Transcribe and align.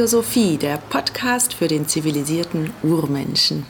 Paläosophie, 0.00 0.56
der 0.56 0.78
Podcast 0.88 1.52
für 1.52 1.68
den 1.68 1.86
zivilisierten 1.86 2.70
Urmenschen. 2.82 3.66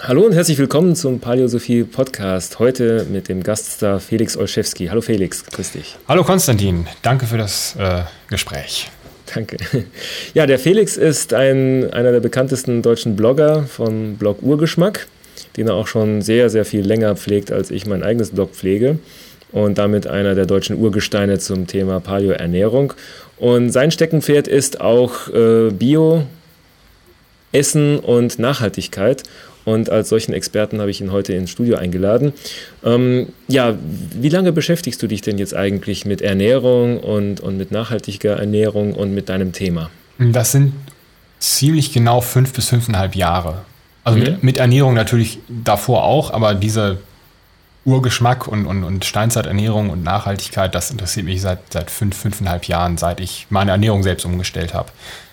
Hallo 0.00 0.22
und 0.22 0.32
herzlich 0.32 0.58
willkommen 0.58 0.96
zum 0.96 1.20
Paläosophie 1.20 1.84
Podcast. 1.84 2.58
Heute 2.58 3.06
mit 3.08 3.28
dem 3.28 3.44
Gaststar 3.44 4.00
Felix 4.00 4.36
Olszewski. 4.36 4.88
Hallo 4.88 5.02
Felix, 5.02 5.46
grüß 5.46 5.70
dich. 5.70 5.96
Hallo 6.08 6.24
Konstantin, 6.24 6.88
danke 7.02 7.26
für 7.26 7.38
das 7.38 7.76
äh, 7.78 8.02
Gespräch. 8.28 8.90
Danke. 9.32 9.56
Ja, 10.34 10.46
der 10.46 10.58
Felix 10.58 10.96
ist 10.96 11.32
ein, 11.32 11.88
einer 11.92 12.10
der 12.10 12.20
bekanntesten 12.20 12.82
deutschen 12.82 13.14
Blogger 13.14 13.62
vom 13.62 14.16
Blog 14.16 14.42
Urgeschmack, 14.42 15.06
den 15.56 15.68
er 15.68 15.74
auch 15.74 15.86
schon 15.86 16.22
sehr, 16.22 16.50
sehr 16.50 16.64
viel 16.64 16.84
länger 16.84 17.14
pflegt, 17.14 17.52
als 17.52 17.70
ich 17.70 17.86
mein 17.86 18.02
eigenes 18.02 18.30
Blog 18.30 18.50
pflege. 18.50 18.98
Und 19.52 19.78
damit 19.78 20.06
einer 20.08 20.34
der 20.34 20.44
deutschen 20.44 20.76
Urgesteine 20.76 21.38
zum 21.38 21.68
Thema 21.68 22.00
Paleo-Ernährung. 22.00 22.92
Und 23.38 23.70
sein 23.70 23.90
Steckenpferd 23.90 24.48
ist 24.48 24.80
auch 24.80 25.28
äh, 25.28 25.70
Bio, 25.70 26.24
Essen 27.52 27.98
und 27.98 28.38
Nachhaltigkeit. 28.38 29.22
Und 29.64 29.90
als 29.90 30.08
solchen 30.08 30.32
Experten 30.32 30.80
habe 30.80 30.90
ich 30.90 31.00
ihn 31.02 31.12
heute 31.12 31.34
ins 31.34 31.50
Studio 31.50 31.76
eingeladen. 31.76 32.32
Ähm, 32.82 33.28
ja, 33.48 33.76
wie 34.18 34.30
lange 34.30 34.52
beschäftigst 34.52 35.02
du 35.02 35.06
dich 35.06 35.20
denn 35.20 35.36
jetzt 35.36 35.54
eigentlich 35.54 36.06
mit 36.06 36.22
Ernährung 36.22 37.00
und, 37.00 37.40
und 37.40 37.58
mit 37.58 37.70
nachhaltiger 37.70 38.36
Ernährung 38.38 38.94
und 38.94 39.12
mit 39.14 39.28
deinem 39.28 39.52
Thema? 39.52 39.90
Das 40.18 40.52
sind 40.52 40.72
ziemlich 41.38 41.92
genau 41.92 42.20
fünf 42.22 42.54
bis 42.54 42.68
fünfeinhalb 42.68 43.14
Jahre. 43.14 43.62
Also 44.04 44.18
mhm. 44.18 44.24
mit, 44.24 44.42
mit, 44.42 44.56
Ernährung 44.56 44.94
natürlich 44.94 45.38
davor 45.48 46.04
auch, 46.04 46.32
aber 46.32 46.54
dieser 46.54 46.96
Urgeschmack 47.88 48.46
und, 48.46 48.66
und, 48.66 48.84
und 48.84 49.04
Steinzeiternährung 49.04 49.90
und 49.90 50.04
Nachhaltigkeit, 50.04 50.74
das 50.74 50.90
interessiert 50.90 51.26
mich 51.26 51.40
seit, 51.40 51.72
seit 51.72 51.90
fünf, 51.90 52.16
fünfeinhalb 52.16 52.64
Jahren, 52.66 52.98
seit 52.98 53.20
ich 53.20 53.46
meine 53.50 53.70
Ernährung 53.70 54.02
selbst 54.02 54.24
umgestellt 54.24 54.74
habe. 54.74 54.90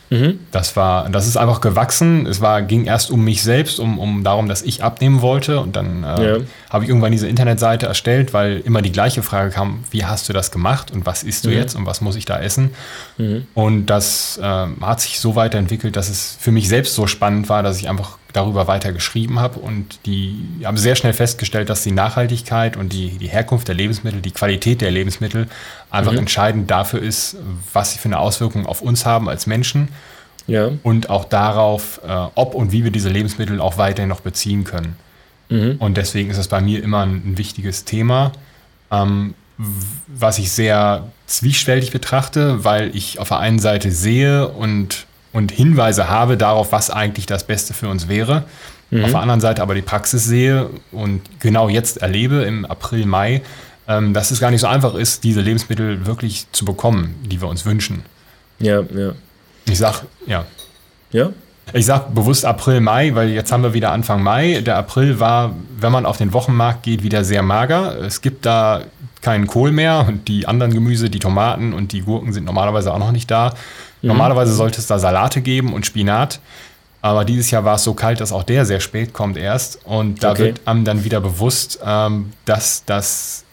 Mhm. 0.09 0.39
Das 0.52 0.76
war, 0.76 1.09
das 1.09 1.28
ist 1.28 1.36
einfach 1.36 1.61
gewachsen. 1.61 2.28
Es 2.28 2.39
war, 2.39 2.61
ging 2.61 2.86
erst 2.86 3.09
um 3.09 3.23
mich 3.23 3.42
selbst, 3.42 3.80
um, 3.80 3.98
um 3.98 4.23
darum, 4.23 4.48
dass 4.48 4.61
ich 4.61 4.83
abnehmen 4.83 5.22
wollte. 5.22 5.59
Und 5.59 5.76
dann 5.76 6.03
äh, 6.03 6.38
ja. 6.38 6.38
habe 6.70 6.83
ich 6.83 6.89
irgendwann 6.89 7.11
diese 7.11 7.28
Internetseite 7.28 7.88
erstellt, 7.88 8.33
weil 8.33 8.59
immer 8.59 8.81
die 8.81 8.92
gleiche 8.92 9.23
Frage 9.23 9.50
kam: 9.50 9.83
Wie 9.92 10.06
hast 10.06 10.30
du 10.30 10.33
das 10.33 10.52
gemacht 10.52 10.92
und 10.92 11.06
was 11.06 11.23
isst 11.23 11.45
du 11.45 11.50
mhm. 11.50 11.56
jetzt 11.56 11.76
und 11.76 11.86
was 11.86 12.02
muss 12.02 12.16
ich 12.16 12.26
da 12.26 12.39
essen? 12.39 12.72
Mhm. 13.17 13.48
Und 13.53 13.88
das 13.88 14.39
äh, 14.42 14.67
hat 14.81 15.02
sich 15.02 15.20
so 15.20 15.36
weiterentwickelt, 15.36 15.95
dass 15.95 16.09
es 16.09 16.38
für 16.39 16.52
mich 16.52 16.70
selbst 16.70 16.94
so 16.94 17.08
spannend 17.08 17.50
war, 17.50 17.64
dass 17.64 17.80
ich 17.80 17.89
einfach 17.89 18.17
darüber 18.36 18.67
weiter 18.67 18.91
geschrieben 18.91 19.39
habe 19.39 19.59
und 19.59 20.00
die 20.05 20.47
haben 20.64 20.78
sehr 20.78 20.95
schnell 20.95 21.14
festgestellt, 21.14 21.69
dass 21.69 21.83
die 21.83 21.91
Nachhaltigkeit 21.91 22.77
und 22.77 22.92
die, 22.92 23.11
die 23.17 23.27
Herkunft 23.27 23.67
der 23.67 23.75
Lebensmittel, 23.75 24.22
die 24.22 24.31
Qualität 24.31 24.81
der 24.81 24.92
Lebensmittel 24.92 25.47
einfach 25.89 26.11
mhm. 26.11 26.19
entscheidend 26.19 26.69
dafür 26.69 27.02
ist, 27.02 27.38
was 27.73 27.94
sie 27.94 28.00
für 28.00 28.09
eine 28.09 28.19
Auswirkung 28.19 28.66
auf 28.66 28.81
uns 28.81 29.05
haben 29.05 29.30
als 29.30 29.47
Menschen 29.47 29.89
ja. 30.47 30.72
und 30.83 31.09
auch 31.09 31.25
darauf, 31.25 32.02
äh, 32.05 32.27
ob 32.36 32.55
und 32.55 32.72
wie 32.72 32.83
wir 32.83 32.92
diese 32.92 33.09
Lebensmittel 33.09 33.61
auch 33.61 33.77
weiterhin 33.77 34.09
noch 34.09 34.22
beziehen 34.22 34.64
können. 34.64 34.95
Mhm. 35.49 35.75
Und 35.80 35.97
deswegen 35.97 36.30
ist 36.30 36.38
es 36.38 36.47
bei 36.47 36.61
mir 36.61 36.83
immer 36.83 37.02
ein, 37.02 37.22
ein 37.25 37.38
wichtiges 37.38 37.86
Thema, 37.86 38.31
ähm, 38.92 39.33
was 40.08 40.38
ich 40.38 40.52
sehr 40.52 41.08
zwiespältig 41.27 41.92
betrachte, 41.92 42.64
weil 42.64 42.95
ich 42.95 43.20
auf 43.20 43.30
der 43.30 43.39
einen 43.39 43.60
Seite 43.60 43.92
sehe 43.92 44.49
und 44.49 45.05
und 45.36 45.52
Hinweise 45.52 46.08
habe 46.08 46.38
darauf, 46.38 46.72
was 46.72 46.90
eigentlich 46.90 47.26
das 47.26 47.46
Beste 47.46 47.73
für 47.73 47.90
uns 47.90 48.08
wäre. 48.08 48.46
Mhm. 48.90 49.04
Auf 49.04 49.12
der 49.12 49.20
anderen 49.20 49.42
Seite 49.42 49.62
aber 49.62 49.76
die 49.76 49.82
Praxis 49.82 50.23
sehe 50.23 50.70
und 50.94 51.22
genau 51.42 51.68
jetzt 51.68 51.98
erlebe 51.98 52.44
im 52.44 52.66
April, 52.66 53.06
Mai, 53.06 53.42
ähm, 53.90 54.14
dass 54.14 54.32
es 54.32 54.40
gar 54.40 54.50
nicht 54.50 54.62
so 54.62 54.68
einfach 54.68 54.96
ist, 54.96 55.26
diese 55.26 55.42
Lebensmittel 55.42 56.06
wirklich 56.06 56.48
zu 56.54 56.64
bekommen, 56.64 57.16
die 57.26 57.42
wir 57.42 57.50
uns 57.50 57.66
wünschen. 57.66 58.04
Ja, 58.60 58.80
ja. 58.80 59.12
Ich 59.66 59.78
sag, 59.78 60.04
ja. 60.26 60.46
Ja? 61.12 61.32
Ich 61.73 61.86
sage 61.86 62.06
bewusst 62.14 62.46
April, 62.46 62.80
Mai, 62.80 63.14
weil 63.14 63.30
jetzt 63.30 63.52
haben 63.52 63.64
wir 63.64 63.73
wieder 63.73 63.92
Anfang 63.92 64.23
Mai. 64.23 64.62
Der 64.62 64.78
April 64.78 65.20
war, 65.20 65.54
wenn 65.78 65.92
man 65.92 66.06
auf 66.06 66.16
den 66.16 66.32
Wochenmarkt 66.32 66.84
geht, 66.84 67.04
wieder 67.04 67.26
sehr 67.26 67.44
mager. 67.44 68.00
Es 68.00 68.22
gibt 68.22 68.46
da 68.46 68.84
keinen 69.22 69.48
Kohl 69.48 69.73
mehr 69.73 70.06
und 70.08 70.30
die 70.30 70.48
anderen 70.48 70.72
Gemüse, 70.73 71.10
die 71.10 71.20
Tomaten 71.20 71.73
und 71.73 71.92
die 71.92 72.04
Gurken 72.04 72.32
sind 72.32 72.46
normalerweise 72.46 72.94
auch 72.94 73.00
noch 73.00 73.12
nicht 73.12 73.30
da. 73.30 73.54
Mhm. 74.05 74.10
Normalerweise 74.10 74.54
sollte 74.54 74.80
es 74.80 74.88
da 74.88 74.99
Salate 74.99 75.42
geben 75.42 75.73
und 75.73 75.86
Spinat. 75.86 76.39
Aber 77.02 77.26
dieses 77.26 77.52
Jahr 77.52 77.64
war 77.66 77.76
es 77.76 77.83
so 77.83 77.93
kalt, 77.93 78.20
dass 78.20 78.32
auch 78.32 78.43
der 78.43 78.66
sehr 78.66 78.80
spät 78.80 79.14
kommt 79.14 79.38
erst. 79.38 79.80
Und 79.83 80.23
da 80.23 80.32
okay. 80.32 80.43
wird 80.45 80.61
einem 80.66 80.86
dann 80.86 81.04
wieder 81.04 81.21
bewusst, 81.21 81.80
ähm, 81.86 82.32
dass 82.45 82.83
das 82.86 83.43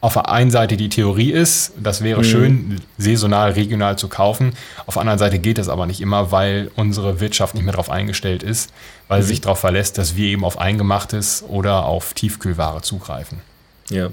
auf 0.00 0.12
der 0.12 0.28
einen 0.28 0.50
Seite 0.50 0.76
die 0.76 0.88
Theorie 0.88 1.32
ist, 1.32 1.72
das 1.82 2.02
wäre 2.02 2.20
mhm. 2.20 2.24
schön, 2.24 2.80
saisonal, 2.98 3.52
regional 3.52 3.98
zu 3.98 4.08
kaufen. 4.08 4.52
Auf 4.86 4.94
der 4.94 5.00
anderen 5.00 5.18
Seite 5.18 5.38
geht 5.40 5.58
das 5.58 5.68
aber 5.68 5.86
nicht 5.86 6.00
immer, 6.00 6.30
weil 6.30 6.70
unsere 6.76 7.18
Wirtschaft 7.18 7.54
nicht 7.54 7.64
mehr 7.64 7.72
darauf 7.72 7.90
eingestellt 7.90 8.44
ist, 8.44 8.72
weil 9.08 9.18
mhm. 9.18 9.22
sie 9.22 9.28
sich 9.30 9.40
darauf 9.40 9.58
verlässt, 9.58 9.98
dass 9.98 10.14
wir 10.14 10.28
eben 10.28 10.44
auf 10.44 10.58
Eingemachtes 10.58 11.42
oder 11.48 11.86
auf 11.86 12.14
Tiefkühlware 12.14 12.82
zugreifen. 12.82 13.38
Ja, 13.90 14.10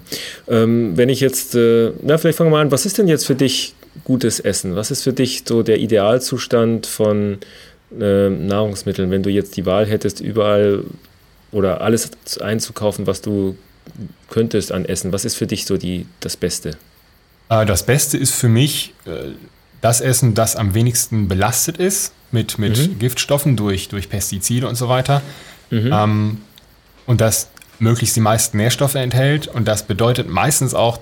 ähm, 0.48 0.98
wenn 0.98 1.10
ich 1.10 1.20
jetzt, 1.20 1.54
äh, 1.54 1.92
na 2.02 2.18
vielleicht 2.18 2.38
fangen 2.38 2.50
wir 2.50 2.58
mal 2.58 2.62
an, 2.62 2.72
was 2.72 2.86
ist 2.86 2.98
denn 2.98 3.08
jetzt 3.08 3.28
für 3.28 3.36
dich 3.36 3.76
gutes 4.04 4.40
Essen? 4.40 4.76
Was 4.76 4.92
ist 4.92 5.04
für 5.04 5.14
dich 5.14 5.44
so 5.48 5.64
der 5.64 5.80
Idealzustand 5.80 6.86
von 6.88 7.40
äh, 8.00 8.30
Nahrungsmitteln, 8.30 9.12
wenn 9.12 9.24
du 9.24 9.30
jetzt 9.30 9.56
die 9.58 9.66
Wahl 9.66 9.86
hättest, 9.86 10.20
überall 10.20 10.84
oder 11.52 11.82
alles 11.82 12.12
einzukaufen, 12.42 13.08
was 13.08 13.22
du 13.22 13.56
könntest 14.30 14.72
an 14.72 14.86
Essen? 14.86 15.12
Was 15.12 15.26
ist 15.26 15.36
für 15.36 15.48
dich 15.48 15.66
so 15.66 15.78
die, 15.78 16.06
das 16.20 16.38
Beste? 16.38 16.78
Äh, 17.50 17.66
das 17.66 17.86
Beste 17.86 18.18
ist 18.18 18.34
für 18.34 18.50
mich 18.50 18.94
äh, 19.06 19.32
das 19.82 20.02
Essen, 20.02 20.34
das 20.34 20.56
am 20.56 20.74
wenigsten 20.74 21.28
belastet 21.28 21.78
ist 21.78 22.14
mit, 22.32 22.58
mit 22.58 22.78
mhm. 22.78 23.00
Giftstoffen 23.00 23.58
durch, 23.58 23.90
durch 23.90 24.10
Pestizide 24.10 24.68
und 24.68 24.76
so 24.76 24.90
weiter. 24.90 25.22
Mhm. 25.70 25.92
Ähm, 25.94 26.38
und 27.06 27.22
das 27.22 27.50
möglichst 27.80 28.16
die 28.16 28.22
meisten 28.22 28.58
Nährstoffe 28.58 28.96
enthält. 28.96 29.48
Und 29.48 29.68
das 29.68 29.84
bedeutet 29.84 30.30
meistens 30.30 30.74
auch, 30.74 31.00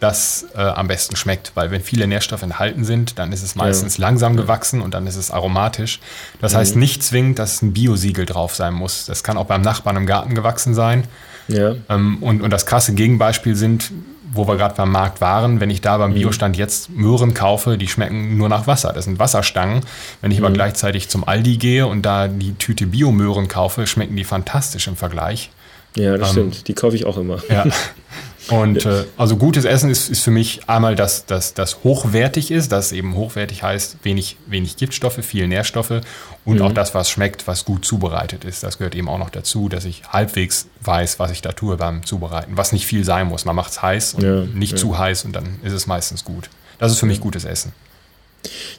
das 0.00 0.46
äh, 0.54 0.60
am 0.60 0.88
besten 0.88 1.16
schmeckt. 1.16 1.52
Weil 1.54 1.70
wenn 1.70 1.82
viele 1.82 2.06
Nährstoffe 2.06 2.42
enthalten 2.42 2.84
sind, 2.84 3.18
dann 3.18 3.32
ist 3.32 3.42
es 3.42 3.54
meistens 3.54 3.96
ja. 3.96 4.02
langsam 4.02 4.36
gewachsen 4.36 4.80
und 4.80 4.94
dann 4.94 5.06
ist 5.06 5.16
es 5.16 5.30
aromatisch. 5.30 6.00
Das 6.40 6.52
mhm. 6.52 6.56
heißt 6.58 6.76
nicht 6.76 7.02
zwingend, 7.02 7.38
dass 7.38 7.62
ein 7.62 7.72
Biosiegel 7.72 8.26
drauf 8.26 8.54
sein 8.54 8.74
muss. 8.74 9.06
Das 9.06 9.22
kann 9.22 9.36
auch 9.36 9.46
beim 9.46 9.62
Nachbarn 9.62 9.96
im 9.96 10.06
Garten 10.06 10.34
gewachsen 10.34 10.74
sein. 10.74 11.04
Ja. 11.48 11.74
Ähm, 11.88 12.18
und, 12.20 12.42
und 12.42 12.50
das 12.50 12.66
krasse 12.66 12.94
Gegenbeispiel 12.94 13.56
sind, 13.56 13.90
wo 14.30 14.46
wir 14.46 14.56
gerade 14.56 14.74
beim 14.74 14.92
Markt 14.92 15.20
waren, 15.20 15.60
wenn 15.60 15.70
ich 15.70 15.80
da 15.80 15.98
beim 15.98 16.10
mhm. 16.10 16.16
Biostand 16.16 16.56
jetzt 16.56 16.90
Möhren 16.90 17.34
kaufe, 17.34 17.78
die 17.78 17.88
schmecken 17.88 18.36
nur 18.36 18.48
nach 18.48 18.66
Wasser. 18.66 18.92
Das 18.92 19.04
sind 19.04 19.18
Wasserstangen. 19.18 19.80
Wenn 20.20 20.30
ich 20.30 20.38
mhm. 20.38 20.46
aber 20.46 20.54
gleichzeitig 20.54 21.08
zum 21.08 21.26
Aldi 21.26 21.56
gehe 21.56 21.86
und 21.86 22.02
da 22.02 22.28
die 22.28 22.54
Tüte 22.54 22.86
Biomöhren 22.86 23.48
kaufe, 23.48 23.86
schmecken 23.86 24.16
die 24.16 24.24
fantastisch 24.24 24.86
im 24.86 24.96
Vergleich. 24.96 25.50
Ja, 25.96 26.16
das 26.16 26.28
ähm, 26.28 26.32
stimmt. 26.32 26.68
Die 26.68 26.74
kaufe 26.74 26.96
ich 26.96 27.06
auch 27.06 27.16
immer. 27.16 27.42
Ja. 27.48 27.64
Und 28.50 28.86
äh, 28.86 29.04
also 29.16 29.36
gutes 29.36 29.64
Essen 29.64 29.90
ist, 29.90 30.08
ist 30.08 30.22
für 30.22 30.30
mich 30.30 30.68
einmal, 30.68 30.94
dass 30.94 31.26
das, 31.26 31.54
das 31.54 31.84
hochwertig 31.84 32.50
ist, 32.50 32.72
das 32.72 32.92
eben 32.92 33.14
hochwertig 33.14 33.62
heißt, 33.62 33.98
wenig, 34.02 34.36
wenig 34.46 34.76
Giftstoffe, 34.76 35.24
viel 35.24 35.48
Nährstoffe 35.48 36.00
und 36.44 36.56
mhm. 36.56 36.62
auch 36.62 36.72
das, 36.72 36.94
was 36.94 37.10
schmeckt, 37.10 37.46
was 37.46 37.64
gut 37.64 37.84
zubereitet 37.84 38.44
ist. 38.44 38.62
Das 38.62 38.78
gehört 38.78 38.94
eben 38.94 39.08
auch 39.08 39.18
noch 39.18 39.30
dazu, 39.30 39.68
dass 39.68 39.84
ich 39.84 40.02
halbwegs 40.08 40.68
weiß, 40.80 41.18
was 41.18 41.30
ich 41.30 41.42
da 41.42 41.52
tue 41.52 41.76
beim 41.76 42.04
Zubereiten. 42.04 42.56
Was 42.56 42.72
nicht 42.72 42.86
viel 42.86 43.04
sein 43.04 43.26
muss. 43.28 43.44
Man 43.44 43.56
macht 43.56 43.72
es 43.72 43.82
heiß 43.82 44.14
und 44.14 44.22
ja, 44.22 44.44
nicht 44.44 44.72
ja. 44.72 44.78
zu 44.78 44.98
heiß 44.98 45.24
und 45.24 45.32
dann 45.32 45.58
ist 45.62 45.72
es 45.72 45.86
meistens 45.86 46.24
gut. 46.24 46.48
Das 46.78 46.92
ist 46.92 46.98
für 46.98 47.06
mich 47.06 47.20
gutes 47.20 47.44
Essen. 47.44 47.72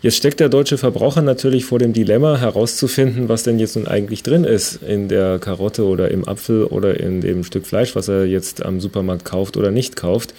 Jetzt 0.01 0.17
steckt 0.17 0.39
der 0.39 0.49
deutsche 0.49 0.77
Verbraucher 0.77 1.21
natürlich 1.21 1.65
vor 1.65 1.79
dem 1.79 1.93
Dilemma 1.93 2.37
herauszufinden, 2.37 3.29
was 3.29 3.43
denn 3.43 3.59
jetzt 3.59 3.75
nun 3.75 3.87
eigentlich 3.87 4.23
drin 4.23 4.43
ist 4.43 4.79
in 4.81 5.09
der 5.09 5.39
Karotte 5.39 5.85
oder 5.85 6.11
im 6.11 6.27
Apfel 6.27 6.65
oder 6.65 6.99
in 6.99 7.21
dem 7.21 7.43
Stück 7.43 7.65
Fleisch, 7.65 7.95
was 7.95 8.07
er 8.07 8.25
jetzt 8.25 8.65
am 8.65 8.79
Supermarkt 8.79 9.25
kauft 9.25 9.57
oder 9.57 9.71
nicht 9.71 9.95
kauft. 9.95 10.33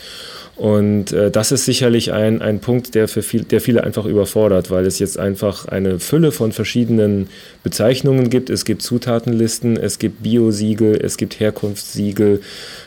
Und 0.60 1.12
äh, 1.12 1.30
das 1.30 1.52
ist 1.52 1.64
sicherlich 1.64 2.12
ein, 2.12 2.42
ein 2.42 2.60
Punkt, 2.60 2.94
der, 2.94 3.08
für 3.08 3.22
viel, 3.22 3.44
der 3.44 3.62
viele 3.62 3.82
einfach 3.82 4.04
überfordert, 4.04 4.70
weil 4.70 4.84
es 4.84 4.98
jetzt 4.98 5.18
einfach 5.18 5.64
eine 5.64 5.98
Fülle 5.98 6.32
von 6.32 6.52
verschiedenen 6.52 7.30
Bezeichnungen 7.62 8.28
gibt. 8.28 8.50
Es 8.50 8.66
gibt 8.66 8.82
Zutatenlisten, 8.82 9.78
es 9.78 9.98
gibt 9.98 10.22
Biosiegel, 10.22 11.00
es 11.02 11.16
gibt 11.16 11.40
Herkunftssiegel, 11.40 12.42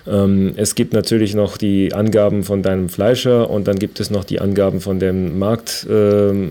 ähm, 0.06 0.54
es 0.56 0.76
gibt 0.76 0.94
natürlich 0.94 1.34
noch 1.34 1.58
die 1.58 1.96
Angaben 1.96 2.44
von 2.44 2.62
deinem 2.62 2.90
Fleischer 2.90 3.50
und 3.50 3.68
dann 3.68 3.80
gibt 3.80 4.00
es 4.00 4.12
noch 4.12 4.24
die 4.24 4.40
Angaben 4.40 4.80
von 4.80 5.00
dem 5.00 5.40
Markt. 5.40 5.88
Äh, 5.90 6.50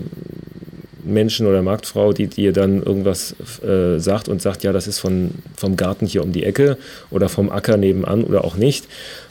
Menschen 1.05 1.47
oder 1.47 1.61
Marktfrau, 1.61 2.13
die 2.13 2.27
dir 2.27 2.53
dann 2.53 2.81
irgendwas 2.81 3.35
äh, 3.63 3.99
sagt 3.99 4.27
und 4.29 4.41
sagt, 4.41 4.63
ja, 4.63 4.71
das 4.71 4.87
ist 4.87 4.99
von, 4.99 5.31
vom 5.55 5.75
Garten 5.75 6.05
hier 6.05 6.23
um 6.23 6.31
die 6.31 6.43
Ecke 6.43 6.77
oder 7.11 7.29
vom 7.29 7.49
Acker 7.49 7.77
nebenan 7.77 8.23
oder 8.23 8.43
auch 8.43 8.55
nicht. 8.55 8.85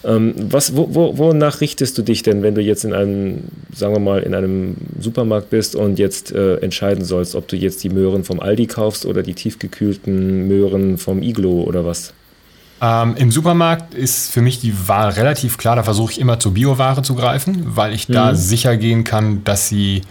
Ähm, 0.04 0.34
was, 0.36 0.76
wo, 0.76 0.88
wo, 0.94 1.18
wonach 1.18 1.60
richtest 1.60 1.96
du 1.98 2.02
dich 2.02 2.22
denn, 2.22 2.42
wenn 2.42 2.54
du 2.54 2.60
jetzt 2.60 2.84
in 2.84 2.92
einem, 2.92 3.44
sagen 3.74 3.94
wir 3.94 4.00
mal, 4.00 4.22
in 4.22 4.34
einem 4.34 4.76
Supermarkt 4.98 5.50
bist 5.50 5.76
und 5.76 5.98
jetzt 5.98 6.32
äh, 6.32 6.56
entscheiden 6.56 7.04
sollst, 7.04 7.34
ob 7.34 7.48
du 7.48 7.56
jetzt 7.56 7.84
die 7.84 7.90
Möhren 7.90 8.24
vom 8.24 8.40
Aldi 8.40 8.66
kaufst 8.66 9.06
oder 9.06 9.22
die 9.22 9.34
tiefgekühlten 9.34 10.48
Möhren 10.48 10.98
vom 10.98 11.22
Iglo 11.22 11.62
oder 11.62 11.84
was? 11.84 12.12
Ähm, 12.82 13.14
Im 13.16 13.30
Supermarkt 13.30 13.94
ist 13.94 14.32
für 14.32 14.42
mich 14.42 14.60
die 14.60 14.88
Wahl 14.88 15.10
relativ 15.10 15.56
klar. 15.56 15.76
Da 15.76 15.84
versuche 15.84 16.12
ich 16.12 16.20
immer 16.20 16.40
zur 16.40 16.54
Bioware 16.54 17.02
zu 17.02 17.14
greifen, 17.14 17.62
weil 17.64 17.94
ich 17.94 18.08
da 18.08 18.32
mhm. 18.32 18.36
sicher 18.36 18.76
gehen 18.76 19.04
kann, 19.04 19.44
dass 19.44 19.68
sie 19.68 20.02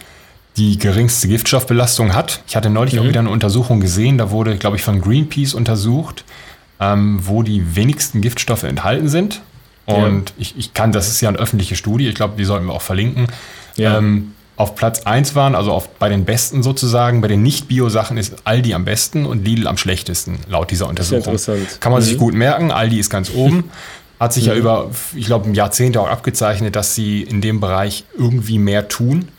die 0.57 0.77
geringste 0.77 1.27
Giftstoffbelastung 1.27 2.13
hat. 2.13 2.41
Ich 2.47 2.55
hatte 2.55 2.69
neulich 2.69 2.95
mhm. 2.95 2.99
auch 2.99 3.05
wieder 3.05 3.19
eine 3.21 3.29
Untersuchung 3.29 3.79
gesehen, 3.79 4.17
da 4.17 4.31
wurde, 4.31 4.57
glaube 4.57 4.75
ich, 4.75 4.83
von 4.83 5.01
Greenpeace 5.01 5.53
untersucht, 5.53 6.23
ähm, 6.79 7.19
wo 7.23 7.43
die 7.43 7.75
wenigsten 7.75 8.21
Giftstoffe 8.21 8.63
enthalten 8.63 9.07
sind. 9.07 9.41
Und 9.85 10.29
ja. 10.29 10.35
ich, 10.37 10.57
ich 10.57 10.73
kann, 10.73 10.91
das 10.91 11.07
ist 11.07 11.21
ja 11.21 11.29
eine 11.29 11.37
öffentliche 11.37 11.75
Studie, 11.75 12.07
ich 12.07 12.15
glaube, 12.15 12.35
die 12.37 12.45
sollten 12.45 12.67
wir 12.67 12.73
auch 12.73 12.81
verlinken. 12.81 13.27
Ja. 13.75 13.97
Ähm, 13.97 14.33
auf 14.57 14.75
Platz 14.75 15.03
1 15.03 15.33
waren, 15.33 15.55
also 15.55 15.71
auf, 15.71 15.89
bei 15.95 16.07
den 16.09 16.23
besten 16.25 16.61
sozusagen, 16.61 17.21
bei 17.21 17.27
den 17.27 17.41
Nicht-Bio-Sachen 17.41 18.17
ist 18.17 18.35
Aldi 18.43 18.75
am 18.75 18.85
besten 18.85 19.25
und 19.25 19.43
Lidl 19.43 19.67
am 19.67 19.77
schlechtesten, 19.77 20.37
laut 20.47 20.69
dieser 20.69 20.87
Untersuchung. 20.87 21.35
Kann 21.79 21.91
man 21.91 22.01
mhm. 22.01 22.05
sich 22.05 22.17
gut 22.17 22.35
merken, 22.35 22.71
Aldi 22.71 22.99
ist 22.99 23.09
ganz 23.09 23.31
oben. 23.33 23.71
Hat 24.19 24.33
sich 24.33 24.43
mhm. 24.43 24.49
ja 24.49 24.55
über, 24.55 24.91
ich 25.15 25.25
glaube, 25.25 25.49
ein 25.49 25.55
Jahrzehnt 25.55 25.97
auch 25.97 26.07
abgezeichnet, 26.07 26.75
dass 26.75 26.93
sie 26.93 27.23
in 27.23 27.41
dem 27.41 27.59
Bereich 27.59 28.03
irgendwie 28.15 28.59
mehr 28.59 28.87
tun. 28.87 29.29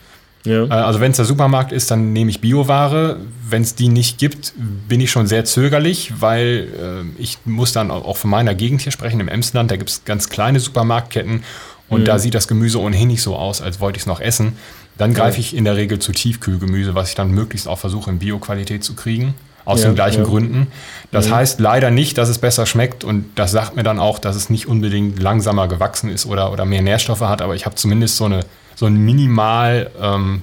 Ja. 0.45 0.65
Äh, 0.65 0.69
also 0.69 0.99
wenn 0.99 1.11
es 1.11 1.17
der 1.17 1.25
Supermarkt 1.25 1.71
ist, 1.71 1.91
dann 1.91 2.13
nehme 2.13 2.29
ich 2.29 2.41
Bioware. 2.41 3.17
Wenn 3.49 3.61
es 3.61 3.75
die 3.75 3.89
nicht 3.89 4.17
gibt, 4.17 4.53
bin 4.87 4.99
ich 5.01 5.11
schon 5.11 5.27
sehr 5.27 5.45
zögerlich, 5.45 6.13
weil 6.19 6.67
äh, 7.17 7.21
ich 7.21 7.37
muss 7.45 7.71
dann 7.73 7.91
auch 7.91 8.17
von 8.17 8.29
meiner 8.29 8.55
Gegend 8.55 8.81
hier 8.81 8.91
sprechen, 8.91 9.19
im 9.19 9.27
Emsland, 9.27 9.71
da 9.71 9.75
gibt 9.75 9.89
es 9.89 10.05
ganz 10.05 10.29
kleine 10.29 10.59
Supermarktketten 10.59 11.43
und 11.89 12.01
mhm. 12.01 12.05
da 12.05 12.19
sieht 12.19 12.33
das 12.33 12.47
Gemüse 12.47 12.79
ohnehin 12.79 13.07
nicht 13.07 13.21
so 13.21 13.35
aus, 13.35 13.61
als 13.61 13.79
wollte 13.79 13.97
ich 13.97 14.03
es 14.03 14.07
noch 14.07 14.19
essen. 14.19 14.57
Dann 14.97 15.13
greife 15.13 15.39
ich 15.39 15.55
in 15.55 15.65
der 15.65 15.75
Regel 15.75 15.97
zu 15.97 16.11
Tiefkühlgemüse, 16.11 16.93
was 16.93 17.09
ich 17.09 17.15
dann 17.15 17.31
möglichst 17.31 17.67
auch 17.67 17.79
versuche 17.79 18.11
in 18.11 18.19
Bio-Qualität 18.19 18.83
zu 18.83 18.93
kriegen. 18.93 19.33
Aus 19.65 19.81
ja, 19.81 19.89
den 19.89 19.95
gleichen 19.95 20.23
ja. 20.23 20.27
Gründen. 20.27 20.67
Das 21.09 21.29
mhm. 21.29 21.35
heißt 21.35 21.59
leider 21.61 21.89
nicht, 21.89 22.17
dass 22.17 22.27
es 22.27 22.37
besser 22.37 22.65
schmeckt 22.65 23.05
und 23.05 23.25
das 23.35 23.51
sagt 23.51 23.77
mir 23.77 23.83
dann 23.83 23.97
auch, 23.97 24.19
dass 24.19 24.35
es 24.35 24.49
nicht 24.49 24.67
unbedingt 24.67 25.21
langsamer 25.21 25.69
gewachsen 25.69 26.09
ist 26.09 26.25
oder, 26.25 26.51
oder 26.51 26.65
mehr 26.65 26.81
Nährstoffe 26.81 27.21
hat, 27.21 27.41
aber 27.41 27.55
ich 27.55 27.65
habe 27.65 27.75
zumindest 27.75 28.17
so, 28.17 28.25
eine, 28.25 28.41
so 28.75 28.85
einen 28.85 28.97
Minimal 29.03 29.91
ähm, 30.01 30.41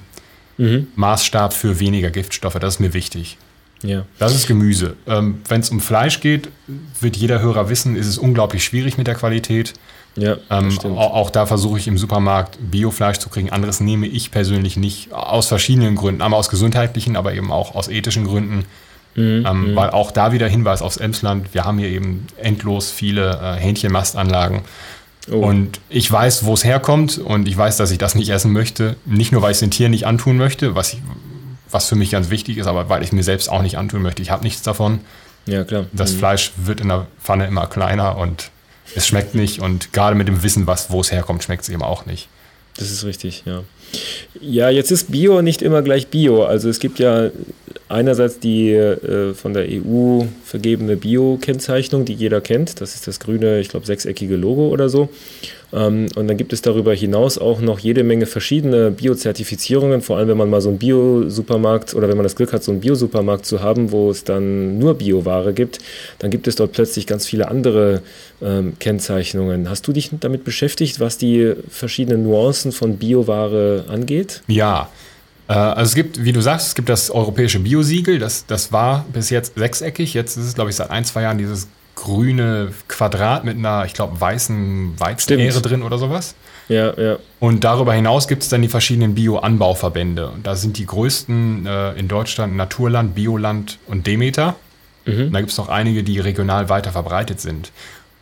mhm. 0.57 0.87
Maßstab 0.95 1.53
für 1.53 1.79
weniger 1.79 2.09
Giftstoffe. 2.09 2.59
Das 2.59 2.75
ist 2.75 2.79
mir 2.79 2.93
wichtig. 2.93 3.37
Ja. 3.83 4.05
Das 4.19 4.35
ist 4.35 4.47
Gemüse. 4.47 4.95
Ähm, 5.07 5.41
Wenn 5.47 5.61
es 5.61 5.69
um 5.69 5.79
Fleisch 5.79 6.19
geht, 6.19 6.49
wird 6.99 7.17
jeder 7.17 7.41
Hörer 7.41 7.69
wissen, 7.69 7.95
ist 7.95 8.07
es 8.07 8.17
unglaublich 8.17 8.63
schwierig 8.63 8.97
mit 8.97 9.07
der 9.07 9.15
Qualität. 9.15 9.73
Ja, 10.15 10.37
ähm, 10.49 10.77
auch, 10.83 11.13
auch, 11.13 11.29
da 11.29 11.45
versuche 11.45 11.79
ich 11.79 11.87
im 11.87 11.97
Supermarkt 11.97 12.57
Biofleisch 12.59 13.17
zu 13.17 13.29
kriegen. 13.29 13.49
Anderes 13.49 13.79
nehme 13.79 14.07
ich 14.07 14.29
persönlich 14.29 14.75
nicht, 14.75 15.13
aus 15.13 15.47
verschiedenen 15.47 15.95
Gründen. 15.95 16.21
Einmal 16.21 16.39
aus 16.39 16.49
gesundheitlichen, 16.49 17.15
aber 17.15 17.33
eben 17.33 17.51
auch 17.51 17.75
aus 17.75 17.87
ethischen 17.87 18.25
Gründen. 18.25 18.65
Mhm, 19.15 19.45
ähm, 19.45 19.71
mhm. 19.71 19.75
weil 19.75 19.89
auch 19.89 20.11
da 20.11 20.31
wieder 20.31 20.47
Hinweis 20.47 20.81
aufs 20.81 20.97
Emsland. 20.97 21.53
Wir 21.53 21.65
haben 21.65 21.77
hier 21.77 21.89
eben 21.89 22.27
endlos 22.37 22.91
viele 22.91 23.39
äh, 23.41 23.59
Hähnchenmastanlagen. 23.59 24.61
Oh. 25.29 25.37
Und 25.37 25.79
ich 25.89 26.11
weiß, 26.11 26.45
wo 26.45 26.53
es 26.53 26.63
herkommt 26.63 27.17
und 27.19 27.47
ich 27.47 27.55
weiß, 27.55 27.77
dass 27.77 27.91
ich 27.91 27.97
das 27.97 28.15
nicht 28.15 28.29
essen 28.29 28.51
möchte. 28.51 28.95
Nicht 29.05 29.31
nur, 29.31 29.41
weil 29.41 29.51
ich 29.51 29.55
es 29.55 29.59
den 29.59 29.71
Tieren 29.71 29.91
nicht 29.91 30.07
antun 30.07 30.37
möchte, 30.37 30.73
was, 30.75 30.93
ich, 30.93 31.01
was 31.69 31.87
für 31.87 31.95
mich 31.95 32.11
ganz 32.11 32.29
wichtig 32.29 32.57
ist, 32.57 32.67
aber 32.67 32.89
weil 32.89 33.03
ich 33.03 33.11
mir 33.11 33.23
selbst 33.23 33.49
auch 33.49 33.61
nicht 33.61 33.77
antun 33.77 34.01
möchte. 34.01 34.21
Ich 34.21 34.31
habe 34.31 34.43
nichts 34.43 34.63
davon. 34.63 34.99
Ja, 35.45 35.63
klar. 35.63 35.85
Das 35.93 36.13
mhm. 36.13 36.17
Fleisch 36.17 36.51
wird 36.57 36.81
in 36.81 36.89
der 36.89 37.07
Pfanne 37.21 37.45
immer 37.45 37.67
kleiner 37.67 38.17
und 38.17 38.51
es 38.95 39.07
schmeckt 39.07 39.35
nicht 39.35 39.61
und 39.61 39.93
gerade 39.93 40.15
mit 40.15 40.27
dem 40.27 40.43
Wissen, 40.43 40.67
was, 40.67 40.89
wo 40.89 41.01
es 41.01 41.11
herkommt, 41.11 41.43
schmeckt 41.43 41.63
es 41.63 41.69
eben 41.69 41.83
auch 41.83 42.05
nicht. 42.05 42.27
Das 42.77 42.89
ist 42.89 43.03
richtig, 43.03 43.43
ja. 43.45 43.63
Ja, 44.39 44.69
jetzt 44.69 44.91
ist 44.91 45.11
Bio 45.11 45.41
nicht 45.41 45.61
immer 45.61 45.81
gleich 45.81 46.07
Bio. 46.07 46.45
Also 46.45 46.69
es 46.69 46.79
gibt 46.79 46.99
ja 46.99 47.29
einerseits 47.91 48.39
die 48.39 48.71
äh, 48.71 49.33
von 49.33 49.53
der 49.53 49.65
EU 49.69 50.23
vergebene 50.43 50.95
Bio-Kennzeichnung, 50.97 52.05
die 52.05 52.13
jeder 52.13 52.41
kennt. 52.41 52.81
Das 52.81 52.95
ist 52.95 53.07
das 53.07 53.19
grüne, 53.19 53.59
ich 53.59 53.69
glaube, 53.69 53.85
sechseckige 53.85 54.35
Logo 54.35 54.67
oder 54.69 54.89
so. 54.89 55.09
Ähm, 55.73 56.07
und 56.15 56.27
dann 56.27 56.37
gibt 56.37 56.53
es 56.53 56.61
darüber 56.61 56.93
hinaus 56.93 57.37
auch 57.37 57.61
noch 57.61 57.79
jede 57.79 58.03
Menge 58.03 58.25
verschiedene 58.25 58.91
Bio-Zertifizierungen, 58.91 60.01
vor 60.01 60.17
allem 60.17 60.29
wenn 60.29 60.37
man 60.37 60.49
mal 60.49 60.61
so 60.61 60.69
einen 60.69 60.77
Bio-Supermarkt 60.77 61.93
oder 61.93 62.09
wenn 62.09 62.17
man 62.17 62.23
das 62.23 62.35
Glück 62.35 62.53
hat, 62.53 62.63
so 62.63 62.71
einen 62.71 62.81
Bio-Supermarkt 62.81 63.45
zu 63.45 63.61
haben, 63.61 63.91
wo 63.91 64.09
es 64.11 64.23
dann 64.23 64.77
nur 64.79 64.95
Bioware 64.95 65.53
gibt, 65.53 65.79
dann 66.19 66.31
gibt 66.31 66.47
es 66.47 66.55
dort 66.55 66.73
plötzlich 66.73 67.07
ganz 67.07 67.25
viele 67.25 67.49
andere 67.49 68.01
ähm, 68.41 68.73
Kennzeichnungen. 68.79 69.69
Hast 69.69 69.87
du 69.87 69.93
dich 69.93 70.09
damit 70.19 70.43
beschäftigt, 70.43 70.99
was 70.99 71.17
die 71.17 71.53
verschiedenen 71.69 72.23
Nuancen 72.23 72.71
von 72.71 72.97
Bioware 72.97 73.85
angeht? 73.87 74.41
Ja. 74.47 74.89
Äh, 75.51 75.53
also 75.53 75.89
es 75.89 75.95
gibt, 75.95 76.23
wie 76.23 76.31
du 76.31 76.41
sagst, 76.41 76.67
es 76.67 76.75
gibt 76.75 76.89
das 76.89 77.11
europäische 77.11 77.59
Biosiegel, 77.59 78.19
das, 78.19 78.45
das 78.45 78.71
war 78.71 79.05
bis 79.11 79.29
jetzt 79.29 79.55
sechseckig, 79.55 80.13
jetzt 80.13 80.37
ist 80.37 80.45
es, 80.45 80.55
glaube 80.55 80.69
ich, 80.69 80.77
seit 80.77 80.89
ein, 80.89 81.03
zwei 81.03 81.23
Jahren 81.23 81.37
dieses 81.37 81.67
grüne 81.95 82.71
Quadrat 82.87 83.43
mit 83.43 83.57
einer, 83.57 83.85
ich 83.85 83.93
glaube, 83.93 84.19
weißen 84.19 84.99
Weizenähre 84.99 85.61
drin 85.61 85.83
oder 85.83 85.97
sowas. 85.97 86.35
Ja, 86.69 86.97
ja. 86.97 87.17
Und 87.39 87.65
darüber 87.65 87.93
hinaus 87.93 88.29
gibt 88.29 88.43
es 88.43 88.49
dann 88.49 88.61
die 88.61 88.69
verschiedenen 88.69 89.13
Bio-Anbauverbände. 89.13 90.29
Und 90.29 90.47
da 90.47 90.55
sind 90.55 90.77
die 90.77 90.85
größten 90.85 91.65
äh, 91.65 91.91
in 91.93 92.07
Deutschland 92.07 92.55
Naturland, 92.55 93.13
Bioland 93.13 93.77
und 93.87 94.07
Demeter. 94.07 94.55
Mhm. 95.05 95.25
Und 95.25 95.33
da 95.33 95.39
gibt 95.39 95.51
es 95.51 95.57
noch 95.57 95.67
einige, 95.67 96.01
die 96.03 96.19
regional 96.19 96.69
weiter 96.69 96.91
verbreitet 96.91 97.41
sind. 97.41 97.71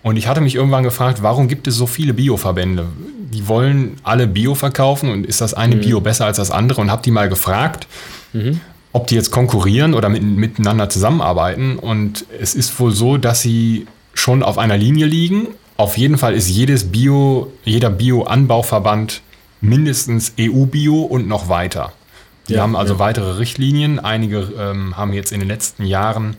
Und 0.02 0.18
ich 0.18 0.28
hatte 0.28 0.42
mich 0.42 0.56
irgendwann 0.56 0.84
gefragt, 0.84 1.22
warum 1.22 1.48
gibt 1.48 1.68
es 1.68 1.76
so 1.76 1.88
viele 1.88 2.14
Bio-Verbände? 2.14 2.88
Die 3.32 3.48
wollen 3.48 3.98
alle 4.04 4.28
Bio 4.28 4.56
verkaufen 4.56 5.12
und 5.12 5.26
ist 5.26 5.42
das 5.42 5.54
eine 5.54 5.76
mhm. 5.76 5.82
Bio 5.82 6.02
besser 6.02 6.26
als 6.26 6.38
das 6.38 6.52
andere? 6.52 6.82
Und 6.82 6.90
habe 6.90 7.02
die 7.04 7.12
mal 7.12 7.30
gefragt. 7.30 7.88
Mhm 8.34 8.62
ob 8.92 9.08
die 9.08 9.16
jetzt 9.16 9.32
konkurrieren 9.32 9.94
oder 9.94 10.10
mit, 10.10 10.24
miteinander 10.24 10.90
zusammenarbeiten. 10.90 11.78
Und 11.78 12.26
es 12.40 12.56
ist 12.56 12.78
wohl 12.80 12.92
so, 12.92 13.18
dass 13.18 13.42
sie 13.42 13.88
schon 14.14 14.44
auf 14.44 14.58
einer 14.58 14.78
Linie 14.78 15.06
liegen. 15.06 15.48
Auf 15.78 15.98
jeden 15.98 16.18
Fall 16.18 16.34
ist 16.34 16.50
jedes 16.50 16.92
Bio, 16.92 17.52
jeder 17.64 17.90
Bio-Anbauverband 17.90 19.22
mindestens 19.62 20.34
EU-Bio 20.40 21.02
und 21.02 21.28
noch 21.28 21.50
weiter. 21.50 21.94
Die 22.48 22.54
ja, 22.54 22.62
haben 22.62 22.76
also 22.76 22.94
ja. 22.94 23.00
weitere 23.00 23.38
Richtlinien. 23.38 24.00
Einige 24.00 24.52
ähm, 24.58 24.98
haben 24.98 25.14
jetzt 25.14 25.32
in 25.32 25.40
den 25.40 25.48
letzten 25.48 25.86
Jahren 25.86 26.36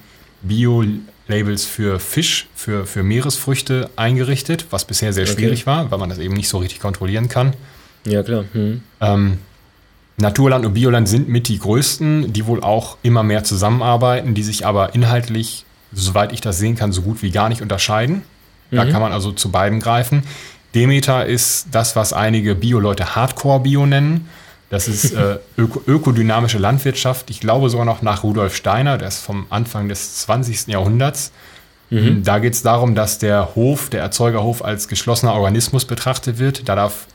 Bio-Labels 1.31 1.65
für 1.65 2.01
Fisch, 2.01 2.49
für, 2.55 2.87
für 2.87 3.03
Meeresfrüchte 3.03 3.89
eingerichtet, 3.97 4.67
was 4.71 4.85
bisher 4.85 5.13
sehr 5.13 5.27
schwierig 5.27 5.63
okay. 5.63 5.67
war, 5.67 5.91
weil 5.91 5.99
man 5.99 6.11
das 6.11 6.19
eben 6.19 6.35
nicht 6.35 6.49
so 6.49 6.59
richtig 6.59 6.81
kontrollieren 6.81 7.29
kann. 7.29 7.55
Ja, 8.05 8.23
klar. 8.23 8.45
Hm. 8.53 8.83
Ähm, 9.01 9.39
Naturland 10.17 10.67
und 10.67 10.75
Bioland 10.75 11.09
sind 11.09 11.29
mit 11.29 11.49
die 11.49 11.59
größten, 11.59 12.33
die 12.33 12.47
wohl 12.47 12.63
auch 12.63 12.99
immer 13.03 13.23
mehr 13.23 13.45
zusammenarbeiten, 13.45 14.35
die 14.35 14.43
sich 14.43 14.67
aber 14.67 14.95
inhaltlich, 14.95 15.65
soweit 15.93 16.33
ich 16.33 16.41
das 16.41 16.59
sehen 16.59 16.77
kann, 16.77 16.93
so 16.93 17.03
gut 17.03 17.23
wie 17.23 17.31
gar 17.31 17.49
nicht 17.49 17.63
unterscheiden. 17.63 18.23
Da 18.71 18.85
mhm. 18.85 18.91
kann 18.91 19.01
man 19.01 19.13
also 19.13 19.33
zu 19.33 19.51
beiden 19.51 19.81
greifen. 19.81 20.23
Demeter 20.75 21.27
ist 21.27 21.69
das, 21.73 21.97
was 21.97 22.13
einige 22.13 22.55
Bio-Leute 22.55 23.17
Hardcore-Bio 23.17 23.87
nennen. 23.87 24.29
Das 24.71 24.87
ist 24.87 25.13
äh, 25.13 25.39
öko 25.59 25.83
ökodynamische 25.87 26.59
Landwirtschaft. 26.59 27.29
Ich 27.29 27.41
glaube 27.41 27.69
sogar 27.69 27.85
noch 27.85 28.03
nach 28.03 28.23
Rudolf 28.23 28.55
Steiner, 28.55 28.99
der 28.99 29.09
ist 29.09 29.19
vom 29.19 29.47
Anfang 29.51 29.89
des 29.89 30.17
20. 30.19 30.69
Jahrhunderts. 30.69 31.33
Mhm. 31.91 32.23
Da 32.23 32.39
geht 32.39 32.55
es 32.55 32.63
darum, 32.63 32.95
dass 32.95 33.19
der 33.19 33.57
Hof, 33.57 33.91
der 33.91 34.01
Erzeugerhof, 34.01 34.65
als 34.65 34.87
geschlossener 34.87 35.35
Organismus 35.35 35.85
betrachtet 35.85 36.39
wird. 36.39 36.69
Da 36.69 36.77
darf 36.77 37.09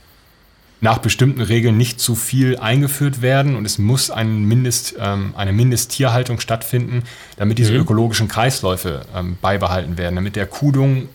nach 0.81 0.97
bestimmten 0.97 1.41
Regeln 1.41 1.77
nicht 1.77 2.01
zu 2.01 2.13
viel 2.13 2.57
eingeführt 2.57 3.21
werden 3.21 3.55
und 3.55 3.63
es 3.63 3.77
muss 3.77 4.11
ein 4.11 4.43
Mindest, 4.43 4.95
ähm, 4.99 5.33
eine 5.37 5.53
Mindesttierhaltung 5.53 6.41
stattfinden, 6.41 7.03
damit 7.37 7.57
diese 7.57 7.71
mhm. 7.71 7.79
ökologischen 7.79 8.27
Kreisläufe 8.27 9.05
ähm, 9.15 9.37
beibehalten 9.41 9.97
werden, 9.97 10.15
damit 10.15 10.35
der 10.35 10.45
Kudung 10.45 11.07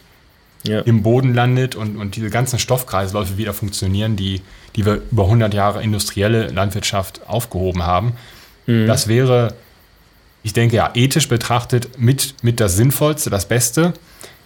ja. 0.62 0.80
im 0.80 1.02
Boden 1.02 1.34
landet 1.34 1.74
und, 1.74 1.98
und 1.98 2.16
diese 2.16 2.30
ganzen 2.30 2.58
Stoffkreisläufe 2.58 3.36
wieder 3.36 3.52
funktionieren, 3.52 4.16
die, 4.16 4.40
die 4.76 4.86
wir 4.86 5.00
über 5.10 5.24
100 5.24 5.54
Jahre 5.54 5.82
industrielle 5.82 6.48
Landwirtschaft 6.48 7.20
aufgehoben 7.26 7.84
haben. 7.84 8.12
Mhm. 8.66 8.86
Das 8.86 9.08
wäre, 9.08 9.54
ich 10.42 10.52
denke 10.52 10.76
ja, 10.76 10.90
ethisch 10.94 11.28
betrachtet 11.28 11.98
mit, 11.98 12.34
mit 12.42 12.60
das 12.60 12.76
Sinnvollste, 12.76 13.30
das 13.30 13.46
Beste. 13.46 13.92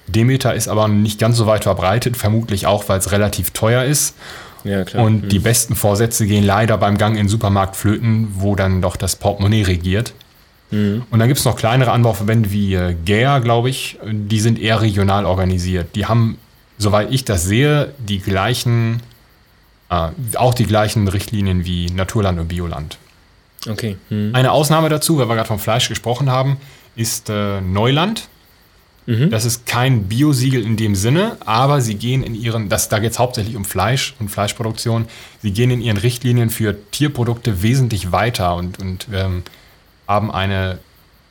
Demeter 0.06 0.54
ist 0.54 0.68
aber 0.68 0.88
nicht 0.88 1.18
ganz 1.18 1.36
so 1.36 1.46
weit 1.46 1.64
verbreitet, 1.64 2.16
vermutlich 2.16 2.66
auch, 2.66 2.88
weil 2.88 2.98
es 2.98 3.12
relativ 3.12 3.50
teuer 3.50 3.84
ist. 3.84 4.14
Ja, 4.64 4.84
klar. 4.84 5.04
Und 5.04 5.24
mhm. 5.24 5.28
die 5.28 5.38
besten 5.38 5.76
Vorsätze 5.76 6.26
gehen 6.26 6.44
leider 6.44 6.78
beim 6.78 6.98
Gang 6.98 7.12
in 7.12 7.24
den 7.24 7.28
Supermarkt 7.28 7.76
flöten, 7.76 8.28
wo 8.34 8.54
dann 8.56 8.80
doch 8.82 8.96
das 8.96 9.16
Portemonnaie 9.16 9.62
regiert. 9.62 10.14
Mhm. 10.70 11.04
Und 11.10 11.18
dann 11.18 11.28
gibt 11.28 11.38
es 11.38 11.44
noch 11.44 11.56
kleinere 11.56 11.92
Anbauverbände 11.92 12.50
wie 12.50 12.74
äh, 12.74 12.94
GEA, 13.04 13.38
glaube 13.38 13.70
ich, 13.70 13.98
die 14.04 14.40
sind 14.40 14.58
eher 14.58 14.80
regional 14.80 15.26
organisiert. 15.26 15.94
Die 15.94 16.06
haben, 16.06 16.38
soweit 16.78 17.12
ich 17.12 17.24
das 17.24 17.44
sehe, 17.44 17.92
die 17.98 18.20
gleichen, 18.20 19.00
äh, 19.90 20.10
auch 20.36 20.54
die 20.54 20.66
gleichen 20.66 21.08
Richtlinien 21.08 21.64
wie 21.64 21.86
Naturland 21.90 22.38
und 22.38 22.48
Bioland. 22.48 22.98
Okay. 23.68 23.96
Mhm. 24.10 24.34
Eine 24.34 24.52
Ausnahme 24.52 24.88
dazu, 24.88 25.18
weil 25.18 25.28
wir 25.28 25.34
gerade 25.34 25.48
vom 25.48 25.58
Fleisch 25.58 25.88
gesprochen 25.88 26.30
haben, 26.30 26.58
ist 26.96 27.30
äh, 27.30 27.60
Neuland. 27.60 28.28
Mhm. 29.06 29.30
Das 29.30 29.44
ist 29.44 29.66
kein 29.66 30.04
Biosiegel 30.04 30.62
in 30.62 30.76
dem 30.76 30.94
Sinne, 30.94 31.36
aber 31.44 31.80
sie 31.80 31.96
gehen 31.96 32.22
in 32.22 32.34
ihren, 32.34 32.68
das, 32.68 32.88
da 32.88 32.98
geht 32.98 33.12
es 33.12 33.18
hauptsächlich 33.18 33.56
um 33.56 33.64
Fleisch 33.64 34.14
und 34.18 34.30
Fleischproduktion, 34.30 35.06
sie 35.42 35.52
gehen 35.52 35.70
in 35.70 35.82
ihren 35.82 35.98
Richtlinien 35.98 36.48
für 36.48 36.74
Tierprodukte 36.90 37.62
wesentlich 37.62 38.12
weiter 38.12 38.56
und, 38.56 38.78
und 38.78 39.08
ähm, 39.12 39.42
haben 40.08 40.30
eine 40.30 40.78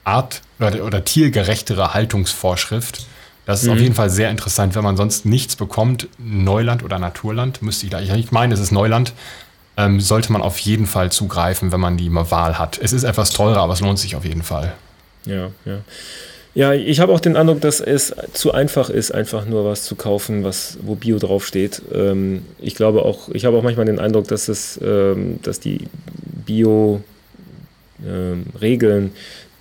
art- 0.04 0.42
oder, 0.60 0.84
oder, 0.84 1.04
tiergerechtere 1.04 1.94
Haltungsvorschrift. 1.94 3.08
Das 3.46 3.62
ist 3.62 3.68
mhm. 3.68 3.74
auf 3.74 3.80
jeden 3.80 3.96
Fall 3.96 4.10
sehr 4.10 4.30
interessant, 4.30 4.76
wenn 4.76 4.84
man 4.84 4.98
sonst 4.98 5.26
nichts 5.26 5.56
bekommt. 5.56 6.08
Neuland 6.18 6.84
oder 6.84 7.00
Naturland, 7.00 7.62
müsste 7.62 7.86
ich 7.86 7.90
gleich. 7.90 8.10
Ich 8.16 8.32
meine, 8.32 8.54
es 8.54 8.60
ist 8.60 8.72
Neuland. 8.72 9.14
ähm, 9.76 10.00
sollte 10.00 10.32
man 10.32 10.42
auf 10.42 10.60
jeden 10.60 10.86
Fall 10.86 11.12
zugreifen, 11.12 11.72
wenn 11.72 11.80
man 11.80 11.98
die 11.98 12.10
mal 12.10 12.30
Wahl 12.32 12.60
hat. 12.60 12.80
Es 12.82 12.94
ist 12.94 13.04
etwas 13.04 13.32
teurer, 13.32 13.58
aber 13.58 13.74
es 13.74 13.82
lohnt 13.82 14.00
sich 14.00 14.16
auf 14.16 14.26
jeden 14.26 14.44
Fall. 14.44 14.74
Ja, 15.26 15.50
ja. 15.66 15.80
Ja, 16.56 16.74
ich 16.74 17.00
habe 17.00 17.12
auch 17.14 17.20
den 17.20 17.36
Eindruck, 17.36 17.62
dass 17.62 17.80
es 17.80 18.14
zu 18.34 18.52
einfach 18.52 18.92
ist, 18.92 19.12
einfach 19.12 19.48
nur 19.48 19.66
was 19.66 19.86
zu 19.86 19.96
kaufen, 19.96 20.44
was, 20.44 20.78
wo 20.84 20.94
Bio 20.94 21.18
draufsteht. 21.18 21.82
Ähm, 21.92 22.46
ich 22.60 22.76
glaube 22.76 23.04
auch, 23.04 23.30
ich 23.30 23.46
habe 23.46 23.58
auch 23.58 23.64
manchmal 23.64 23.88
den 23.88 23.98
Eindruck, 23.98 24.28
dass 24.28 24.50
es, 24.50 24.80
ähm, 24.84 25.40
dass 25.42 25.60
die 25.60 25.88
Bio-Regeln 26.46 29.06
ähm, 29.06 29.12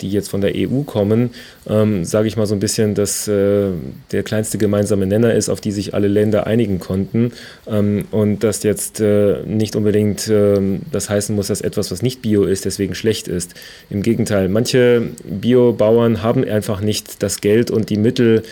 die 0.03 0.09
jetzt 0.09 0.29
von 0.29 0.41
der 0.41 0.51
EU 0.55 0.81
kommen, 0.83 1.31
ähm, 1.67 2.03
sage 2.03 2.27
ich 2.27 2.37
mal 2.37 2.45
so 2.45 2.53
ein 2.53 2.59
bisschen, 2.59 2.93
dass 2.93 3.27
äh, 3.27 3.69
der 4.11 4.23
kleinste 4.23 4.57
gemeinsame 4.57 5.05
Nenner 5.07 5.33
ist, 5.33 5.49
auf 5.49 5.61
die 5.61 5.71
sich 5.71 5.93
alle 5.93 6.07
Länder 6.07 6.45
einigen 6.45 6.79
konnten 6.79 7.31
ähm, 7.67 8.05
und 8.11 8.43
dass 8.43 8.63
jetzt 8.63 8.99
äh, 8.99 9.43
nicht 9.45 9.75
unbedingt 9.75 10.27
äh, 10.27 10.59
das 10.91 11.09
heißen 11.09 11.35
muss, 11.35 11.47
dass 11.47 11.61
etwas, 11.61 11.91
was 11.91 12.01
nicht 12.01 12.21
Bio 12.21 12.43
ist, 12.43 12.65
deswegen 12.65 12.95
schlecht 12.95 13.27
ist. 13.27 13.55
Im 13.89 14.01
Gegenteil, 14.01 14.49
manche 14.49 15.03
Biobauern 15.23 16.21
haben 16.21 16.43
einfach 16.43 16.81
nicht 16.81 17.23
das 17.23 17.41
Geld 17.41 17.71
und 17.71 17.89
die 17.89 17.97
Mittel, 17.97 18.43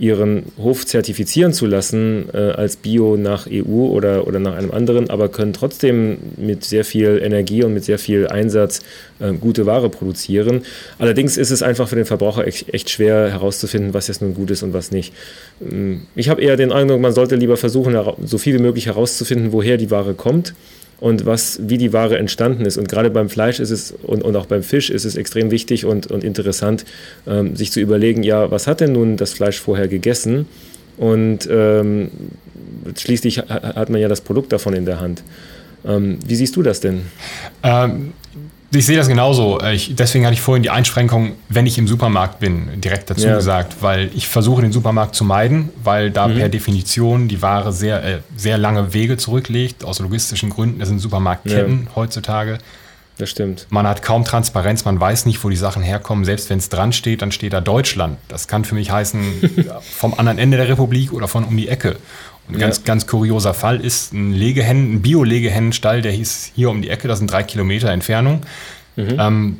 ihren 0.00 0.44
Hof 0.56 0.86
zertifizieren 0.86 1.52
zu 1.52 1.66
lassen 1.66 2.24
äh, 2.32 2.38
als 2.38 2.76
Bio 2.76 3.16
nach 3.16 3.46
EU 3.50 3.88
oder, 3.88 4.26
oder 4.26 4.40
nach 4.40 4.56
einem 4.56 4.70
anderen, 4.70 5.10
aber 5.10 5.28
können 5.28 5.52
trotzdem 5.52 6.16
mit 6.38 6.64
sehr 6.64 6.86
viel 6.86 7.20
Energie 7.22 7.62
und 7.62 7.74
mit 7.74 7.84
sehr 7.84 7.98
viel 7.98 8.26
Einsatz 8.26 8.80
äh, 9.18 9.32
gute 9.34 9.66
Ware 9.66 9.90
produzieren. 9.90 10.62
Allerdings 10.98 11.36
ist 11.36 11.50
es 11.50 11.62
einfach 11.62 11.86
für 11.86 11.96
den 11.96 12.06
Verbraucher 12.06 12.46
echt, 12.46 12.72
echt 12.72 12.88
schwer 12.88 13.30
herauszufinden, 13.30 13.92
was 13.92 14.08
jetzt 14.08 14.22
nun 14.22 14.34
gut 14.34 14.50
ist 14.50 14.62
und 14.62 14.72
was 14.72 14.90
nicht. 14.90 15.12
Ähm, 15.60 16.06
ich 16.16 16.30
habe 16.30 16.40
eher 16.40 16.56
den 16.56 16.72
Eindruck, 16.72 17.00
man 17.00 17.12
sollte 17.12 17.36
lieber 17.36 17.58
versuchen, 17.58 17.94
so 18.24 18.38
viel 18.38 18.54
wie 18.54 18.62
möglich 18.62 18.86
herauszufinden, 18.86 19.52
woher 19.52 19.76
die 19.76 19.90
Ware 19.90 20.14
kommt 20.14 20.54
und 21.00 21.26
was, 21.26 21.58
wie 21.62 21.78
die 21.78 21.92
Ware 21.92 22.18
entstanden 22.18 22.66
ist. 22.66 22.76
Und 22.76 22.88
gerade 22.88 23.10
beim 23.10 23.28
Fleisch 23.28 23.58
ist 23.58 23.70
es 23.70 23.92
und, 24.02 24.22
und 24.22 24.36
auch 24.36 24.46
beim 24.46 24.62
Fisch 24.62 24.90
ist 24.90 25.04
es 25.04 25.16
extrem 25.16 25.50
wichtig 25.50 25.84
und, 25.84 26.06
und 26.08 26.22
interessant, 26.22 26.84
ähm, 27.26 27.56
sich 27.56 27.72
zu 27.72 27.80
überlegen, 27.80 28.22
ja, 28.22 28.50
was 28.50 28.66
hat 28.66 28.80
denn 28.80 28.92
nun 28.92 29.16
das 29.16 29.32
Fleisch 29.32 29.58
vorher 29.58 29.88
gegessen? 29.88 30.46
Und 30.98 31.48
ähm, 31.50 32.10
schließlich 32.96 33.38
hat 33.38 33.88
man 33.88 34.00
ja 34.00 34.08
das 34.08 34.20
Produkt 34.20 34.52
davon 34.52 34.74
in 34.74 34.84
der 34.84 35.00
Hand. 35.00 35.22
Ähm, 35.84 36.18
wie 36.26 36.36
siehst 36.36 36.56
du 36.56 36.62
das 36.62 36.80
denn? 36.80 37.02
Ich 38.72 38.86
sehe 38.86 38.96
das 38.96 39.08
genauso. 39.08 39.60
Äh, 39.60 39.74
ich, 39.74 39.94
deswegen 39.96 40.24
hatte 40.24 40.34
ich 40.34 40.40
vorhin 40.40 40.62
die 40.62 40.70
Einschränkung, 40.70 41.32
wenn 41.48 41.66
ich 41.66 41.76
im 41.78 41.88
Supermarkt 41.88 42.38
bin, 42.38 42.80
direkt 42.80 43.10
dazu 43.10 43.26
ja. 43.26 43.36
gesagt, 43.36 43.76
weil 43.80 44.10
ich 44.14 44.28
versuche, 44.28 44.62
den 44.62 44.72
Supermarkt 44.72 45.14
zu 45.14 45.24
meiden, 45.24 45.70
weil 45.82 46.10
da 46.10 46.28
mhm. 46.28 46.36
per 46.36 46.48
Definition 46.48 47.26
die 47.26 47.42
Ware 47.42 47.72
sehr, 47.72 48.04
äh, 48.04 48.18
sehr 48.36 48.58
lange 48.58 48.92
Wege 48.94 49.16
zurücklegt, 49.16 49.84
aus 49.84 49.98
logistischen 49.98 50.50
Gründen. 50.50 50.78
Das 50.78 50.88
sind 50.88 51.00
Supermarktketten 51.00 51.86
ja. 51.86 51.96
heutzutage. 51.96 52.58
Das 53.20 53.28
stimmt. 53.28 53.66
Man 53.68 53.86
hat 53.86 54.02
kaum 54.02 54.24
Transparenz, 54.24 54.86
man 54.86 54.98
weiß 54.98 55.26
nicht, 55.26 55.44
wo 55.44 55.50
die 55.50 55.56
Sachen 55.56 55.82
herkommen. 55.82 56.24
Selbst 56.24 56.48
wenn 56.48 56.58
es 56.58 56.70
dran 56.70 56.92
steht, 56.92 57.20
dann 57.20 57.32
steht 57.32 57.52
da 57.52 57.60
Deutschland. 57.60 58.18
Das 58.28 58.48
kann 58.48 58.64
für 58.64 58.74
mich 58.74 58.90
heißen, 58.90 59.20
vom 59.82 60.14
anderen 60.14 60.38
Ende 60.38 60.56
der 60.56 60.68
Republik 60.68 61.12
oder 61.12 61.28
von 61.28 61.44
um 61.44 61.56
die 61.56 61.68
Ecke. 61.68 61.96
Ein 62.52 62.58
ganz, 62.58 62.78
ja. 62.78 62.82
ganz 62.84 63.06
kurioser 63.06 63.54
Fall 63.54 63.80
ist 63.80 64.12
ein 64.12 64.32
Legehennen, 64.32 64.94
ein 64.94 65.02
Bio-Legehennenstall, 65.02 66.02
der 66.02 66.12
hieß 66.12 66.52
hier 66.54 66.70
um 66.70 66.82
die 66.82 66.90
Ecke, 66.90 67.08
das 67.08 67.18
sind 67.18 67.30
drei 67.30 67.42
Kilometer 67.42 67.90
Entfernung. 67.90 68.42
Mhm. 68.96 69.16
Ähm, 69.18 69.56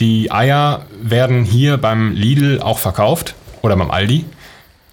die 0.00 0.30
Eier 0.30 0.86
werden 1.02 1.44
hier 1.44 1.76
beim 1.76 2.12
Lidl 2.12 2.60
auch 2.60 2.78
verkauft 2.78 3.34
oder 3.62 3.76
beim 3.76 3.90
Aldi, 3.90 4.24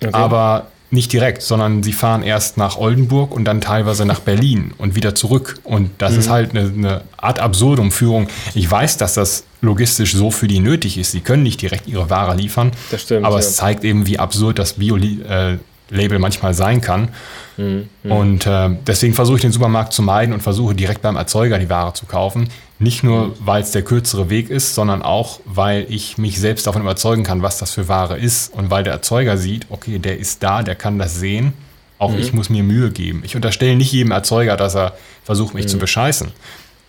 okay. 0.01 0.13
aber 0.13 0.67
nicht 0.91 1.12
direkt, 1.13 1.41
sondern 1.41 1.84
sie 1.84 1.94
fahren 1.94 2.24
erst 2.24 2.58
nach 2.58 2.77
Oldenburg 2.77 3.32
und 3.32 3.46
dann 3.46 3.62
teilweise 3.62 4.05
nach 4.05 4.20
Berlin 4.20 4.74
und 4.77 4.96
wieder 4.96 5.13
zurück. 5.13 5.60
Und 5.63 5.91
das 5.98 6.13
mhm. 6.13 6.20
ist 6.20 6.29
halt 6.29 6.51
eine, 6.51 6.70
eine 6.70 7.01
Art 7.17 7.39
Absurdum-Führung. 7.39 8.27
Ich 8.53 8.70
weiß, 8.70 8.98
dass 8.98 9.13
das 9.15 9.44
logistisch 9.62 10.13
so 10.13 10.32
für 10.32 10.48
die 10.48 10.60
nötig 10.60 10.98
ist. 10.98 11.12
Sie 11.12 11.22
können 11.22 11.44
nicht 11.44 11.62
direkt 11.62 11.88
ihre 11.88 12.10
Ware 12.10 12.36
liefern. 12.36 12.72
Das 12.91 13.01
stimmt. 13.01 13.25
Aber 13.25 13.36
ja. 13.36 13.39
es 13.39 13.55
zeigt 13.55 13.84
eben, 13.84 14.08
wie 14.08 14.17
absurd 14.20 14.58
das 14.58 14.74
Bio, 14.74 14.98
äh, 14.98 15.58
Label 15.89 16.20
manchmal 16.20 16.54
sein 16.54 16.82
kann. 16.82 17.10
Mhm. 17.58 17.89
Und 18.04 18.46
äh, 18.46 18.70
deswegen 18.86 19.13
versuche 19.13 19.38
ich 19.38 19.42
den 19.42 19.51
Supermarkt 19.51 19.94
zu 19.94 20.01
meiden 20.01 20.34
und 20.34 20.42
versuche 20.42 20.75
direkt 20.75 21.01
beim 21.01 21.15
Erzeuger 21.15 21.58
die 21.60 21.70
Ware 21.70 21.94
zu 21.94 22.06
kaufen. 22.06 22.50
Nicht 22.80 23.04
nur, 23.04 23.27
mhm. 23.27 23.34
weil 23.39 23.62
es 23.62 23.72
der 23.72 23.84
kürzere 23.84 24.30
Weg 24.30 24.50
ist, 24.50 24.75
sondern 24.75 25.01
auch, 25.01 25.39
weil 25.46 25.86
ich 25.89 26.18
mich 26.18 26.39
selbst 26.39 26.68
davon 26.68 26.82
überzeugen 26.82 27.24
kann, 27.24 27.42
was 27.42 27.58
das 27.58 27.72
für 27.72 27.88
Ware 27.88 28.18
ist 28.18 28.54
und 28.54 28.70
weil 28.70 28.84
der 28.84 28.94
Erzeuger 28.94 29.38
sieht, 29.38 29.68
okay, 29.70 30.00
der 30.00 30.18
ist 30.18 30.44
da, 30.44 30.63
der 30.63 30.75
kann 30.75 31.00
das 31.00 31.15
sehen. 31.15 31.54
Auch 31.98 32.12
mhm. 32.12 32.20
ich 32.20 32.34
muss 32.34 32.50
mir 32.50 32.63
Mühe 32.63 32.92
geben. 32.92 33.22
Ich 33.24 33.36
unterstelle 33.36 33.75
nicht 33.75 33.92
jedem 33.92 34.12
Erzeuger, 34.12 34.58
dass 34.58 34.75
er 34.75 34.98
versucht, 35.24 35.54
mich 35.54 35.68
zu 35.68 35.77
mhm. 35.77 35.82
bescheißen. 35.82 36.32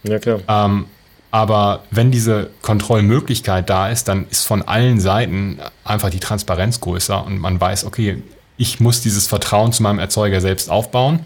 Ja, 0.03 0.19
klar. 0.19 0.41
Ähm, 0.49 0.87
aber 1.31 1.85
wenn 1.91 2.11
diese 2.11 2.51
Kontrollmöglichkeit 2.63 3.69
da 3.69 3.91
ist, 3.91 4.09
dann 4.09 4.27
ist 4.31 4.45
von 4.45 4.63
allen 4.63 5.01
Seiten 5.01 5.59
einfach 5.85 6.11
die 6.11 6.21
Transparenz 6.21 6.81
größer 6.81 7.25
und 7.27 7.39
man 7.39 7.61
weiß, 7.61 7.85
okay, 7.85 8.23
ich 8.57 8.81
muss 8.81 9.01
dieses 9.01 9.27
Vertrauen 9.27 9.73
zu 9.73 9.83
meinem 9.83 9.99
Erzeuger 9.99 10.41
selbst 10.41 10.71
aufbauen. 10.71 11.21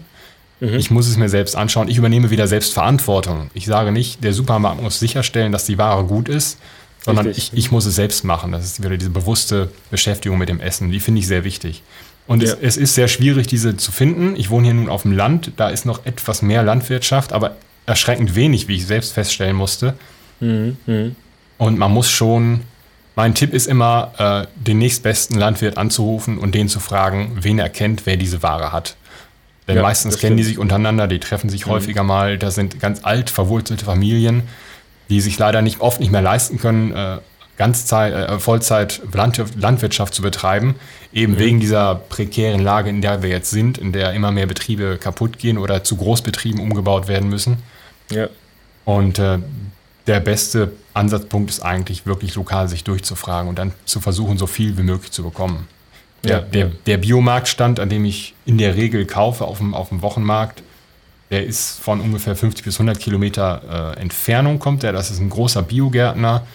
Mhm. 0.59 0.75
Ich 0.75 0.91
muss 0.91 1.07
es 1.07 1.17
mir 1.17 1.29
selbst 1.29 1.55
anschauen. 1.55 1.87
Ich 1.87 1.97
übernehme 1.97 2.29
wieder 2.29 2.47
selbst 2.47 2.73
Verantwortung. 2.73 3.49
Ich 3.53 3.65
sage 3.65 3.91
nicht, 3.91 4.23
der 4.23 4.33
Supermarkt 4.33 4.81
muss 4.81 4.99
sicherstellen, 4.99 5.51
dass 5.51 5.65
die 5.65 5.77
Ware 5.77 6.03
gut 6.03 6.29
ist, 6.29 6.59
sondern 7.03 7.29
ich, 7.29 7.51
ich, 7.53 7.71
muss 7.71 7.85
es 7.85 7.95
selbst 7.95 8.23
machen. 8.23 8.51
Das 8.51 8.63
ist 8.63 8.83
wieder 8.83 8.95
diese 8.95 9.09
bewusste 9.09 9.71
Beschäftigung 9.89 10.37
mit 10.37 10.49
dem 10.49 10.59
Essen. 10.59 10.91
Die 10.91 10.99
finde 10.99 11.19
ich 11.19 11.27
sehr 11.27 11.43
wichtig. 11.43 11.81
Und 12.27 12.43
ja. 12.43 12.53
es, 12.53 12.59
es, 12.61 12.77
ist 12.77 12.95
sehr 12.95 13.07
schwierig, 13.07 13.47
diese 13.47 13.75
zu 13.75 13.91
finden. 13.91 14.35
Ich 14.35 14.51
wohne 14.51 14.65
hier 14.65 14.75
nun 14.75 14.87
auf 14.87 15.01
dem 15.01 15.13
Land. 15.13 15.53
Da 15.57 15.69
ist 15.69 15.85
noch 15.85 16.05
etwas 16.05 16.43
mehr 16.43 16.61
Landwirtschaft, 16.61 17.33
aber 17.33 17.55
erschreckend 17.87 18.35
wenig, 18.35 18.67
wie 18.67 18.75
ich 18.75 18.85
selbst 18.85 19.13
feststellen 19.13 19.55
musste. 19.55 19.95
Mhm. 20.39 20.77
Mhm. 20.85 21.15
Und 21.57 21.79
man 21.79 21.91
muss 21.91 22.09
schon 22.09 22.61
mein 23.21 23.35
Tipp 23.35 23.53
ist 23.53 23.67
immer, 23.67 24.47
äh, 24.57 24.63
den 24.63 24.79
nächstbesten 24.79 25.37
Landwirt 25.37 25.77
anzurufen 25.77 26.39
und 26.39 26.55
den 26.55 26.67
zu 26.67 26.79
fragen, 26.79 27.37
wen 27.39 27.59
er 27.59 27.69
kennt, 27.69 28.07
wer 28.07 28.17
diese 28.17 28.41
Ware 28.41 28.71
hat. 28.71 28.95
Denn 29.67 29.75
ja, 29.75 29.83
meistens 29.83 30.17
kennen 30.17 30.37
die 30.37 30.43
sich 30.43 30.57
untereinander, 30.57 31.07
die 31.07 31.19
treffen 31.19 31.47
sich 31.47 31.67
mhm. 31.67 31.69
häufiger 31.69 32.01
mal. 32.01 32.39
Da 32.39 32.49
sind 32.49 32.79
ganz 32.79 33.01
alt 33.03 33.29
verwurzelte 33.29 33.85
Familien, 33.85 34.41
die 35.11 35.21
sich 35.21 35.37
leider 35.37 35.61
nicht 35.61 35.81
oft 35.81 35.99
nicht 35.99 36.11
mehr 36.11 36.23
leisten 36.23 36.57
können, 36.57 36.95
äh, 36.95 37.19
Ganzzeit, 37.57 38.11
äh, 38.11 38.39
Vollzeit 38.39 39.03
Landwirtschaft 39.13 40.15
zu 40.15 40.23
betreiben, 40.23 40.73
eben 41.13 41.33
mhm. 41.33 41.37
wegen 41.37 41.59
dieser 41.59 41.93
prekären 41.93 42.61
Lage, 42.61 42.89
in 42.89 43.03
der 43.03 43.21
wir 43.21 43.29
jetzt 43.29 43.51
sind, 43.51 43.77
in 43.77 43.91
der 43.91 44.13
immer 44.13 44.31
mehr 44.31 44.47
Betriebe 44.47 44.97
kaputt 44.97 45.37
gehen 45.37 45.59
oder 45.59 45.83
zu 45.83 45.95
Großbetrieben 45.95 46.59
umgebaut 46.59 47.07
werden 47.07 47.29
müssen. 47.29 47.57
Ja. 48.09 48.29
Und 48.83 49.19
äh, 49.19 49.37
der 50.07 50.19
beste 50.19 50.71
Ansatzpunkt 50.93 51.49
ist 51.49 51.61
eigentlich 51.61 52.05
wirklich 52.05 52.35
lokal 52.35 52.67
sich 52.67 52.83
durchzufragen 52.83 53.49
und 53.49 53.59
dann 53.59 53.71
zu 53.85 53.99
versuchen, 53.99 54.37
so 54.37 54.47
viel 54.47 54.77
wie 54.77 54.83
möglich 54.83 55.11
zu 55.11 55.23
bekommen. 55.23 55.67
Der, 56.23 56.31
ja, 56.31 56.39
der, 56.41 56.71
der 56.85 56.97
Biomarktstand, 56.97 57.79
an 57.79 57.89
dem 57.89 58.05
ich 58.05 58.35
in 58.45 58.57
der 58.57 58.75
Regel 58.75 59.05
kaufe 59.05 59.45
auf 59.45 59.57
dem, 59.57 59.73
auf 59.73 59.89
dem 59.89 60.01
Wochenmarkt, 60.01 60.61
der 61.31 61.45
ist 61.45 61.79
von 61.79 62.01
ungefähr 62.01 62.35
50 62.35 62.63
bis 62.63 62.75
100 62.75 62.99
Kilometer 62.99 63.95
äh, 63.95 64.01
Entfernung 64.01 64.59
kommt 64.59 64.83
der. 64.83 64.91
Das 64.91 65.09
ist 65.09 65.19
ein 65.19 65.29
großer 65.29 65.61
Biogärtner. 65.63 66.45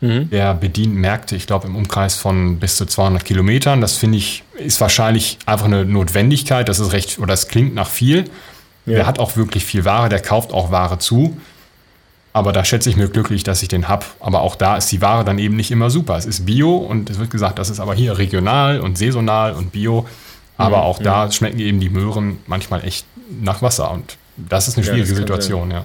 Mhm. 0.00 0.28
Der 0.28 0.54
bedient 0.54 0.94
Märkte, 0.94 1.36
ich 1.36 1.46
glaube, 1.46 1.68
im 1.68 1.76
Umkreis 1.76 2.16
von 2.16 2.58
bis 2.58 2.76
zu 2.76 2.84
200 2.84 3.24
Kilometern. 3.24 3.80
Das 3.80 3.96
finde 3.96 4.18
ich, 4.18 4.42
ist 4.58 4.80
wahrscheinlich 4.80 5.38
einfach 5.46 5.66
eine 5.66 5.84
Notwendigkeit. 5.84 6.68
Das 6.68 6.80
ist 6.80 6.92
recht, 6.92 7.18
oder 7.20 7.32
es 7.32 7.48
klingt 7.48 7.74
nach 7.74 7.88
viel. 7.88 8.24
Ja. 8.86 8.96
Der 8.96 9.06
hat 9.06 9.18
auch 9.18 9.36
wirklich 9.36 9.64
viel 9.64 9.84
Ware, 9.84 10.08
der 10.08 10.20
kauft 10.20 10.52
auch 10.52 10.70
Ware 10.70 10.98
zu. 10.98 11.38
Aber 12.34 12.52
da 12.52 12.64
schätze 12.64 12.90
ich 12.90 12.96
mir 12.96 13.08
glücklich, 13.08 13.44
dass 13.44 13.62
ich 13.62 13.68
den 13.68 13.86
habe. 13.86 14.04
Aber 14.18 14.42
auch 14.42 14.56
da 14.56 14.76
ist 14.76 14.90
die 14.90 15.00
Ware 15.00 15.24
dann 15.24 15.38
eben 15.38 15.54
nicht 15.54 15.70
immer 15.70 15.88
super. 15.88 16.16
Es 16.16 16.26
ist 16.26 16.44
Bio 16.44 16.76
und 16.76 17.08
es 17.08 17.20
wird 17.20 17.30
gesagt, 17.30 17.60
das 17.60 17.70
ist 17.70 17.78
aber 17.78 17.94
hier 17.94 18.18
regional 18.18 18.80
und 18.80 18.98
saisonal 18.98 19.52
und 19.54 19.70
Bio. 19.70 20.04
Aber 20.56 20.78
mhm, 20.78 20.82
auch 20.82 20.98
da 20.98 21.30
schmecken 21.30 21.60
eben 21.60 21.78
die 21.78 21.90
Möhren 21.90 22.38
manchmal 22.48 22.84
echt 22.84 23.06
nach 23.40 23.62
Wasser. 23.62 23.88
Und 23.92 24.18
das 24.36 24.66
ist 24.66 24.76
eine 24.76 24.84
schwierige 24.84 25.10
ja, 25.10 25.14
Situation, 25.14 25.70
ja. 25.70 25.84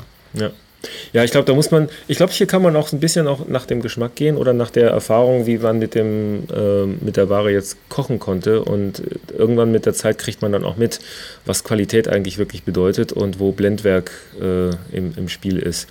Ja. 1.13 1.23
Ich 1.23 1.31
glaube, 1.31 1.45
da 1.45 1.53
muss 1.53 1.71
man, 1.71 1.89
ich 2.07 2.17
glaube, 2.17 2.31
hier 2.31 2.47
kann 2.47 2.61
man 2.61 2.75
auch 2.75 2.91
ein 2.91 2.99
bisschen 2.99 3.27
auch 3.27 3.47
nach 3.47 3.65
dem 3.65 3.81
Geschmack 3.81 4.15
gehen 4.15 4.37
oder 4.37 4.53
nach 4.53 4.69
der 4.69 4.89
Erfahrung, 4.89 5.45
wie 5.45 5.57
man 5.57 5.79
mit 5.79 5.95
dem, 5.95 6.43
äh, 6.53 6.85
mit 6.85 7.17
der 7.17 7.29
Ware 7.29 7.51
jetzt 7.51 7.77
kochen 7.89 8.19
konnte. 8.19 8.63
Und 8.63 9.01
irgendwann 9.37 9.71
mit 9.71 9.85
der 9.85 9.93
Zeit 9.93 10.17
kriegt 10.17 10.41
man 10.41 10.51
dann 10.51 10.63
auch 10.63 10.77
mit, 10.77 10.99
was 11.45 11.63
Qualität 11.63 12.07
eigentlich 12.07 12.37
wirklich 12.37 12.63
bedeutet 12.63 13.11
und 13.13 13.39
wo 13.39 13.51
Blendwerk 13.51 14.11
äh, 14.39 14.69
im, 14.95 15.13
im 15.15 15.29
Spiel 15.29 15.57
ist. 15.59 15.87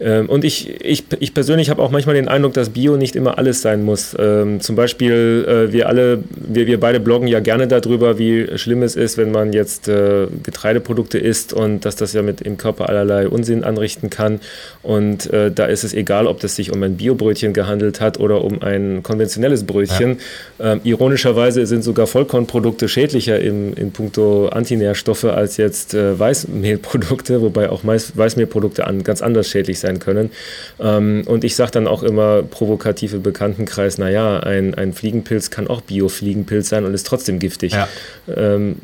Ähm, 0.00 0.28
und 0.28 0.44
ich, 0.44 0.82
ich, 0.82 1.04
ich 1.18 1.34
persönlich 1.34 1.68
habe 1.68 1.82
auch 1.82 1.90
manchmal 1.90 2.14
den 2.14 2.28
Eindruck, 2.28 2.54
dass 2.54 2.70
Bio 2.70 2.96
nicht 2.96 3.16
immer 3.16 3.36
alles 3.38 3.60
sein 3.60 3.82
muss. 3.82 4.16
Ähm, 4.18 4.60
zum 4.60 4.74
Beispiel, 4.74 5.44
äh, 5.46 5.72
wir 5.72 5.88
alle, 5.88 6.24
wir, 6.30 6.66
wir 6.66 6.80
beide 6.80 7.00
bloggen 7.00 7.28
ja 7.28 7.40
gerne 7.40 7.68
darüber, 7.68 8.18
wie 8.18 8.46
schlimm 8.56 8.82
es 8.82 8.96
ist, 8.96 9.18
wenn 9.18 9.30
man 9.30 9.52
jetzt 9.52 9.88
äh, 9.88 10.26
Getreideprodukte 10.42 11.18
isst 11.18 11.52
und 11.52 11.84
dass 11.84 11.96
das 11.96 12.14
ja 12.14 12.22
mit 12.22 12.40
im 12.40 12.56
Körper 12.56 12.88
allerlei 12.88 13.28
Unsinn 13.28 13.62
anrichten 13.62 14.08
kann. 14.08 14.40
Und 14.82 15.30
äh, 15.32 15.50
da 15.50 15.66
ist 15.66 15.84
es 15.84 15.92
egal, 15.92 16.26
ob 16.26 16.40
das 16.40 16.56
sich 16.56 16.72
um 16.72 16.82
ein 16.82 16.96
Biobrötchen 16.96 17.52
gehandelt 17.52 18.00
hat 18.00 18.18
oder 18.18 18.42
um 18.42 18.62
ein 18.62 19.02
konventionelles 19.02 19.64
Brötchen. 19.64 20.18
Ja. 20.58 20.72
Ähm, 20.72 20.80
ironischerweise 20.84 21.66
sind 21.66 21.84
sogar 21.84 22.06
Vollkornprodukte 22.06 22.88
schädlicher 22.88 23.38
im, 23.38 23.74
in 23.74 23.92
puncto 23.92 24.48
Antinährstoffe 24.48 25.24
als 25.24 25.58
jetzt 25.58 25.94
Weißmehlprodukte, 25.94 27.42
wobei 27.42 27.68
auch 27.68 27.82
Weißmehlprodukte 27.84 28.86
an, 28.86 29.02
ganz 29.02 29.20
anders 29.20 29.48
schädlich 29.48 29.78
sein 29.78 29.89
können. 29.98 30.30
Ähm, 30.78 31.24
und 31.26 31.44
ich 31.44 31.56
sage 31.56 31.72
dann 31.72 31.86
auch 31.86 32.02
immer 32.02 32.42
provokativ 32.42 33.14
im 33.14 33.22
Bekanntenkreis, 33.22 33.98
naja, 33.98 34.40
ein, 34.40 34.74
ein 34.74 34.92
Fliegenpilz 34.92 35.50
kann 35.50 35.68
auch 35.68 35.80
Bio-Fliegenpilz 35.80 36.68
sein 36.68 36.84
und 36.84 36.94
ist 36.94 37.06
trotzdem 37.06 37.38
giftig. 37.38 37.72
Ja. 37.72 37.88
Ähm, 38.34 38.76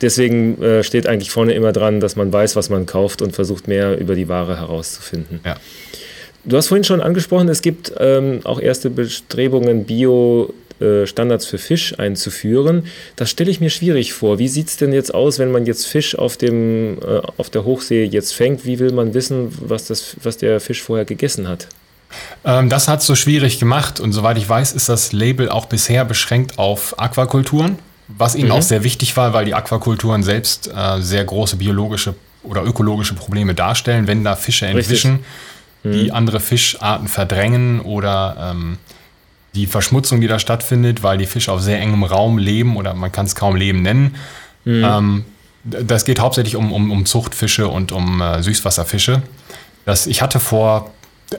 deswegen 0.00 0.62
äh, 0.62 0.84
steht 0.84 1.06
eigentlich 1.06 1.30
vorne 1.30 1.54
immer 1.54 1.72
dran, 1.72 2.00
dass 2.00 2.16
man 2.16 2.32
weiß, 2.32 2.56
was 2.56 2.70
man 2.70 2.86
kauft 2.86 3.22
und 3.22 3.32
versucht 3.34 3.68
mehr 3.68 3.98
über 3.98 4.14
die 4.14 4.28
Ware 4.28 4.58
herauszufinden. 4.58 5.40
Ja. 5.44 5.56
Du 6.46 6.58
hast 6.58 6.68
vorhin 6.68 6.84
schon 6.84 7.00
angesprochen, 7.00 7.48
es 7.48 7.62
gibt 7.62 7.92
ähm, 7.98 8.40
auch 8.44 8.60
erste 8.60 8.90
Bestrebungen, 8.90 9.84
Bio 9.84 10.52
äh, 10.84 11.06
Standards 11.06 11.46
für 11.46 11.58
Fisch 11.58 11.98
einzuführen. 11.98 12.86
Das 13.16 13.30
stelle 13.30 13.50
ich 13.50 13.60
mir 13.60 13.70
schwierig 13.70 14.12
vor. 14.12 14.38
Wie 14.38 14.48
sieht 14.48 14.68
es 14.68 14.76
denn 14.76 14.92
jetzt 14.92 15.14
aus, 15.14 15.38
wenn 15.38 15.50
man 15.50 15.66
jetzt 15.66 15.86
Fisch 15.86 16.16
auf, 16.16 16.36
dem, 16.36 16.98
äh, 16.98 17.20
auf 17.38 17.50
der 17.50 17.64
Hochsee 17.64 18.04
jetzt 18.04 18.34
fängt? 18.34 18.64
Wie 18.66 18.78
will 18.78 18.92
man 18.92 19.14
wissen, 19.14 19.48
was, 19.60 19.86
das, 19.86 20.16
was 20.22 20.36
der 20.36 20.60
Fisch 20.60 20.82
vorher 20.82 21.04
gegessen 21.04 21.48
hat? 21.48 21.68
Ähm, 22.44 22.68
das 22.68 22.88
hat 22.88 23.00
es 23.00 23.06
so 23.06 23.14
schwierig 23.14 23.58
gemacht 23.58 24.00
und 24.00 24.12
soweit 24.12 24.38
ich 24.38 24.48
weiß, 24.48 24.72
ist 24.72 24.88
das 24.88 25.12
Label 25.12 25.48
auch 25.48 25.66
bisher 25.66 26.04
beschränkt 26.04 26.58
auf 26.58 26.98
Aquakulturen, 26.98 27.78
was 28.08 28.34
ihnen 28.34 28.48
mhm. 28.48 28.52
auch 28.52 28.62
sehr 28.62 28.84
wichtig 28.84 29.16
war, 29.16 29.32
weil 29.32 29.46
die 29.46 29.54
Aquakulturen 29.54 30.22
selbst 30.22 30.70
äh, 30.74 31.00
sehr 31.00 31.24
große 31.24 31.56
biologische 31.56 32.14
oder 32.42 32.62
ökologische 32.62 33.14
Probleme 33.14 33.54
darstellen, 33.54 34.06
wenn 34.06 34.22
da 34.22 34.36
Fische 34.36 34.66
entwischen, 34.66 35.24
mhm. 35.82 35.92
die 35.92 36.12
andere 36.12 36.40
Fischarten 36.40 37.08
verdrängen 37.08 37.80
oder 37.80 38.52
ähm, 38.52 38.78
die 39.54 39.66
Verschmutzung, 39.66 40.20
die 40.20 40.26
da 40.26 40.38
stattfindet, 40.38 41.02
weil 41.02 41.18
die 41.18 41.26
Fische 41.26 41.52
auf 41.52 41.60
sehr 41.60 41.80
engem 41.80 42.04
Raum 42.04 42.38
leben 42.38 42.76
oder 42.76 42.94
man 42.94 43.12
kann 43.12 43.26
es 43.26 43.34
kaum 43.34 43.56
Leben 43.56 43.82
nennen. 43.82 44.16
Mhm. 44.64 44.84
Ähm, 44.84 45.24
das 45.64 46.04
geht 46.04 46.20
hauptsächlich 46.20 46.56
um, 46.56 46.72
um, 46.72 46.90
um 46.90 47.06
Zuchtfische 47.06 47.68
und 47.68 47.92
um 47.92 48.20
äh, 48.20 48.42
Süßwasserfische. 48.42 49.22
Das, 49.84 50.06
ich 50.06 50.22
hatte 50.22 50.40
vor 50.40 50.90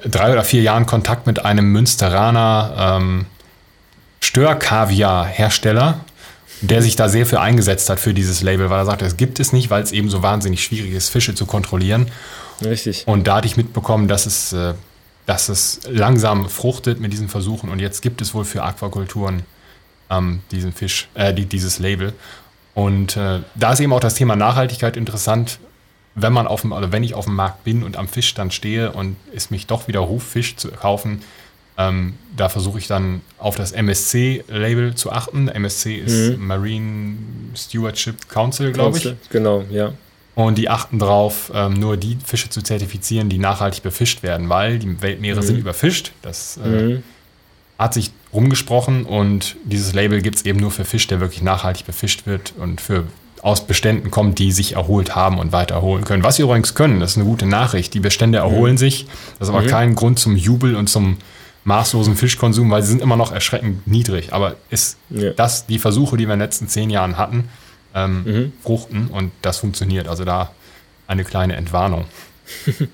drei 0.05 0.31
oder 0.31 0.43
vier 0.43 0.61
Jahren 0.61 0.85
Kontakt 0.85 1.27
mit 1.27 1.45
einem 1.45 1.71
Münsteraner 1.71 2.99
ähm, 2.99 3.25
Störkaviar-Hersteller, 4.21 5.99
der 6.61 6.81
sich 6.81 6.95
da 6.95 7.09
sehr 7.09 7.25
für 7.25 7.39
eingesetzt 7.39 7.89
hat 7.89 7.99
für 7.99 8.13
dieses 8.13 8.41
Label, 8.41 8.69
weil 8.69 8.79
er 8.79 8.85
sagte, 8.85 9.05
es 9.05 9.17
gibt 9.17 9.39
es 9.39 9.53
nicht, 9.53 9.69
weil 9.69 9.83
es 9.83 9.91
eben 9.91 10.09
so 10.09 10.23
wahnsinnig 10.23 10.63
schwierig 10.63 10.93
ist, 10.93 11.09
Fische 11.09 11.35
zu 11.35 11.45
kontrollieren. 11.45 12.07
Richtig. 12.63 13.03
Und 13.05 13.27
da 13.27 13.37
hatte 13.37 13.47
ich 13.47 13.57
mitbekommen, 13.57 14.07
dass 14.07 14.25
es 14.25 14.53
äh, 14.53 14.73
dass 15.25 15.49
es 15.49 15.81
langsam 15.89 16.49
fruchtet 16.49 16.99
mit 16.99 17.11
diesen 17.11 17.29
Versuchen 17.29 17.69
und 17.69 17.79
jetzt 17.79 18.01
gibt 18.01 18.21
es 18.21 18.33
wohl 18.33 18.45
für 18.45 18.63
Aquakulturen 18.63 19.43
ähm, 20.09 20.41
diesen 20.51 20.71
Fisch, 20.71 21.07
äh, 21.15 21.33
die, 21.33 21.45
dieses 21.45 21.79
Label. 21.79 22.13
Und 22.73 23.17
äh, 23.17 23.39
da 23.55 23.73
ist 23.73 23.79
eben 23.79 23.93
auch 23.93 23.99
das 23.99 24.15
Thema 24.15 24.35
Nachhaltigkeit 24.35 24.97
interessant. 24.97 25.59
Wenn 26.13 26.33
man 26.33 26.47
auf 26.47 26.61
dem, 26.61 26.73
also 26.73 26.91
wenn 26.91 27.03
ich 27.03 27.13
auf 27.13 27.25
dem 27.25 27.35
Markt 27.35 27.63
bin 27.63 27.83
und 27.83 27.97
am 27.97 28.07
Fischstand 28.07 28.53
stehe 28.53 28.91
und 28.91 29.15
es 29.33 29.49
mich 29.49 29.67
doch 29.67 29.87
wieder 29.87 30.01
ruft, 30.01 30.27
Fisch 30.27 30.55
zu 30.55 30.69
kaufen, 30.69 31.21
ähm, 31.77 32.13
da 32.35 32.47
versuche 32.47 32.77
ich 32.77 32.87
dann 32.87 33.21
auf 33.37 33.55
das 33.55 33.71
MSC-Label 33.73 34.95
zu 34.95 35.11
achten. 35.11 35.49
MSC 35.49 35.95
ist 35.97 36.37
mhm. 36.37 36.47
Marine 36.47 37.17
Stewardship 37.55 38.29
Council, 38.29 38.71
glaube 38.71 38.97
ich. 38.97 39.13
Genau, 39.29 39.63
ja. 39.69 39.93
Und 40.35 40.57
die 40.57 40.69
achten 40.69 40.99
darauf, 40.99 41.51
ähm, 41.55 41.73
nur 41.73 41.95
die 41.95 42.17
Fische 42.23 42.49
zu 42.49 42.61
zertifizieren, 42.61 43.29
die 43.29 43.37
nachhaltig 43.37 43.83
befischt 43.83 44.21
werden, 44.21 44.49
weil 44.49 44.79
die 44.79 45.01
Weltmeere 45.01 45.41
mhm. 45.41 45.45
sind 45.45 45.57
überfischt. 45.57 46.11
Das 46.21 46.57
äh, 46.57 46.67
mhm. 46.67 47.03
hat 47.79 47.93
sich 47.93 48.11
rumgesprochen 48.33 49.05
und 49.05 49.55
dieses 49.63 49.93
Label 49.93 50.21
gibt 50.21 50.35
es 50.35 50.45
eben 50.45 50.59
nur 50.59 50.71
für 50.71 50.83
Fisch, 50.83 51.07
der 51.07 51.21
wirklich 51.21 51.41
nachhaltig 51.41 51.85
befischt 51.85 52.25
wird 52.25 52.53
und 52.57 52.81
für 52.81 53.05
aus 53.41 53.65
Beständen 53.67 54.09
kommt, 54.11 54.39
die 54.39 54.51
sich 54.51 54.73
erholt 54.73 55.15
haben 55.15 55.37
und 55.37 55.51
weiter 55.51 55.75
erholen 55.75 56.03
können. 56.03 56.23
Was 56.23 56.37
sie 56.37 56.41
übrigens 56.41 56.73
können, 56.73 56.99
das 56.99 57.11
ist 57.11 57.17
eine 57.17 57.27
gute 57.27 57.45
Nachricht. 57.45 57.93
Die 57.93 57.99
Bestände 57.99 58.39
erholen 58.39 58.73
mhm. 58.73 58.79
sich. 58.79 59.05
Das 59.39 59.47
ist 59.47 59.53
aber 59.53 59.63
mhm. 59.63 59.69
kein 59.69 59.95
Grund 59.95 60.19
zum 60.19 60.35
Jubel 60.35 60.75
und 60.75 60.89
zum 60.89 61.17
maßlosen 61.63 62.15
Fischkonsum, 62.15 62.71
weil 62.71 62.81
sie 62.81 62.89
sind 62.89 63.01
immer 63.01 63.17
noch 63.17 63.31
erschreckend 63.31 63.87
niedrig. 63.87 64.33
Aber 64.33 64.55
ist 64.69 64.97
ja. 65.11 65.29
das 65.31 65.67
die 65.67 65.79
Versuche, 65.79 66.17
die 66.17 66.27
wir 66.27 66.33
in 66.33 66.39
den 66.39 66.45
letzten 66.45 66.67
zehn 66.67 66.89
Jahren 66.89 67.17
hatten, 67.17 67.49
ähm, 67.95 68.23
mhm. 68.25 68.53
fruchten 68.61 69.07
und 69.07 69.31
das 69.41 69.57
funktioniert. 69.57 70.07
Also 70.07 70.25
da 70.25 70.51
eine 71.07 71.23
kleine 71.23 71.55
Entwarnung. 71.55 72.05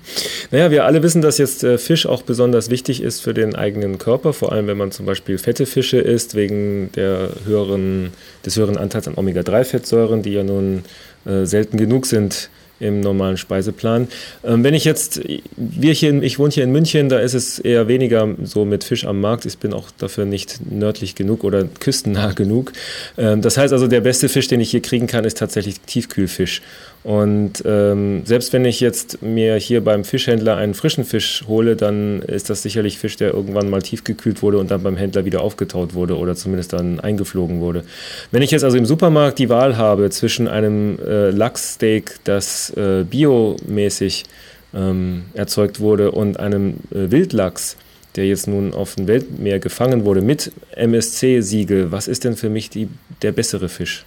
naja, 0.50 0.70
wir 0.70 0.86
alle 0.86 1.02
wissen, 1.02 1.20
dass 1.20 1.36
jetzt 1.36 1.62
äh, 1.62 1.76
Fisch 1.76 2.06
auch 2.06 2.22
besonders 2.22 2.70
wichtig 2.70 3.02
ist 3.02 3.20
für 3.20 3.34
den 3.34 3.54
eigenen 3.54 3.98
Körper, 3.98 4.32
vor 4.32 4.52
allem 4.52 4.66
wenn 4.66 4.78
man 4.78 4.92
zum 4.92 5.04
Beispiel 5.04 5.36
fette 5.36 5.66
Fische 5.66 5.98
isst, 5.98 6.34
wegen 6.34 6.90
der 6.92 7.28
höheren, 7.44 8.12
des 8.46 8.56
höheren 8.56 8.78
Anteils 8.78 9.08
an 9.08 9.14
Omega-3-Fettsäuren, 9.16 10.22
die 10.22 10.32
ja 10.32 10.42
nun 10.42 10.84
äh, 11.26 11.44
selten 11.44 11.76
genug 11.76 12.06
sind 12.06 12.48
im 12.82 13.00
normalen 13.00 13.36
Speiseplan. 13.36 14.08
Ähm, 14.44 14.64
wenn 14.64 14.74
ich 14.74 14.84
jetzt, 14.84 15.20
wir 15.56 15.92
hier, 15.92 16.22
ich 16.22 16.38
wohne 16.38 16.52
hier 16.52 16.64
in 16.64 16.72
München, 16.72 17.08
da 17.08 17.20
ist 17.20 17.34
es 17.34 17.58
eher 17.58 17.88
weniger 17.88 18.28
so 18.42 18.64
mit 18.64 18.84
Fisch 18.84 19.04
am 19.04 19.20
Markt. 19.20 19.46
Ich 19.46 19.58
bin 19.58 19.72
auch 19.72 19.90
dafür 19.98 20.24
nicht 20.24 20.60
nördlich 20.70 21.14
genug 21.14 21.44
oder 21.44 21.64
küstennah 21.64 22.32
genug. 22.32 22.72
Ähm, 23.16 23.40
das 23.40 23.56
heißt 23.56 23.72
also, 23.72 23.86
der 23.86 24.00
beste 24.00 24.28
Fisch, 24.28 24.48
den 24.48 24.60
ich 24.60 24.70
hier 24.70 24.82
kriegen 24.82 25.06
kann, 25.06 25.24
ist 25.24 25.38
tatsächlich 25.38 25.80
Tiefkühlfisch. 25.80 26.62
Und 27.04 27.64
ähm, 27.66 28.24
selbst 28.24 28.52
wenn 28.52 28.64
ich 28.64 28.78
jetzt 28.78 29.22
mir 29.22 29.56
hier 29.56 29.82
beim 29.82 30.04
Fischhändler 30.04 30.56
einen 30.56 30.74
frischen 30.74 31.04
Fisch 31.04 31.44
hole, 31.48 31.74
dann 31.74 32.22
ist 32.22 32.48
das 32.48 32.62
sicherlich 32.62 32.98
Fisch, 32.98 33.16
der 33.16 33.34
irgendwann 33.34 33.68
mal 33.70 33.82
tiefgekühlt 33.82 34.40
wurde 34.42 34.58
und 34.58 34.70
dann 34.70 34.82
beim 34.84 34.96
Händler 34.96 35.24
wieder 35.24 35.40
aufgetaut 35.40 35.94
wurde 35.94 36.16
oder 36.16 36.36
zumindest 36.36 36.72
dann 36.72 37.00
eingeflogen 37.00 37.60
wurde. 37.60 37.82
Wenn 38.30 38.42
ich 38.42 38.52
jetzt 38.52 38.62
also 38.62 38.76
im 38.76 38.86
Supermarkt 38.86 39.40
die 39.40 39.48
Wahl 39.48 39.76
habe 39.76 40.10
zwischen 40.10 40.46
einem 40.46 40.98
äh, 41.04 41.30
Lachssteak, 41.30 42.20
das 42.22 42.70
äh, 42.76 43.02
biomäßig 43.02 44.24
ähm, 44.72 45.24
erzeugt 45.34 45.80
wurde, 45.80 46.12
und 46.12 46.38
einem 46.38 46.74
äh, 46.92 47.10
Wildlachs, 47.10 47.76
der 48.14 48.26
jetzt 48.26 48.46
nun 48.46 48.74
auf 48.74 48.94
dem 48.94 49.08
Weltmeer 49.08 49.58
gefangen 49.58 50.04
wurde 50.04 50.20
mit 50.20 50.52
MSC-Siegel, 50.76 51.90
was 51.90 52.06
ist 52.06 52.24
denn 52.24 52.36
für 52.36 52.48
mich 52.50 52.70
die, 52.70 52.88
der 53.22 53.32
bessere 53.32 53.68
Fisch? 53.68 54.04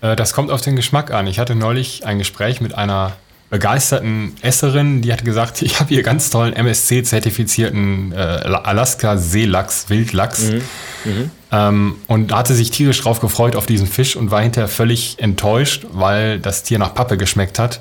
Äh, 0.00 0.16
das 0.16 0.32
kommt 0.32 0.50
auf 0.50 0.60
den 0.60 0.76
Geschmack 0.76 1.10
an. 1.12 1.26
Ich 1.26 1.38
hatte 1.38 1.54
neulich 1.54 2.06
ein 2.06 2.18
Gespräch 2.18 2.60
mit 2.60 2.74
einer 2.74 3.16
begeisterten 3.50 4.34
Esserin, 4.42 5.00
die 5.00 5.12
hat 5.12 5.24
gesagt, 5.24 5.62
ich 5.62 5.80
habe 5.80 5.88
hier 5.88 6.02
ganz 6.02 6.30
tollen 6.30 6.52
MSC-zertifizierten 6.54 8.12
äh, 8.12 8.16
Alaska-Seelachs, 8.16 9.88
Wildlachs. 9.88 10.50
Mhm. 10.50 10.62
Mhm. 11.04 11.30
Ähm, 11.50 11.94
und 12.06 12.32
hatte 12.32 12.54
sich 12.54 12.70
tierisch 12.70 13.00
drauf 13.00 13.20
gefreut 13.20 13.56
auf 13.56 13.66
diesen 13.66 13.86
Fisch 13.86 14.16
und 14.16 14.30
war 14.30 14.42
hinterher 14.42 14.68
völlig 14.68 15.18
enttäuscht, 15.18 15.86
weil 15.92 16.38
das 16.40 16.62
Tier 16.62 16.78
nach 16.78 16.94
Pappe 16.94 17.16
geschmeckt 17.16 17.58
hat. 17.58 17.80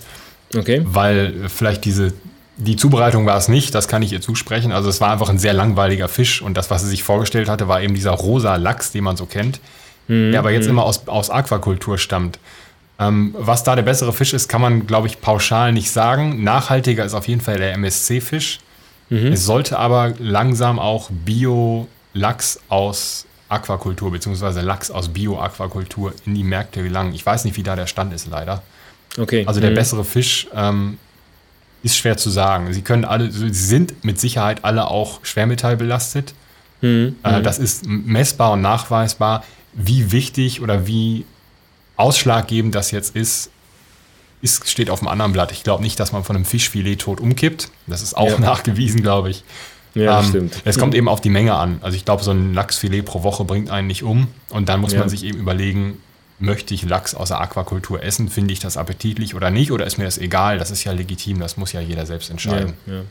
Okay. 0.55 0.81
Weil 0.85 1.49
vielleicht 1.49 1.83
diese, 1.83 2.13
die 2.55 2.77
Zubereitung 2.77 3.25
war 3.25 3.35
es 3.35 3.49
nicht, 3.49 3.75
das 3.75 3.89
kann 3.89 4.01
ich 4.01 4.13
ihr 4.13 4.21
zusprechen. 4.21 4.71
Also 4.71 4.87
es 4.87 5.01
war 5.01 5.11
einfach 5.11 5.27
ein 5.27 5.39
sehr 5.39 5.51
langweiliger 5.51 6.07
Fisch 6.07 6.41
und 6.41 6.55
das, 6.55 6.69
was 6.69 6.83
sie 6.83 6.87
sich 6.87 7.03
vorgestellt 7.03 7.49
hatte, 7.49 7.67
war 7.67 7.81
eben 7.81 7.93
dieser 7.93 8.11
rosa 8.11 8.55
Lachs, 8.55 8.93
den 8.93 9.03
man 9.03 9.17
so 9.17 9.25
kennt 9.25 9.59
mhm. 10.07 10.31
der 10.31 10.39
aber 10.39 10.51
jetzt 10.51 10.65
mhm. 10.65 10.71
immer 10.71 10.83
aus, 10.83 11.07
aus 11.07 11.29
Aquakultur 11.29 11.97
stammt. 11.97 12.39
Ähm, 12.99 13.35
was 13.37 13.63
da 13.63 13.75
der 13.75 13.83
bessere 13.83 14.11
Fisch 14.11 14.33
ist, 14.33 14.47
kann 14.47 14.61
man, 14.61 14.87
glaube 14.87 15.07
ich, 15.07 15.21
pauschal 15.21 15.71
nicht 15.71 15.91
sagen. 15.91 16.43
Nachhaltiger 16.43 17.05
ist 17.05 17.13
auf 17.13 17.27
jeden 17.27 17.41
Fall 17.41 17.57
der 17.57 17.73
MSC-Fisch. 17.73 18.59
Mhm. 19.09 19.27
Es 19.33 19.45
sollte 19.45 19.77
aber 19.77 20.13
langsam 20.19 20.79
auch 20.79 21.09
Bio-Lachs 21.11 22.59
aus 22.69 23.25
Aquakultur 23.49 24.11
beziehungsweise 24.11 24.61
Lachs 24.61 24.91
aus 24.91 25.09
Bio-Aquakultur 25.09 26.13
in 26.25 26.35
die 26.35 26.43
Märkte 26.43 26.83
gelangen. 26.83 27.13
Ich 27.13 27.25
weiß 27.25 27.45
nicht, 27.45 27.55
wie 27.55 27.63
da 27.63 27.75
der 27.75 27.87
Stand 27.87 28.13
ist, 28.13 28.27
leider. 28.27 28.63
Okay. 29.17 29.45
Also 29.47 29.61
der 29.61 29.71
mhm. 29.71 29.75
bessere 29.75 30.03
Fisch 30.03 30.47
ähm, 30.53 30.97
ist 31.83 31.97
schwer 31.97 32.17
zu 32.17 32.29
sagen. 32.29 32.73
Sie 32.73 32.81
können 32.81 33.05
alle, 33.05 33.31
sie 33.31 33.53
sind 33.53 34.03
mit 34.03 34.19
Sicherheit 34.19 34.65
alle 34.65 34.87
auch 34.87 35.19
schwermetallbelastet. 35.23 36.33
Mhm. 36.81 37.15
Äh, 37.23 37.39
mhm. 37.39 37.43
das 37.43 37.59
ist 37.59 37.87
messbar 37.87 38.53
und 38.53 38.61
nachweisbar 38.61 39.43
wie 39.77 40.11
wichtig 40.11 40.61
oder 40.61 40.87
wie 40.87 41.25
ausschlaggebend 41.95 42.75
das 42.75 42.91
jetzt 42.91 43.15
ist, 43.15 43.51
ist 44.41 44.67
steht 44.67 44.89
auf 44.89 44.99
dem 44.99 45.07
anderen 45.07 45.31
Blatt. 45.31 45.51
Ich 45.51 45.63
glaube 45.63 45.83
nicht, 45.83 45.99
dass 45.99 46.11
man 46.11 46.23
von 46.23 46.35
einem 46.35 46.45
Fischfilet 46.45 46.97
tot 46.97 47.21
umkippt. 47.21 47.69
Das 47.85 48.01
ist 48.01 48.17
auch 48.17 48.31
ja. 48.31 48.39
nachgewiesen, 48.39 49.01
glaube 49.01 49.29
ich. 49.29 49.43
Ja, 49.93 50.19
ähm, 50.19 50.25
stimmt. 50.25 50.61
Es 50.65 50.77
kommt 50.77 50.93
eben 50.93 51.07
auf 51.07 51.21
die 51.21 51.29
Menge 51.29 51.55
an. 51.55 51.79
Also 51.81 51.95
ich 51.95 52.05
glaube, 52.05 52.23
so 52.23 52.31
ein 52.31 52.53
Lachsfilet 52.53 53.03
pro 53.03 53.23
Woche 53.23 53.45
bringt 53.45 53.69
einen 53.69 53.87
nicht 53.87 54.03
um. 54.03 54.27
Und 54.49 54.69
dann 54.69 54.79
muss 54.79 54.93
ja. 54.93 54.99
man 54.99 55.09
sich 55.09 55.23
eben 55.23 55.39
überlegen, 55.39 56.01
möchte 56.39 56.73
ich 56.73 56.83
Lachs 56.83 57.15
aus 57.15 57.29
der 57.29 57.39
Aquakultur 57.39 58.03
essen? 58.03 58.29
Finde 58.29 58.53
ich 58.53 58.59
das 58.59 58.77
appetitlich 58.77 59.33
oder 59.33 59.49
nicht? 59.49 59.71
Oder 59.71 59.85
ist 59.85 59.97
mir 59.97 60.03
das 60.03 60.17
egal? 60.17 60.59
Das 60.59 60.71
ist 60.71 60.83
ja 60.83 60.91
legitim, 60.91 61.39
das 61.39 61.57
muss 61.57 61.71
ja 61.71 61.81
jeder 61.81 62.05
selbst 62.05 62.29
entscheiden. 62.29 62.73
Ja, 62.85 62.93
ja. 62.93 63.01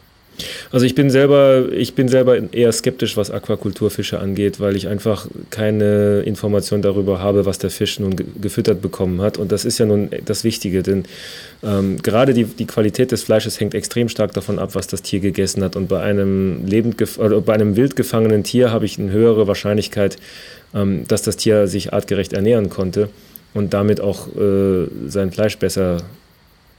Also 0.70 0.86
ich 0.86 0.94
bin 0.94 1.10
selber, 1.10 1.66
ich 1.72 1.94
bin 1.94 2.08
selber 2.08 2.52
eher 2.52 2.72
skeptisch, 2.72 3.16
was 3.16 3.30
Aquakulturfische 3.30 4.18
angeht, 4.18 4.60
weil 4.60 4.76
ich 4.76 4.88
einfach 4.88 5.26
keine 5.50 6.20
Information 6.20 6.82
darüber 6.82 7.20
habe, 7.20 7.46
was 7.46 7.58
der 7.58 7.70
Fisch 7.70 7.98
nun 7.98 8.16
gefüttert 8.40 8.82
bekommen 8.82 9.20
hat. 9.20 9.38
Und 9.38 9.52
das 9.52 9.64
ist 9.64 9.78
ja 9.78 9.86
nun 9.86 10.10
das 10.24 10.44
Wichtige, 10.44 10.82
denn 10.82 11.04
ähm, 11.62 12.00
gerade 12.02 12.34
die, 12.34 12.44
die 12.44 12.66
Qualität 12.66 13.12
des 13.12 13.22
Fleisches 13.22 13.58
hängt 13.60 13.74
extrem 13.74 14.08
stark 14.08 14.32
davon 14.32 14.58
ab, 14.58 14.74
was 14.74 14.86
das 14.86 15.02
Tier 15.02 15.20
gegessen 15.20 15.62
hat. 15.62 15.76
Und 15.76 15.88
bei 15.88 16.00
einem 16.00 16.66
lebend 16.66 16.96
oder 17.18 17.40
bei 17.40 17.54
einem 17.54 17.76
wild 17.76 17.96
gefangenen 17.96 18.44
Tier 18.44 18.70
habe 18.70 18.84
ich 18.84 18.98
eine 18.98 19.10
höhere 19.12 19.46
Wahrscheinlichkeit, 19.46 20.16
ähm, 20.74 21.06
dass 21.08 21.22
das 21.22 21.36
Tier 21.36 21.66
sich 21.66 21.92
artgerecht 21.92 22.32
ernähren 22.32 22.70
konnte 22.70 23.08
und 23.54 23.72
damit 23.72 24.00
auch 24.00 24.28
äh, 24.36 24.86
sein 25.06 25.32
Fleisch 25.32 25.58
besser 25.58 26.02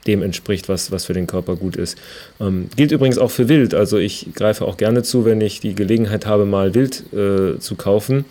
dem 0.06 0.22
entspricht, 0.22 0.68
was, 0.68 0.90
was 0.90 1.04
für 1.04 1.12
den 1.12 1.26
Körper 1.26 1.56
gut 1.56 1.76
ist. 1.76 1.98
Ähm, 2.40 2.68
gilt 2.76 2.92
übrigens 2.92 3.18
auch 3.18 3.30
für 3.30 3.48
Wild. 3.48 3.74
Also 3.74 3.98
ich 3.98 4.28
greife 4.34 4.64
auch 4.64 4.76
gerne 4.76 5.02
zu, 5.02 5.24
wenn 5.24 5.40
ich 5.40 5.60
die 5.60 5.74
Gelegenheit 5.74 6.26
habe, 6.26 6.46
mal 6.46 6.74
Wild 6.74 7.04
äh, 7.12 7.58
zu 7.58 7.74
kaufen. 7.76 8.24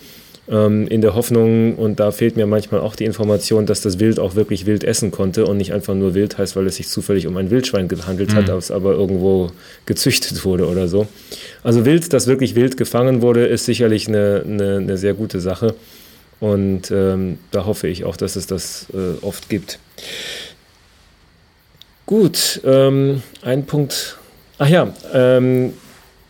Ähm, 0.49 0.88
in 0.88 1.01
der 1.01 1.13
Hoffnung, 1.13 1.75
und 1.75 1.99
da 1.99 2.12
fehlt 2.12 2.38
mir 2.38 2.47
manchmal 2.47 2.80
auch 2.80 2.95
die 2.95 3.03
Information, 3.03 3.65
dass 3.65 3.82
das 3.82 3.99
Wild 3.99 4.17
auch 4.17 4.36
wirklich 4.36 4.65
wild 4.65 4.86
essen 4.86 5.12
konnte 5.12 5.45
und 5.45 5.58
nicht 5.58 5.73
einfach 5.73 5.93
nur 5.93 6.13
wild 6.13 6.38
heißt, 6.38 6.56
weil 6.56 6.65
es 6.67 6.77
sich 6.77 6.88
zufällig 6.88 7.27
um 7.27 7.36
ein 7.36 7.51
Wildschwein 7.51 7.89
gehandelt 7.89 8.32
mhm. 8.32 8.36
hat, 8.36 8.47
das 8.47 8.71
aber 8.71 8.93
irgendwo 8.93 9.51
gezüchtet 9.86 10.45
wurde 10.45 10.67
oder 10.67 10.88
so. 10.88 11.08
Also 11.63 11.86
Wild, 11.86 12.13
das 12.13 12.27
wirklich 12.27 12.56
wild 12.56 12.77
gefangen 12.77 13.21
wurde, 13.21 13.45
ist 13.45 13.65
sicherlich 13.65 14.08
eine, 14.08 14.43
eine, 14.45 14.77
eine 14.77 14.97
sehr 14.97 15.15
gute 15.15 15.41
Sache. 15.41 15.75
Und 16.39 16.91
ähm, 16.91 17.39
da 17.51 17.65
hoffe 17.65 17.88
ich 17.89 18.06
auch, 18.06 18.15
dass 18.15 18.36
es 18.36 18.47
das 18.47 18.88
äh, 18.93 19.23
oft 19.25 19.49
gibt. 19.49 19.80
Gut, 22.08 22.62
ähm, 22.63 23.22
ein 23.41 23.65
Punkt. 23.65 24.17
Ach 24.60 24.70
ja, 24.70 24.93
ähm, 25.13 25.74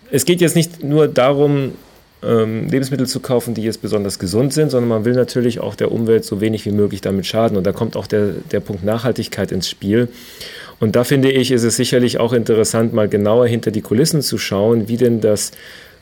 es 0.10 0.26
geht 0.26 0.42
jetzt 0.42 0.56
nicht 0.56 0.84
nur 0.84 1.08
darum, 1.08 1.74
ähm, 2.24 2.68
Lebensmittel 2.68 3.06
zu 3.06 3.20
kaufen, 3.20 3.54
die 3.54 3.62
jetzt 3.62 3.84
besonders 3.84 4.18
gesund 4.18 4.54
sind, 4.54 4.72
sondern 4.72 4.90
man 4.90 5.06
will 5.06 5.14
natürlich 5.14 5.60
auch 5.60 5.76
der 5.76 5.92
Umwelt 5.92 6.26
so 6.26 6.42
wenig 6.42 6.66
wie 6.66 6.72
möglich 6.72 7.02
damit 7.02 7.28
schaden. 7.28 7.56
Und 7.58 7.64
da 7.64 7.74
kommt 7.74 7.96
auch 7.96 8.08
der, 8.08 8.30
der 8.52 8.60
Punkt 8.60 8.84
Nachhaltigkeit 8.84 9.52
ins 9.52 9.70
Spiel. 9.70 10.10
Und 10.80 10.96
da 10.96 11.04
finde 11.04 11.30
ich, 11.30 11.52
ist 11.52 11.64
es 11.64 11.76
sicherlich 11.76 12.20
auch 12.20 12.34
interessant, 12.34 12.92
mal 12.94 13.08
genauer 13.08 13.46
hinter 13.46 13.70
die 13.70 13.82
Kulissen 13.82 14.24
zu 14.24 14.40
schauen, 14.40 14.88
wie 14.88 14.98
denn 14.98 15.22
das 15.22 15.52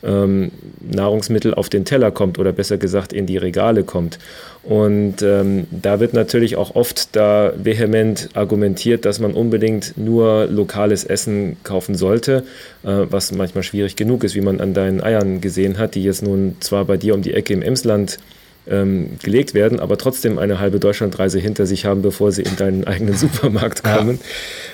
ähm, 0.04 0.50
Nahrungsmittel 0.80 1.54
auf 1.54 1.68
den 1.68 1.84
Teller 1.84 2.10
kommt 2.10 2.38
oder 2.38 2.52
besser 2.52 2.78
gesagt 2.78 3.12
in 3.12 3.26
die 3.26 3.36
Regale 3.36 3.84
kommt. 3.84 4.18
Und 4.62 5.22
ähm, 5.22 5.66
da 5.70 6.00
wird 6.00 6.12
natürlich 6.12 6.56
auch 6.56 6.74
oft 6.74 7.14
da 7.14 7.52
vehement 7.56 8.30
argumentiert, 8.34 9.04
dass 9.04 9.20
man 9.20 9.32
unbedingt 9.32 9.96
nur 9.96 10.46
lokales 10.46 11.04
Essen 11.04 11.56
kaufen 11.62 11.94
sollte, 11.94 12.42
äh, 12.82 13.06
was 13.08 13.30
manchmal 13.30 13.62
schwierig 13.62 13.94
genug 13.94 14.24
ist, 14.24 14.34
wie 14.34 14.40
man 14.40 14.60
an 14.60 14.74
deinen 14.74 15.00
Eiern 15.00 15.40
gesehen 15.40 15.78
hat, 15.78 15.94
die 15.94 16.02
jetzt 16.02 16.22
nun 16.22 16.56
zwar 16.60 16.84
bei 16.84 16.96
dir 16.96 17.14
um 17.14 17.22
die 17.22 17.34
Ecke 17.34 17.52
im 17.52 17.62
Emsland 17.62 18.18
ähm, 18.68 19.10
gelegt 19.22 19.54
werden, 19.54 19.80
aber 19.80 19.98
trotzdem 19.98 20.38
eine 20.38 20.58
halbe 20.58 20.80
Deutschlandreise 20.80 21.38
hinter 21.38 21.66
sich 21.66 21.84
haben, 21.84 22.02
bevor 22.02 22.32
sie 22.32 22.42
in 22.42 22.56
deinen 22.56 22.84
eigenen 22.86 23.14
Supermarkt 23.14 23.82
kommen. 23.82 24.18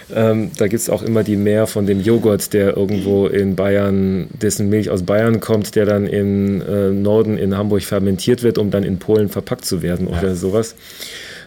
Ja. 0.09 0.31
Ähm, 0.31 0.51
da 0.57 0.69
gibt 0.69 0.81
es 0.81 0.91
auch 0.91 1.03
immer 1.03 1.23
die 1.23 1.37
Mehr 1.37 1.67
von 1.67 1.87
dem 1.87 2.01
Joghurt, 2.01 2.53
der 2.53 2.77
irgendwo 2.77 3.27
in 3.27 3.57
Bayern, 3.57 4.29
dessen 4.31 4.69
Milch 4.69 4.91
aus 4.91 5.03
Bayern 5.03 5.41
kommt, 5.41 5.75
der 5.75 5.87
dann 5.87 6.07
im 6.07 6.61
äh, 6.61 6.91
Norden 6.91 7.39
in 7.39 7.57
Hamburg 7.57 7.83
fermentiert 7.83 8.43
wird, 8.43 8.59
um 8.59 8.71
dann 8.71 8.85
in 8.85 8.99
Polen 8.99 9.29
verpackt 9.29 9.65
zu 9.65 9.83
werden 9.83 10.09
ja. 10.11 10.19
oder 10.19 10.35
sowas. 10.35 10.75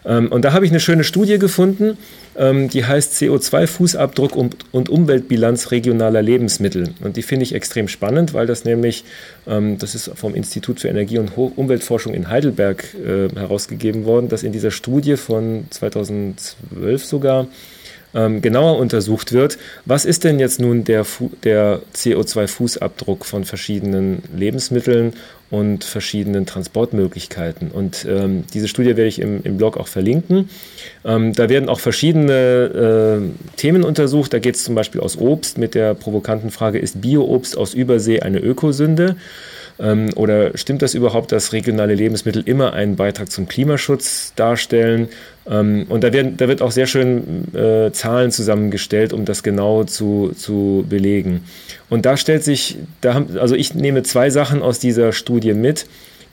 Ähm, 0.06 0.28
und 0.28 0.44
da 0.44 0.52
habe 0.52 0.64
ich 0.64 0.70
eine 0.70 0.80
schöne 0.80 1.04
Studie 1.04 1.38
gefunden, 1.38 1.98
ähm, 2.36 2.68
die 2.68 2.84
heißt 2.84 3.14
CO2-Fußabdruck 3.14 4.32
und, 4.72 4.88
Umweltbilanz 4.88 5.70
regionaler 5.72 6.22
Lebensmittel. 6.22 6.90
Und 7.02 7.16
die 7.16 7.22
finde 7.22 7.44
ich 7.44 7.54
extrem 7.54 7.88
spannend, 7.88 8.32
weil 8.32 8.46
das 8.46 8.64
nämlich, 8.64 9.04
ähm, 9.46 9.78
das 9.78 9.94
ist 9.94 10.10
vom 10.14 10.34
Institut 10.34 10.80
für 10.80 10.88
Energie- 10.88 11.18
und 11.18 11.36
Umweltforschung 11.36 12.14
in 12.14 12.28
Heidelberg 12.28 12.84
äh, 12.94 13.28
herausgegeben 13.34 14.04
worden, 14.04 14.28
dass 14.28 14.42
in 14.42 14.52
dieser 14.52 14.70
Studie 14.70 15.16
von 15.16 15.66
2012 15.70 17.04
sogar 17.04 17.48
genauer 18.40 18.78
untersucht 18.78 19.32
wird, 19.32 19.58
was 19.84 20.06
ist 20.06 20.24
denn 20.24 20.38
jetzt 20.38 20.58
nun 20.58 20.84
der, 20.84 21.04
der 21.44 21.82
CO2-Fußabdruck 21.94 23.24
von 23.24 23.44
verschiedenen 23.44 24.22
Lebensmitteln 24.34 25.12
und 25.50 25.84
verschiedenen 25.84 26.44
Transportmöglichkeiten. 26.46 27.70
Und 27.70 28.06
ähm, 28.08 28.44
diese 28.52 28.68
Studie 28.68 28.90
werde 28.90 29.06
ich 29.06 29.20
im, 29.20 29.42
im 29.44 29.56
Blog 29.56 29.76
auch 29.76 29.86
verlinken. 29.86 30.50
Ähm, 31.04 31.32
da 31.32 31.48
werden 31.48 31.68
auch 31.68 31.80
verschiedene 31.80 32.32
äh, 33.22 33.56
Themen 33.56 33.84
untersucht. 33.84 34.32
Da 34.32 34.38
geht 34.38 34.56
es 34.56 34.64
zum 34.64 34.74
Beispiel 34.74 35.00
aus 35.00 35.16
Obst 35.18 35.58
mit 35.58 35.74
der 35.74 35.94
provokanten 35.94 36.50
Frage, 36.50 36.78
ist 36.78 37.00
Bio-Obst 37.00 37.56
aus 37.56 37.74
Übersee 37.74 38.20
eine 38.20 38.38
Ökosünde? 38.40 39.16
Ähm, 39.78 40.10
oder 40.16 40.56
stimmt 40.56 40.82
das 40.82 40.94
überhaupt, 40.94 41.32
dass 41.32 41.52
regionale 41.52 41.94
Lebensmittel 41.94 42.42
immer 42.46 42.72
einen 42.72 42.96
Beitrag 42.96 43.30
zum 43.30 43.46
Klimaschutz 43.46 44.32
darstellen? 44.36 45.08
Ähm, 45.48 45.86
und 45.88 46.02
da, 46.02 46.12
werden, 46.12 46.36
da 46.36 46.48
wird 46.48 46.62
auch 46.62 46.70
sehr 46.70 46.86
schön 46.86 47.54
äh, 47.54 47.92
Zahlen 47.92 48.30
zusammengestellt, 48.30 49.12
um 49.12 49.24
das 49.24 49.42
genau 49.42 49.84
zu, 49.84 50.32
zu 50.36 50.84
belegen. 50.88 51.44
Und 51.90 52.06
da 52.06 52.16
stellt 52.16 52.42
sich, 52.42 52.78
da 53.00 53.14
haben, 53.14 53.38
also 53.38 53.54
ich 53.54 53.74
nehme 53.74 54.02
zwei 54.02 54.30
Sachen 54.30 54.62
aus 54.62 54.78
dieser 54.78 55.12
Studie 55.12 55.52
mit. 55.52 55.86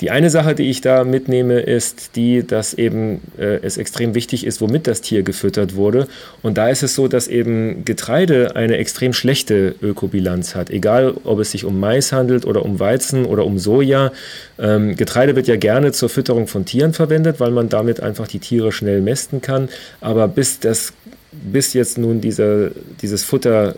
Die 0.03 0.11
eine 0.11 0.29
Sache, 0.29 0.53
die 0.53 0.69
ich 0.69 0.81
da 0.81 1.05
mitnehme, 1.05 1.61
ist 1.61 2.17
die, 2.17 2.45
dass 2.45 2.73
eben 2.73 3.21
äh, 3.37 3.59
es 3.61 3.77
extrem 3.77 4.15
wichtig 4.15 4.45
ist, 4.45 4.59
womit 4.59 4.85
das 4.85 4.99
Tier 4.99 5.23
gefüttert 5.23 5.75
wurde. 5.75 6.09
Und 6.41 6.57
da 6.57 6.67
ist 6.67 6.83
es 6.83 6.93
so, 6.93 7.07
dass 7.07 7.29
eben 7.29 7.85
Getreide 7.85 8.57
eine 8.57 8.75
extrem 8.75 9.13
schlechte 9.13 9.75
Ökobilanz 9.81 10.55
hat. 10.55 10.69
Egal, 10.71 11.13
ob 11.23 11.39
es 11.39 11.51
sich 11.51 11.63
um 11.63 11.79
Mais 11.79 12.11
handelt 12.11 12.45
oder 12.45 12.65
um 12.65 12.81
Weizen 12.81 13.23
oder 13.23 13.45
um 13.45 13.59
Soja. 13.59 14.11
Ähm, 14.59 14.97
Getreide 14.97 15.37
wird 15.37 15.47
ja 15.47 15.55
gerne 15.55 15.93
zur 15.93 16.09
Fütterung 16.09 16.47
von 16.47 16.65
Tieren 16.65 16.91
verwendet, 16.91 17.39
weil 17.39 17.51
man 17.51 17.69
damit 17.69 18.01
einfach 18.01 18.27
die 18.27 18.39
Tiere 18.39 18.73
schnell 18.73 18.99
mästen 18.99 19.41
kann. 19.41 19.69
Aber 20.01 20.27
bis 20.27 20.59
das 20.59 20.91
bis 21.31 21.71
jetzt 21.71 21.97
nun 21.97 22.19
dieser, 22.19 22.71
dieses 23.01 23.23
Futter 23.23 23.75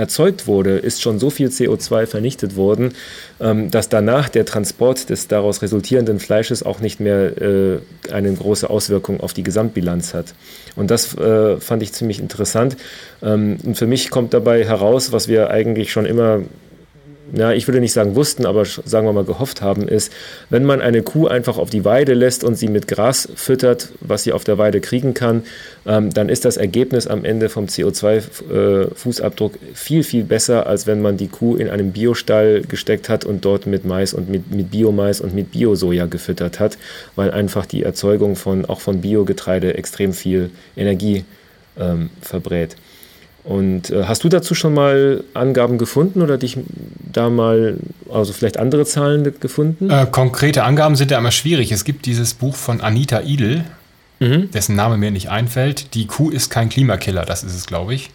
erzeugt 0.00 0.46
wurde, 0.46 0.78
ist 0.78 1.00
schon 1.00 1.18
so 1.18 1.30
viel 1.30 1.48
CO2 1.48 2.06
vernichtet 2.06 2.56
worden, 2.56 2.94
ähm, 3.40 3.70
dass 3.70 3.88
danach 3.88 4.28
der 4.28 4.44
Transport 4.44 5.10
des 5.10 5.28
daraus 5.28 5.62
resultierenden 5.62 6.18
Fleisches 6.18 6.62
auch 6.62 6.80
nicht 6.80 6.98
mehr 6.98 7.40
äh, 7.40 7.78
eine 8.10 8.32
große 8.32 8.68
Auswirkung 8.68 9.20
auf 9.20 9.32
die 9.32 9.42
Gesamtbilanz 9.42 10.14
hat. 10.14 10.34
Und 10.74 10.90
das 10.90 11.16
äh, 11.16 11.58
fand 11.58 11.82
ich 11.82 11.92
ziemlich 11.92 12.18
interessant. 12.18 12.76
Ähm, 13.22 13.58
und 13.62 13.76
für 13.76 13.86
mich 13.86 14.10
kommt 14.10 14.34
dabei 14.34 14.64
heraus, 14.64 15.12
was 15.12 15.28
wir 15.28 15.50
eigentlich 15.50 15.92
schon 15.92 16.06
immer 16.06 16.40
ja, 17.32 17.52
ich 17.52 17.66
würde 17.68 17.80
nicht 17.80 17.92
sagen 17.92 18.14
wussten, 18.14 18.46
aber 18.46 18.64
sagen 18.64 19.06
wir 19.06 19.12
mal 19.12 19.24
gehofft 19.24 19.62
haben, 19.62 19.88
ist, 19.88 20.12
wenn 20.48 20.64
man 20.64 20.80
eine 20.80 21.02
Kuh 21.02 21.26
einfach 21.26 21.58
auf 21.58 21.70
die 21.70 21.84
Weide 21.84 22.14
lässt 22.14 22.44
und 22.44 22.56
sie 22.56 22.68
mit 22.68 22.88
Gras 22.88 23.28
füttert, 23.34 23.88
was 24.00 24.24
sie 24.24 24.32
auf 24.32 24.44
der 24.44 24.58
Weide 24.58 24.80
kriegen 24.80 25.14
kann, 25.14 25.44
ähm, 25.86 26.10
dann 26.12 26.28
ist 26.28 26.44
das 26.44 26.56
Ergebnis 26.56 27.06
am 27.06 27.24
Ende 27.24 27.48
vom 27.48 27.66
CO2-Fußabdruck 27.66 29.54
äh, 29.54 29.74
viel, 29.74 30.02
viel 30.02 30.24
besser, 30.24 30.66
als 30.66 30.86
wenn 30.86 31.02
man 31.02 31.16
die 31.16 31.28
Kuh 31.28 31.56
in 31.56 31.68
einem 31.68 31.92
Biostall 31.92 32.62
gesteckt 32.62 33.08
hat 33.08 33.24
und 33.24 33.44
dort 33.44 33.66
mit 33.66 33.84
Mais 33.84 34.12
und 34.14 34.28
mit, 34.28 34.50
mit 34.50 34.70
Biomais 34.70 35.20
und 35.20 35.34
mit 35.34 35.52
Biosoja 35.52 36.06
gefüttert 36.06 36.60
hat, 36.60 36.78
weil 37.16 37.30
einfach 37.30 37.66
die 37.66 37.82
Erzeugung 37.82 38.36
von, 38.36 38.64
auch 38.64 38.80
von 38.80 39.00
Biogetreide 39.00 39.74
extrem 39.74 40.12
viel 40.12 40.50
Energie 40.76 41.24
ähm, 41.78 42.10
verbrät. 42.20 42.76
Und 43.44 43.90
äh, 43.90 44.04
hast 44.04 44.22
du 44.22 44.28
dazu 44.28 44.54
schon 44.54 44.74
mal 44.74 45.24
Angaben 45.32 45.78
gefunden 45.78 46.20
oder 46.20 46.36
dich 46.36 46.58
da 47.12 47.30
mal, 47.30 47.78
also 48.12 48.32
vielleicht 48.32 48.58
andere 48.58 48.84
Zahlen 48.84 49.34
gefunden? 49.40 49.90
Äh, 49.90 50.06
konkrete 50.10 50.64
Angaben 50.64 50.94
sind 50.96 51.10
ja 51.10 51.18
immer 51.18 51.30
schwierig. 51.30 51.72
Es 51.72 51.84
gibt 51.84 52.06
dieses 52.06 52.34
Buch 52.34 52.54
von 52.54 52.80
Anita 52.80 53.20
Idel, 53.20 53.64
mhm. 54.18 54.50
dessen 54.50 54.76
Name 54.76 54.98
mir 54.98 55.10
nicht 55.10 55.30
einfällt. 55.30 55.94
Die 55.94 56.06
Kuh 56.06 56.30
ist 56.30 56.50
kein 56.50 56.68
Klimakiller, 56.68 57.24
das 57.24 57.42
ist 57.42 57.54
es, 57.54 57.66
glaube 57.66 57.94
ich. 57.94 58.10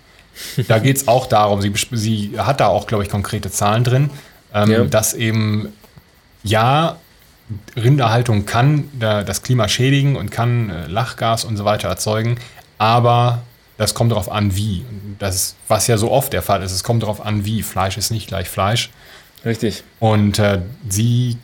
Da 0.67 0.79
geht 0.79 0.97
es 0.97 1.07
auch 1.07 1.27
darum, 1.27 1.61
sie, 1.61 1.73
sie, 1.91 2.33
hat 2.37 2.59
da 2.59 2.67
auch, 2.67 2.87
glaube 2.87 3.03
ich, 3.03 3.09
konkrete 3.09 3.49
Zahlen 3.49 3.83
drin, 3.85 4.09
ähm, 4.53 4.69
ja. 4.69 4.83
dass 4.83 5.13
eben, 5.13 5.69
ja, 6.43 6.97
Rinderhaltung 7.77 8.45
kann 8.45 8.89
das 8.99 9.43
Klima 9.43 9.67
schädigen 9.69 10.15
und 10.15 10.31
kann 10.31 10.69
äh, 10.69 10.87
Lachgas 10.87 11.45
und 11.45 11.57
so 11.57 11.63
weiter 11.63 11.87
erzeugen, 11.87 12.37
aber 12.79 13.43
das 13.77 13.93
kommt 13.93 14.11
darauf 14.11 14.31
an, 14.31 14.55
wie. 14.55 14.85
Das 15.19 15.35
ist, 15.35 15.55
was 15.67 15.87
ja 15.87 15.97
so 15.97 16.11
oft 16.11 16.33
der 16.33 16.41
Fall 16.41 16.63
ist. 16.63 16.71
Es 16.71 16.83
kommt 16.83 17.03
darauf 17.03 17.25
an, 17.25 17.45
wie. 17.45 17.61
Fleisch 17.63 17.97
ist 17.97 18.11
nicht 18.11 18.27
gleich 18.27 18.49
Fleisch. 18.49 18.89
Richtig. 19.43 19.83
Und 19.99 20.39
äh, 20.39 20.61
sie 20.89 21.37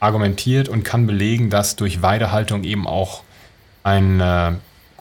argumentiert 0.00 0.68
und 0.68 0.84
kann 0.84 1.06
belegen, 1.06 1.50
dass 1.50 1.76
durch 1.76 2.02
Weidehaltung 2.02 2.64
eben 2.64 2.86
auch 2.86 3.22
ein 3.82 4.20
äh, 4.20 4.52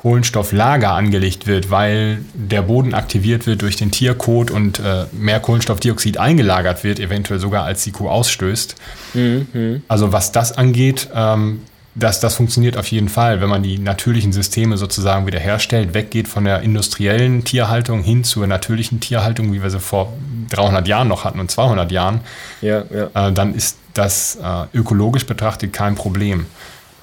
Kohlenstofflager 0.06 0.92
angelegt 0.92 1.48
wird, 1.48 1.72
weil 1.72 2.20
der 2.36 2.62
Boden 2.62 2.94
aktiviert 2.94 3.48
wird 3.48 3.64
durch 3.64 3.76
den 3.76 3.90
Tierkot 3.90 4.52
und 4.52 4.80
äh, 4.80 5.06
mehr 5.12 5.40
Kohlenstoffdioxid 5.40 6.18
eingelagert 6.20 6.84
wird, 6.84 7.00
eventuell 7.00 7.40
sogar 7.40 7.66
als 7.66 7.84
die 7.84 7.92
Kuh 7.92 8.08
ausstößt. 8.08 8.76
Mhm. 9.16 9.82
Also 9.88 10.12
was 10.12 10.32
das 10.32 10.56
angeht, 10.58 11.10
ähm, 11.14 11.62
das, 11.96 12.20
das 12.20 12.36
funktioniert 12.36 12.76
auf 12.78 12.88
jeden 12.88 13.08
Fall, 13.08 13.40
wenn 13.40 13.48
man 13.48 13.64
die 13.64 13.80
natürlichen 13.80 14.34
Systeme 14.34 14.78
sozusagen 14.78 15.26
wiederherstellt, 15.26 15.94
weggeht 15.94 16.28
von 16.28 16.44
der 16.44 16.62
industriellen 16.62 17.46
Tierhaltung 17.46 18.04
hin 18.04 18.26
zur 18.26 18.46
natürlichen 18.48 19.00
Tierhaltung, 19.00 19.54
wie 19.54 19.64
wir 19.64 19.70
sie 19.70 19.80
vor 19.80 20.14
300 20.50 20.88
Jahren 20.88 21.08
noch 21.08 21.24
hatten 21.24 21.40
und 21.40 21.50
200 21.50 21.92
Jahren, 21.92 22.20
ja, 22.62 22.84
ja. 22.94 23.28
Äh, 23.30 23.32
dann 23.32 23.56
ist 23.56 23.78
das 23.94 24.38
äh, 24.44 24.78
ökologisch 24.78 25.26
betrachtet 25.26 25.72
kein 25.72 25.96
Problem. 25.96 26.46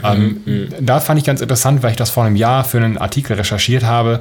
Ähm, 0.03 0.43
mhm, 0.45 0.53
mhm. 0.53 0.69
Da 0.81 1.01
fand 1.01 1.19
ich 1.19 1.25
ganz 1.25 1.41
interessant, 1.41 1.83
weil 1.83 1.93
ich 1.93 1.97
das 1.97 2.11
vor 2.11 2.25
einem 2.25 2.37
Jahr 2.37 2.65
für 2.65 2.79
einen 2.79 2.99
Artikel 2.99 3.35
recherchiert 3.35 3.85
habe, 3.85 4.21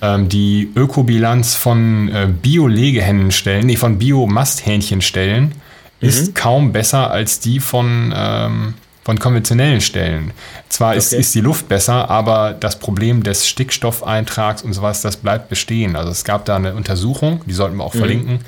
ähm, 0.00 0.28
die 0.28 0.70
Ökobilanz 0.76 1.54
von 1.54 2.08
äh, 2.08 2.28
Bio-Legehennenstellen, 2.28 3.66
nee, 3.66 3.76
von 3.76 3.98
Bio-Masthähnchenstellen 3.98 5.44
mhm. 5.44 5.52
ist 6.00 6.34
kaum 6.34 6.72
besser 6.72 7.10
als 7.10 7.40
die 7.40 7.58
von, 7.58 8.12
ähm, 8.16 8.74
von 9.04 9.18
konventionellen 9.18 9.82
Stellen. 9.82 10.32
Zwar 10.68 10.90
okay. 10.90 10.98
ist, 10.98 11.12
ist 11.12 11.34
die 11.34 11.40
Luft 11.40 11.68
besser, 11.68 12.10
aber 12.10 12.54
das 12.58 12.78
Problem 12.78 13.22
des 13.22 13.46
Stickstoffeintrags 13.46 14.62
und 14.62 14.72
sowas, 14.72 15.02
das 15.02 15.18
bleibt 15.18 15.50
bestehen. 15.50 15.94
Also 15.94 16.10
es 16.10 16.24
gab 16.24 16.46
da 16.46 16.56
eine 16.56 16.74
Untersuchung, 16.74 17.42
die 17.46 17.52
sollten 17.52 17.76
wir 17.76 17.84
auch 17.84 17.94
mhm. 17.94 17.98
verlinken, 17.98 18.38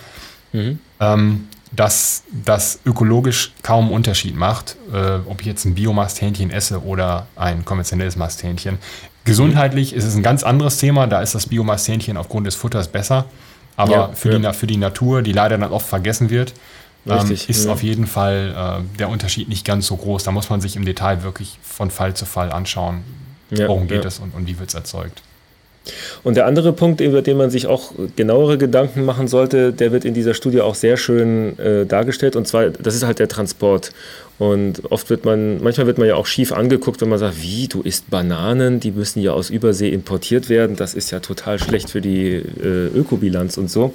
mhm. 0.52 0.78
Ähm, 0.98 1.48
dass 1.72 2.22
das 2.32 2.80
ökologisch 2.86 3.52
kaum 3.62 3.90
Unterschied 3.90 4.34
macht, 4.34 4.76
äh, 4.94 5.18
ob 5.26 5.42
ich 5.42 5.46
jetzt 5.46 5.66
ein 5.66 5.74
Biomasthähnchen 5.74 6.50
esse 6.50 6.82
oder 6.82 7.26
ein 7.36 7.66
konventionelles 7.66 8.16
Masthähnchen. 8.16 8.78
Gesundheitlich 9.24 9.92
ist 9.92 10.04
es 10.04 10.14
ein 10.14 10.22
ganz 10.22 10.42
anderes 10.42 10.78
Thema, 10.78 11.06
da 11.06 11.20
ist 11.20 11.34
das 11.34 11.46
Biomasthähnchen 11.46 12.16
aufgrund 12.16 12.46
des 12.46 12.54
Futters 12.54 12.88
besser. 12.88 13.26
Aber 13.76 13.92
ja, 13.92 14.08
für, 14.14 14.38
ja. 14.38 14.52
Die, 14.52 14.58
für 14.58 14.66
die 14.66 14.78
Natur, 14.78 15.20
die 15.20 15.32
leider 15.32 15.58
dann 15.58 15.70
oft 15.70 15.86
vergessen 15.86 16.30
wird, 16.30 16.54
ähm, 17.08 17.30
ist 17.30 17.64
ja. 17.64 17.72
auf 17.72 17.82
jeden 17.82 18.06
Fall 18.06 18.82
äh, 18.84 18.98
der 18.98 19.08
Unterschied 19.08 19.48
nicht 19.48 19.64
ganz 19.64 19.86
so 19.86 19.96
groß. 19.96 20.24
Da 20.24 20.32
muss 20.32 20.50
man 20.50 20.60
sich 20.60 20.76
im 20.76 20.84
Detail 20.84 21.22
wirklich 21.22 21.58
von 21.62 21.90
Fall 21.90 22.14
zu 22.14 22.24
Fall 22.24 22.50
anschauen, 22.50 23.04
worum 23.50 23.86
geht 23.88 24.04
es 24.04 24.18
und, 24.18 24.34
und 24.34 24.46
wie 24.46 24.58
wird 24.58 24.70
es 24.70 24.74
erzeugt. 24.74 25.22
Und 26.22 26.36
der 26.36 26.46
andere 26.46 26.72
Punkt, 26.72 27.00
über 27.00 27.22
den 27.22 27.36
man 27.36 27.50
sich 27.50 27.66
auch 27.66 27.92
genauere 28.16 28.58
Gedanken 28.58 29.04
machen 29.04 29.28
sollte, 29.28 29.72
der 29.72 29.92
wird 29.92 30.04
in 30.04 30.14
dieser 30.14 30.34
Studie 30.34 30.60
auch 30.60 30.74
sehr 30.74 30.96
schön 30.96 31.58
äh, 31.58 31.86
dargestellt. 31.86 32.36
Und 32.36 32.48
zwar, 32.48 32.70
das 32.70 32.94
ist 32.94 33.04
halt 33.04 33.18
der 33.18 33.28
Transport. 33.28 33.92
Und 34.38 34.90
oft 34.90 35.08
wird 35.08 35.24
man, 35.24 35.62
manchmal 35.62 35.86
wird 35.86 35.98
man 35.98 36.08
ja 36.08 36.16
auch 36.16 36.26
schief 36.26 36.52
angeguckt, 36.52 37.00
wenn 37.00 37.08
man 37.08 37.18
sagt, 37.18 37.40
wie, 37.40 37.68
du 37.68 37.80
isst 37.82 38.10
Bananen, 38.10 38.80
die 38.80 38.90
müssen 38.90 39.22
ja 39.22 39.32
aus 39.32 39.48
Übersee 39.48 39.88
importiert 39.88 40.48
werden. 40.48 40.76
Das 40.76 40.94
ist 40.94 41.10
ja 41.10 41.20
total 41.20 41.58
schlecht 41.58 41.90
für 41.90 42.00
die 42.00 42.34
äh, 42.34 42.88
Ökobilanz 42.94 43.56
und 43.56 43.70
so. 43.70 43.94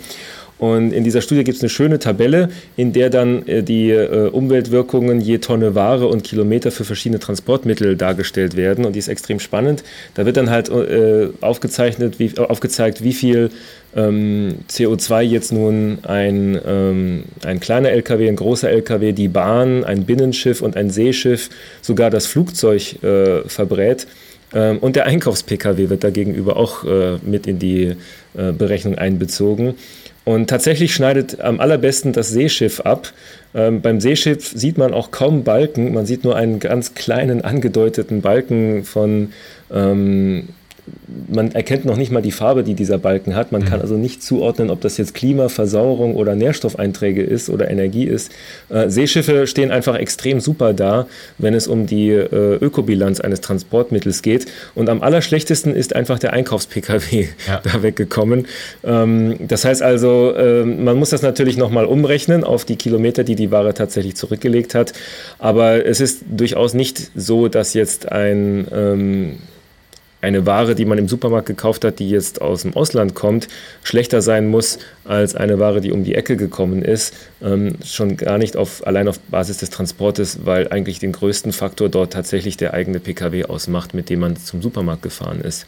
Und 0.61 0.93
in 0.93 1.03
dieser 1.03 1.21
Studie 1.21 1.43
gibt 1.43 1.57
es 1.57 1.63
eine 1.63 1.69
schöne 1.69 1.97
Tabelle, 1.97 2.49
in 2.77 2.93
der 2.93 3.09
dann 3.09 3.47
äh, 3.47 3.63
die 3.63 3.89
äh, 3.89 4.29
Umweltwirkungen 4.29 5.19
je 5.19 5.39
Tonne 5.39 5.73
Ware 5.73 6.05
und 6.05 6.23
Kilometer 6.23 6.69
für 6.69 6.85
verschiedene 6.85 7.17
Transportmittel 7.17 7.97
dargestellt 7.97 8.55
werden. 8.55 8.85
Und 8.85 8.93
die 8.93 8.99
ist 8.99 9.07
extrem 9.07 9.39
spannend. 9.39 9.83
Da 10.13 10.27
wird 10.27 10.37
dann 10.37 10.51
halt 10.51 10.69
äh, 10.69 11.29
aufgezeichnet, 11.41 12.19
wie, 12.19 12.37
aufgezeigt, 12.37 13.03
wie 13.03 13.13
viel 13.13 13.49
ähm, 13.95 14.59
CO2 14.69 15.21
jetzt 15.21 15.51
nun 15.51 15.97
ein, 16.03 16.61
ähm, 16.63 17.23
ein 17.43 17.59
kleiner 17.59 17.89
LKW, 17.89 18.29
ein 18.29 18.35
großer 18.35 18.69
LKW, 18.69 19.13
die 19.13 19.29
Bahn, 19.29 19.83
ein 19.83 20.05
Binnenschiff 20.05 20.61
und 20.61 20.77
ein 20.77 20.91
Seeschiff, 20.91 21.49
sogar 21.81 22.11
das 22.11 22.27
Flugzeug 22.27 23.01
äh, 23.01 23.41
verbrät. 23.49 24.05
Ähm, 24.53 24.77
und 24.77 24.95
der 24.95 25.05
Einkaufs-Pkw 25.05 25.89
wird 25.89 26.03
da 26.03 26.11
gegenüber 26.11 26.57
auch 26.57 26.83
äh, 26.83 27.17
mit 27.23 27.47
in 27.47 27.57
die 27.57 27.95
äh, 28.35 28.51
Berechnung 28.51 28.95
einbezogen. 28.95 29.75
Und 30.23 30.49
tatsächlich 30.49 30.93
schneidet 30.93 31.41
am 31.41 31.59
allerbesten 31.59 32.13
das 32.13 32.29
Seeschiff 32.29 32.81
ab. 32.81 33.11
Ähm, 33.55 33.81
beim 33.81 33.99
Seeschiff 33.99 34.51
sieht 34.55 34.77
man 34.77 34.93
auch 34.93 35.11
kaum 35.11 35.43
Balken, 35.43 35.93
man 35.93 36.05
sieht 36.05 36.23
nur 36.23 36.35
einen 36.35 36.59
ganz 36.59 36.93
kleinen 36.93 37.41
angedeuteten 37.41 38.21
Balken 38.21 38.83
von 38.83 39.33
ähm, 39.73 40.49
man 41.27 41.51
erkennt 41.51 41.85
noch 41.85 41.97
nicht 41.97 42.11
mal 42.11 42.21
die 42.21 42.31
Farbe, 42.31 42.63
die 42.63 42.73
dieser 42.73 42.97
Balken 42.97 43.35
hat. 43.35 43.51
Man 43.51 43.61
mhm. 43.61 43.65
kann 43.65 43.81
also 43.81 43.95
nicht 43.95 44.23
zuordnen, 44.23 44.69
ob 44.69 44.81
das 44.81 44.97
jetzt 44.97 45.13
Klima, 45.13 45.49
Versauerung 45.49 46.15
oder 46.15 46.35
Nährstoffeinträge 46.35 47.23
ist 47.23 47.49
oder 47.49 47.69
Energie 47.69 48.05
ist. 48.05 48.31
Äh, 48.69 48.89
Seeschiffe 48.89 49.47
stehen 49.47 49.71
einfach 49.71 49.95
extrem 49.95 50.39
super 50.39 50.73
da, 50.73 51.07
wenn 51.37 51.53
es 51.53 51.67
um 51.67 51.85
die 51.85 52.09
äh, 52.09 52.55
Ökobilanz 52.55 53.19
eines 53.19 53.41
Transportmittels 53.41 54.21
geht. 54.21 54.47
Und 54.75 54.89
am 54.89 55.01
allerschlechtesten 55.01 55.75
ist 55.75 55.95
einfach 55.95 56.19
der 56.19 56.33
Einkaufs-Pkw 56.33 57.27
ja. 57.47 57.61
da 57.63 57.83
weggekommen. 57.83 58.47
Ähm, 58.83 59.35
das 59.47 59.65
heißt 59.65 59.81
also, 59.81 60.33
äh, 60.33 60.63
man 60.65 60.97
muss 60.97 61.11
das 61.11 61.21
natürlich 61.21 61.57
nochmal 61.57 61.85
umrechnen 61.85 62.43
auf 62.43 62.65
die 62.65 62.75
Kilometer, 62.75 63.23
die 63.23 63.35
die 63.35 63.51
Ware 63.51 63.73
tatsächlich 63.73 64.15
zurückgelegt 64.15 64.75
hat. 64.75 64.93
Aber 65.39 65.85
es 65.85 66.01
ist 66.01 66.23
durchaus 66.29 66.73
nicht 66.73 67.11
so, 67.15 67.47
dass 67.47 67.73
jetzt 67.73 68.11
ein 68.11 68.67
ähm, 68.73 69.37
eine 70.21 70.45
Ware, 70.45 70.75
die 70.75 70.85
man 70.85 70.97
im 70.97 71.07
Supermarkt 71.07 71.47
gekauft 71.47 71.83
hat, 71.83 71.99
die 71.99 72.09
jetzt 72.09 72.41
aus 72.41 72.61
dem 72.61 72.75
Ausland 72.75 73.15
kommt, 73.15 73.47
schlechter 73.83 74.21
sein 74.21 74.47
muss 74.47 74.79
als 75.03 75.35
eine 75.35 75.59
Ware, 75.59 75.81
die 75.81 75.91
um 75.91 76.03
die 76.03 76.15
Ecke 76.15 76.37
gekommen 76.37 76.83
ist. 76.83 77.13
Ähm, 77.41 77.75
schon 77.83 78.17
gar 78.17 78.37
nicht 78.37 78.55
auf, 78.55 78.85
allein 78.85 79.07
auf 79.07 79.19
Basis 79.19 79.57
des 79.57 79.71
Transportes, 79.71 80.45
weil 80.45 80.67
eigentlich 80.69 80.99
den 80.99 81.11
größten 81.11 81.51
Faktor 81.51 81.89
dort 81.89 82.13
tatsächlich 82.13 82.57
der 82.57 82.73
eigene 82.73 82.99
Pkw 82.99 83.45
ausmacht, 83.45 83.93
mit 83.93 84.09
dem 84.09 84.19
man 84.19 84.35
zum 84.37 84.61
Supermarkt 84.61 85.01
gefahren 85.01 85.41
ist. 85.41 85.65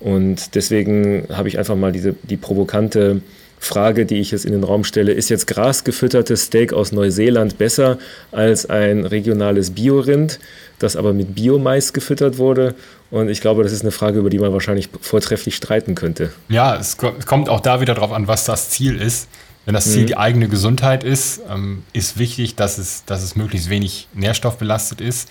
Und 0.00 0.54
deswegen 0.54 1.26
habe 1.32 1.48
ich 1.48 1.58
einfach 1.58 1.76
mal 1.76 1.92
diese, 1.92 2.14
die 2.22 2.36
provokante 2.36 3.20
Frage, 3.60 4.06
die 4.06 4.20
ich 4.20 4.30
jetzt 4.30 4.44
in 4.44 4.52
den 4.52 4.62
Raum 4.62 4.84
stelle, 4.84 5.12
ist 5.12 5.28
jetzt 5.30 5.46
grasgefüttertes 5.46 6.44
Steak 6.44 6.72
aus 6.72 6.92
Neuseeland 6.92 7.58
besser 7.58 7.98
als 8.30 8.66
ein 8.66 9.04
regionales 9.04 9.70
Biorind, 9.70 10.38
das 10.78 10.96
aber 10.96 11.12
mit 11.12 11.34
Biomais 11.34 11.92
gefüttert 11.92 12.38
wurde? 12.38 12.74
Und 13.10 13.28
ich 13.28 13.40
glaube, 13.40 13.62
das 13.62 13.72
ist 13.72 13.82
eine 13.82 13.90
Frage, 13.90 14.18
über 14.18 14.30
die 14.30 14.38
man 14.38 14.52
wahrscheinlich 14.52 14.88
vortrefflich 15.00 15.56
streiten 15.56 15.94
könnte. 15.94 16.32
Ja, 16.48 16.76
es 16.76 16.96
kommt 16.96 17.48
auch 17.48 17.60
da 17.60 17.80
wieder 17.80 17.94
darauf 17.94 18.12
an, 18.12 18.28
was 18.28 18.44
das 18.44 18.70
Ziel 18.70 19.00
ist. 19.00 19.28
Wenn 19.64 19.74
das 19.74 19.92
Ziel 19.92 20.02
mhm. 20.02 20.06
die 20.06 20.16
eigene 20.16 20.48
Gesundheit 20.48 21.04
ist, 21.04 21.42
ähm, 21.50 21.82
ist 21.92 22.18
wichtig, 22.18 22.54
dass 22.54 22.78
es, 22.78 23.04
dass 23.04 23.22
es 23.22 23.36
möglichst 23.36 23.68
wenig 23.68 24.08
nährstoffbelastet 24.14 25.02
ist. 25.02 25.28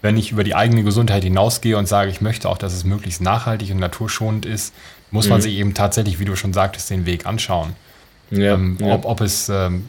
Wenn 0.00 0.16
ich 0.16 0.32
über 0.32 0.42
die 0.42 0.54
eigene 0.54 0.84
Gesundheit 0.84 1.22
hinausgehe 1.22 1.76
und 1.76 1.86
sage, 1.86 2.10
ich 2.10 2.22
möchte 2.22 2.48
auch, 2.48 2.56
dass 2.56 2.72
es 2.72 2.84
möglichst 2.84 3.20
nachhaltig 3.20 3.70
und 3.70 3.80
naturschonend 3.80 4.46
ist, 4.46 4.72
muss 5.10 5.28
man 5.28 5.38
mhm. 5.38 5.42
sich 5.42 5.54
eben 5.56 5.74
tatsächlich, 5.74 6.18
wie 6.18 6.24
du 6.24 6.34
schon 6.34 6.54
sagtest, 6.54 6.88
den 6.88 7.04
Weg 7.04 7.26
anschauen. 7.26 7.74
Ja, 8.30 8.54
ähm, 8.54 8.78
ja. 8.80 8.94
Ob, 8.94 9.04
ob 9.04 9.20
es 9.20 9.50
ähm, 9.50 9.88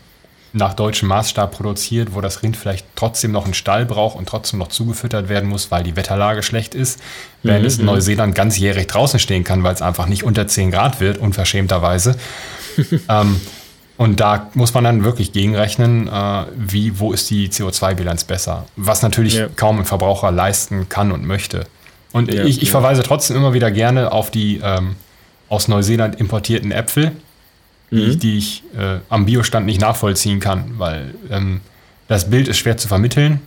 nach 0.55 0.73
deutschem 0.73 1.09
Maßstab 1.09 1.51
produziert, 1.51 2.15
wo 2.15 2.21
das 2.21 2.41
Rind 2.41 2.55
vielleicht 2.55 2.87
trotzdem 2.95 3.31
noch 3.31 3.43
einen 3.43 3.53
Stall 3.53 3.85
braucht 3.85 4.17
und 4.17 4.27
trotzdem 4.27 4.59
noch 4.59 4.69
zugefüttert 4.69 5.27
werden 5.27 5.49
muss, 5.49 5.69
weil 5.69 5.83
die 5.83 5.95
Wetterlage 5.97 6.43
schlecht 6.43 6.75
ist, 6.75 6.99
während 7.43 7.61
mhm. 7.61 7.67
es 7.67 7.77
in 7.77 7.81
mhm. 7.81 7.91
Neuseeland 7.91 8.35
ganzjährig 8.35 8.87
draußen 8.87 9.19
stehen 9.19 9.43
kann, 9.43 9.63
weil 9.63 9.73
es 9.73 9.81
einfach 9.81 10.07
nicht 10.07 10.23
unter 10.23 10.47
10 10.47 10.71
Grad 10.71 11.01
wird, 11.01 11.17
unverschämterweise. 11.17 12.15
ähm, 13.09 13.41
und 13.97 14.19
da 14.19 14.49
muss 14.53 14.73
man 14.73 14.85
dann 14.85 15.03
wirklich 15.03 15.33
gegenrechnen, 15.33 16.07
äh, 16.07 16.45
wie, 16.55 16.99
wo 16.99 17.11
ist 17.11 17.29
die 17.29 17.49
CO2-Bilanz 17.49 18.23
besser, 18.23 18.65
was 18.77 19.01
natürlich 19.01 19.35
ja. 19.35 19.47
kaum 19.55 19.79
ein 19.79 19.85
Verbraucher 19.85 20.31
leisten 20.31 20.87
kann 20.87 21.11
und 21.11 21.25
möchte. 21.25 21.65
Und 22.13 22.33
ja, 22.33 22.45
ich, 22.45 22.61
ich 22.61 22.69
ja. 22.69 22.71
verweise 22.71 23.03
trotzdem 23.03 23.35
immer 23.35 23.53
wieder 23.53 23.71
gerne 23.71 24.13
auf 24.13 24.31
die 24.31 24.61
ähm, 24.63 24.95
aus 25.49 25.67
Neuseeland 25.67 26.19
importierten 26.19 26.71
Äpfel, 26.71 27.11
mhm. 27.95 28.19
die, 28.19 28.37
ich 28.37 28.63
äh, 28.77 28.99
am 29.09 29.25
Biostand 29.25 29.65
nicht 29.65 29.81
nachvollziehen 29.81 30.39
kann, 30.39 30.75
weil 30.77 31.13
ähm, 31.29 31.61
das 32.07 32.29
Bild 32.29 32.47
ist 32.47 32.57
schwer 32.57 32.77
zu 32.77 32.87
vermitteln. 32.87 33.41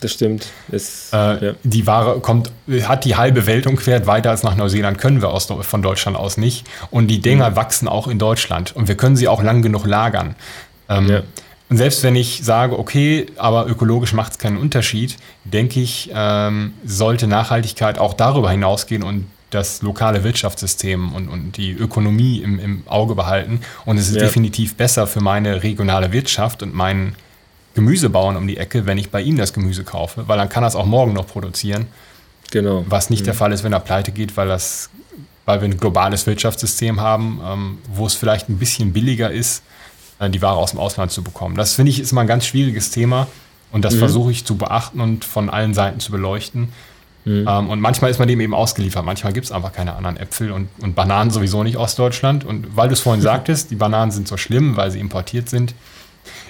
Das 0.00 0.12
stimmt. 0.12 0.46
Es, 0.70 1.10
äh, 1.12 1.16
ja. 1.16 1.52
Die 1.64 1.86
Ware 1.86 2.20
kommt, 2.20 2.52
hat 2.82 3.04
die 3.04 3.16
halbe 3.16 3.46
Welt 3.46 3.66
umquert, 3.66 4.06
weiter 4.06 4.30
als 4.30 4.44
nach 4.44 4.54
Neuseeland 4.54 4.98
können 4.98 5.20
wir 5.20 5.30
aus, 5.30 5.46
von 5.46 5.82
Deutschland 5.82 6.16
aus 6.16 6.36
nicht. 6.36 6.66
Und 6.90 7.08
die 7.08 7.20
Dinger 7.20 7.50
mhm. 7.50 7.56
wachsen 7.56 7.88
auch 7.88 8.06
in 8.06 8.18
Deutschland 8.18 8.76
und 8.76 8.86
wir 8.86 8.96
können 8.96 9.16
sie 9.16 9.26
auch 9.26 9.42
lang 9.42 9.62
genug 9.62 9.86
lagern. 9.86 10.36
Ähm, 10.88 11.08
ja. 11.08 11.22
Und 11.68 11.76
selbst 11.76 12.02
wenn 12.02 12.16
ich 12.16 12.44
sage, 12.44 12.78
okay, 12.78 13.26
aber 13.36 13.66
ökologisch 13.66 14.12
macht 14.12 14.32
es 14.32 14.38
keinen 14.38 14.56
Unterschied, 14.56 15.16
denke 15.44 15.80
ich, 15.80 16.10
ähm, 16.14 16.72
sollte 16.84 17.26
Nachhaltigkeit 17.26 17.98
auch 17.98 18.14
darüber 18.14 18.50
hinausgehen 18.50 19.02
und 19.02 19.26
das 19.50 19.82
lokale 19.82 20.24
Wirtschaftssystem 20.24 21.12
und, 21.12 21.28
und 21.28 21.56
die 21.56 21.72
Ökonomie 21.72 22.40
im, 22.40 22.58
im 22.58 22.82
Auge 22.86 23.14
behalten. 23.14 23.60
Und 23.86 23.98
es 23.98 24.08
ist 24.08 24.16
ja. 24.16 24.22
definitiv 24.22 24.74
besser 24.76 25.06
für 25.06 25.20
meine 25.20 25.62
regionale 25.62 26.12
Wirtschaft 26.12 26.62
und 26.62 26.74
meinen 26.74 27.16
Gemüsebauern 27.74 28.36
um 28.36 28.46
die 28.46 28.56
Ecke, 28.56 28.86
wenn 28.86 28.98
ich 28.98 29.10
bei 29.10 29.22
ihm 29.22 29.36
das 29.36 29.52
Gemüse 29.52 29.84
kaufe, 29.84 30.28
weil 30.28 30.36
dann 30.36 30.48
kann 30.48 30.64
er 30.64 30.68
es 30.68 30.74
auch 30.74 30.86
morgen 30.86 31.12
noch 31.12 31.26
produzieren. 31.26 31.86
Genau. 32.50 32.84
Was 32.88 33.10
nicht 33.10 33.22
mhm. 33.22 33.26
der 33.26 33.34
Fall 33.34 33.52
ist, 33.52 33.64
wenn 33.64 33.72
er 33.72 33.80
pleite 33.80 34.12
geht, 34.12 34.36
weil 34.36 34.48
das, 34.48 34.90
weil 35.44 35.60
wir 35.60 35.68
ein 35.68 35.76
globales 35.76 36.26
Wirtschaftssystem 36.26 37.00
haben, 37.00 37.40
ähm, 37.44 37.78
wo 37.92 38.06
es 38.06 38.14
vielleicht 38.14 38.48
ein 38.48 38.58
bisschen 38.58 38.92
billiger 38.92 39.30
ist, 39.30 39.62
äh, 40.18 40.28
die 40.28 40.42
Ware 40.42 40.56
aus 40.56 40.72
dem 40.72 40.80
Ausland 40.80 41.12
zu 41.12 41.22
bekommen. 41.22 41.56
Das 41.56 41.74
finde 41.74 41.90
ich 41.90 42.00
ist 42.00 42.12
immer 42.12 42.22
ein 42.22 42.26
ganz 42.26 42.46
schwieriges 42.46 42.90
Thema 42.90 43.28
und 43.70 43.84
das 43.84 43.94
mhm. 43.94 44.00
versuche 44.00 44.30
ich 44.30 44.44
zu 44.44 44.56
beachten 44.56 45.00
und 45.00 45.24
von 45.24 45.50
allen 45.50 45.74
Seiten 45.74 46.00
zu 46.00 46.10
beleuchten. 46.10 46.72
Mhm. 47.28 47.46
Ähm, 47.46 47.70
und 47.70 47.80
manchmal 47.80 48.10
ist 48.10 48.18
man 48.18 48.26
dem 48.26 48.40
eben 48.40 48.54
ausgeliefert. 48.54 49.04
Manchmal 49.04 49.32
gibt 49.32 49.46
es 49.46 49.52
einfach 49.52 49.72
keine 49.72 49.94
anderen 49.94 50.16
Äpfel 50.16 50.50
und, 50.50 50.68
und 50.80 50.94
Bananen 50.94 51.30
sowieso 51.30 51.62
nicht 51.62 51.76
aus 51.76 51.94
Deutschland. 51.94 52.44
Und 52.44 52.76
weil 52.76 52.88
du 52.88 52.94
es 52.94 53.00
vorhin 53.00 53.22
sagtest, 53.32 53.70
die 53.70 53.76
Bananen 53.76 54.10
sind 54.10 54.26
so 54.26 54.36
schlimm, 54.36 54.76
weil 54.76 54.90
sie 54.90 54.98
importiert 54.98 55.48
sind. 55.48 55.74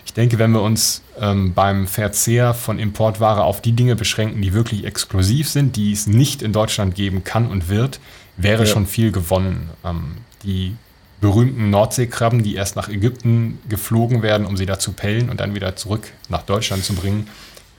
Ich 0.07 0.13
denke, 0.13 0.39
wenn 0.39 0.53
wir 0.53 0.63
uns 0.63 1.03
ähm, 1.21 1.53
beim 1.53 1.87
Verzehr 1.87 2.55
von 2.55 2.79
Importware 2.79 3.43
auf 3.43 3.61
die 3.61 3.73
Dinge 3.73 3.97
beschränken, 3.97 4.41
die 4.41 4.53
wirklich 4.53 4.85
exklusiv 4.85 5.49
sind, 5.49 5.77
die 5.77 5.93
es 5.93 6.07
nicht 6.07 6.43
in 6.43 6.53
Deutschland 6.53 6.95
geben 6.95 7.25
kann 7.25 7.47
und 7.47 7.69
wird, 7.69 8.01
wäre 8.37 8.65
ja. 8.65 8.67
schon 8.67 8.87
viel 8.87 9.13
gewonnen. 9.13 9.71
Ähm, 9.85 10.17
die 10.45 10.77
berühmten 11.21 11.71
Nordseekrabben, 11.71 12.43
die 12.43 12.55
erst 12.55 12.77
nach 12.77 12.89
Ägypten 12.89 13.59
geflogen 13.69 14.23
werden, 14.23 14.47
um 14.47 14.57
sie 14.57 14.67
da 14.67 14.79
zu 14.79 14.93
pellen 14.93 15.31
und 15.31 15.41
dann 15.41 15.55
wieder 15.55 15.75
zurück 15.75 16.13
nach 16.29 16.43
Deutschland 16.43 16.85
zu 16.85 16.95
bringen, 16.95 17.27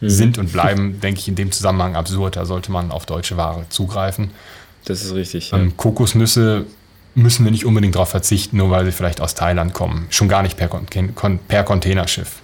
mhm. 0.02 0.10
sind 0.10 0.38
und 0.38 0.52
bleiben, 0.52 1.00
denke 1.04 1.20
ich, 1.20 1.28
in 1.28 1.36
dem 1.36 1.52
Zusammenhang 1.52 1.96
absurd. 1.96 2.36
Da 2.36 2.46
sollte 2.46 2.72
man 2.72 2.92
auf 2.92 3.06
deutsche 3.06 3.38
Ware 3.38 3.66
zugreifen. 3.70 4.32
Das 4.86 5.04
ist 5.04 5.14
richtig. 5.14 5.52
Ähm, 5.54 5.68
ja. 5.68 5.74
Kokosnüsse 5.78 6.66
müssen 7.16 7.44
wir 7.44 7.52
nicht 7.52 7.66
unbedingt 7.66 7.96
darauf 7.96 8.10
verzichten, 8.10 8.58
nur 8.58 8.70
weil 8.70 8.86
sie 8.86 8.92
vielleicht 8.92 9.22
aus 9.22 9.36
Thailand 9.36 9.74
kommen. 9.74 10.08
Schon 10.10 10.30
gar 10.30 10.44
nicht 10.44 10.58
per, 10.58 10.68
Con 10.68 11.40
per 11.48 11.64
Containerschiff. 11.64 12.42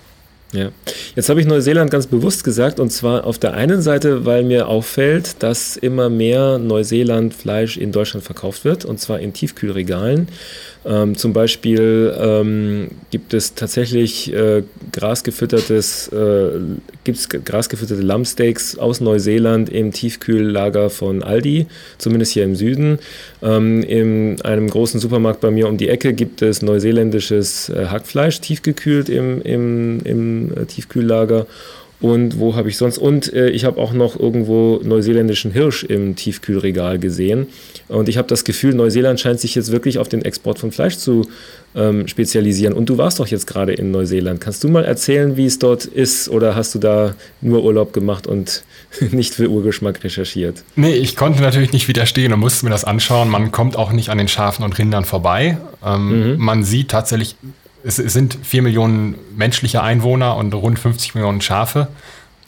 Ja, 0.51 0.69
jetzt 1.15 1.27
habe 1.27 1.41
ich 1.41 1.47
Neuseeland 1.47 1.91
ganz 1.91 2.07
bewusst 2.07 2.43
gesagt 2.43 2.79
und 2.79 2.89
zwar 2.89 3.25
auf 3.25 3.37
der 3.37 3.55
einen 3.55 3.81
Seite, 3.81 4.25
weil 4.25 4.43
mir 4.43 4.67
auffällt, 4.67 5.43
dass 5.43 5.75
immer 5.75 6.09
mehr 6.09 6.59
Neuseeland-Fleisch 6.59 7.77
in 7.77 7.91
Deutschland 7.91 8.23
verkauft 8.23 8.63
wird 8.63 8.85
und 8.85 8.99
zwar 8.99 9.19
in 9.19 9.33
Tiefkühlregalen. 9.33 10.29
Ähm, 10.85 11.17
zum 11.17 11.33
Beispiel 11.33 12.15
ähm, 12.17 12.91
gibt 13.11 13.33
es 13.33 13.55
tatsächlich 13.55 14.31
äh, 14.33 14.63
grasgefüttertes, 14.93 16.07
äh, 16.09 16.51
gibt's 17.05 17.29
grasgefütterte 17.29 18.01
Lammsteaks 18.01 18.77
aus 18.77 18.99
Neuseeland 18.99 19.69
im 19.69 19.93
Tiefkühllager 19.93 20.89
von 20.89 21.23
Aldi, 21.23 21.67
zumindest 21.97 22.33
hier 22.33 22.43
im 22.43 22.55
Süden. 22.55 22.99
Ähm, 23.41 23.81
in 23.83 24.41
einem 24.41 24.69
großen 24.69 24.99
Supermarkt 24.99 25.39
bei 25.39 25.51
mir 25.51 25.69
um 25.69 25.77
die 25.77 25.87
Ecke 25.87 26.13
gibt 26.13 26.41
es 26.41 26.61
neuseeländisches 26.61 27.69
äh, 27.69 27.85
Hackfleisch, 27.85 28.41
tiefgekühlt 28.41 29.07
im, 29.07 29.41
im, 29.41 30.01
im 30.03 30.51
äh, 30.57 30.65
Tiefkühllager. 30.65 31.47
Und 32.05 32.37
wo 32.37 32.55
habe 32.55 32.69
ich 32.69 32.77
sonst? 32.77 32.99
Und 32.99 33.33
äh, 33.33 33.49
ich 33.49 33.65
habe 33.65 33.81
auch 33.81 33.91
noch 33.91 34.19
irgendwo 34.19 34.79
neuseeländischen 34.83 35.49
Hirsch 35.49 35.83
im 35.83 36.15
Tiefkühlregal 36.15 36.99
gesehen. 36.99 37.47
Und 37.87 38.09
ich 38.09 38.19
habe 38.19 38.27
das 38.27 38.43
Gefühl, 38.43 38.75
Neuseeland 38.75 39.19
scheint 39.19 39.39
sich 39.39 39.55
jetzt 39.55 39.71
wirklich 39.71 39.97
auf 39.97 40.07
den 40.07 40.21
Export 40.23 40.59
von 40.59 40.71
Fleisch 40.71 40.97
zu 40.97 41.27
ähm, 41.73 42.07
spezialisieren. 42.07 42.75
Und 42.75 42.89
du 42.89 42.99
warst 42.99 43.19
doch 43.19 43.25
jetzt 43.25 43.47
gerade 43.47 43.73
in 43.73 43.89
Neuseeland. 43.89 44.39
Kannst 44.39 44.63
du 44.63 44.67
mal 44.67 44.85
erzählen, 44.85 45.35
wie 45.35 45.47
es 45.47 45.57
dort 45.57 45.85
ist? 45.85 46.29
Oder 46.29 46.55
hast 46.55 46.75
du 46.75 46.79
da 46.79 47.15
nur 47.41 47.63
Urlaub 47.63 47.91
gemacht 47.91 48.27
und 48.27 48.63
nicht 49.09 49.33
für 49.33 49.49
Urgeschmack 49.49 50.03
recherchiert? 50.03 50.63
Nee, 50.75 50.93
ich 50.93 51.15
konnte 51.15 51.41
natürlich 51.41 51.73
nicht 51.73 51.87
widerstehen 51.87 52.31
und 52.33 52.39
musste 52.39 52.67
mir 52.67 52.71
das 52.71 52.83
anschauen. 52.83 53.29
Man 53.29 53.51
kommt 53.51 53.77
auch 53.77 53.91
nicht 53.91 54.09
an 54.09 54.19
den 54.19 54.27
Schafen 54.27 54.63
und 54.63 54.77
Rindern 54.77 55.05
vorbei. 55.05 55.57
Ähm, 55.83 56.33
mhm. 56.33 56.37
Man 56.37 56.63
sieht 56.63 56.89
tatsächlich 56.89 57.35
es, 57.85 57.99
es 57.99 58.13
sind 58.13 58.37
4 58.41 58.63
Millionen 58.63 59.15
menschliche 59.35 59.81
Einwohner 59.81 60.35
und 60.35 60.53
rund 60.53 60.79
50 60.79 61.15
Millionen 61.15 61.41
Schafe. 61.41 61.87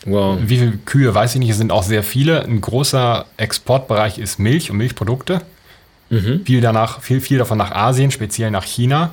Wow. 0.06 0.40
Wie 0.42 0.58
viele 0.58 0.78
Kühe, 0.78 1.14
weiß 1.14 1.36
ich 1.36 1.40
nicht, 1.40 1.50
es 1.50 1.58
sind 1.58 1.72
auch 1.72 1.84
sehr 1.84 2.04
viele. 2.04 2.44
Ein 2.44 2.62
großer 2.62 3.26
Exportbereich 3.38 4.18
ist 4.18 4.40
Milch 4.40 4.72
und 4.72 4.78
Milchprodukte. 4.78 5.42
Mhm. 6.10 6.42
Viel, 6.46 6.62
danach, 6.62 7.02
viel, 7.02 7.22
viel 7.22 7.38
davon 7.38 7.58
nach 7.58 7.72
Asien, 7.72 8.12
speziell 8.12 8.52
nach 8.52 8.64
China. 8.64 9.12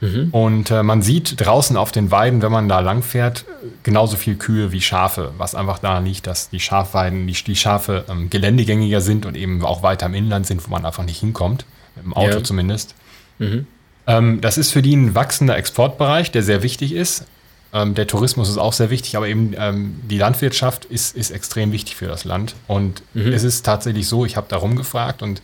Mhm. 0.00 0.28
Und 0.30 0.70
äh, 0.70 0.82
man 0.82 1.02
sieht 1.02 1.40
draußen 1.40 1.76
auf 1.76 1.92
den 1.92 2.10
Weiden, 2.10 2.40
wenn 2.40 2.52
man 2.52 2.68
da 2.68 2.80
langfährt, 2.80 3.44
genauso 3.82 4.16
viel 4.16 4.36
Kühe 4.36 4.72
wie 4.72 4.80
Schafe, 4.80 5.32
was 5.36 5.54
einfach 5.54 5.78
daran 5.78 6.06
liegt, 6.06 6.26
dass 6.26 6.48
die 6.48 6.60
Schafweiden, 6.60 7.26
die, 7.26 7.34
die 7.34 7.56
Schafe 7.56 8.04
ähm, 8.08 8.30
geländegängiger 8.30 9.02
sind 9.02 9.26
und 9.26 9.36
eben 9.36 9.62
auch 9.62 9.82
weiter 9.82 10.06
im 10.06 10.14
Inland 10.14 10.46
sind, 10.46 10.64
wo 10.66 10.70
man 10.70 10.86
einfach 10.86 11.04
nicht 11.04 11.20
hinkommt, 11.20 11.66
mit 11.96 12.06
dem 12.06 12.14
Auto 12.14 12.38
ja. 12.38 12.44
zumindest. 12.44 12.94
Mhm. 13.38 13.66
Ähm, 14.10 14.40
das 14.40 14.58
ist 14.58 14.72
für 14.72 14.82
die 14.82 14.96
ein 14.96 15.14
wachsender 15.14 15.56
Exportbereich, 15.56 16.32
der 16.32 16.42
sehr 16.42 16.62
wichtig 16.62 16.92
ist. 16.92 17.24
Ähm, 17.72 17.94
der 17.94 18.08
Tourismus 18.08 18.48
ist 18.48 18.58
auch 18.58 18.72
sehr 18.72 18.90
wichtig, 18.90 19.16
aber 19.16 19.28
eben 19.28 19.54
ähm, 19.56 20.00
die 20.02 20.18
Landwirtschaft 20.18 20.84
ist, 20.86 21.16
ist 21.16 21.30
extrem 21.30 21.70
wichtig 21.70 21.94
für 21.94 22.08
das 22.08 22.24
Land. 22.24 22.56
Und 22.66 23.02
mhm. 23.14 23.32
es 23.32 23.44
ist 23.44 23.64
tatsächlich 23.64 24.08
so, 24.08 24.24
ich 24.24 24.36
habe 24.36 24.48
darum 24.48 24.74
gefragt 24.74 25.22
und 25.22 25.40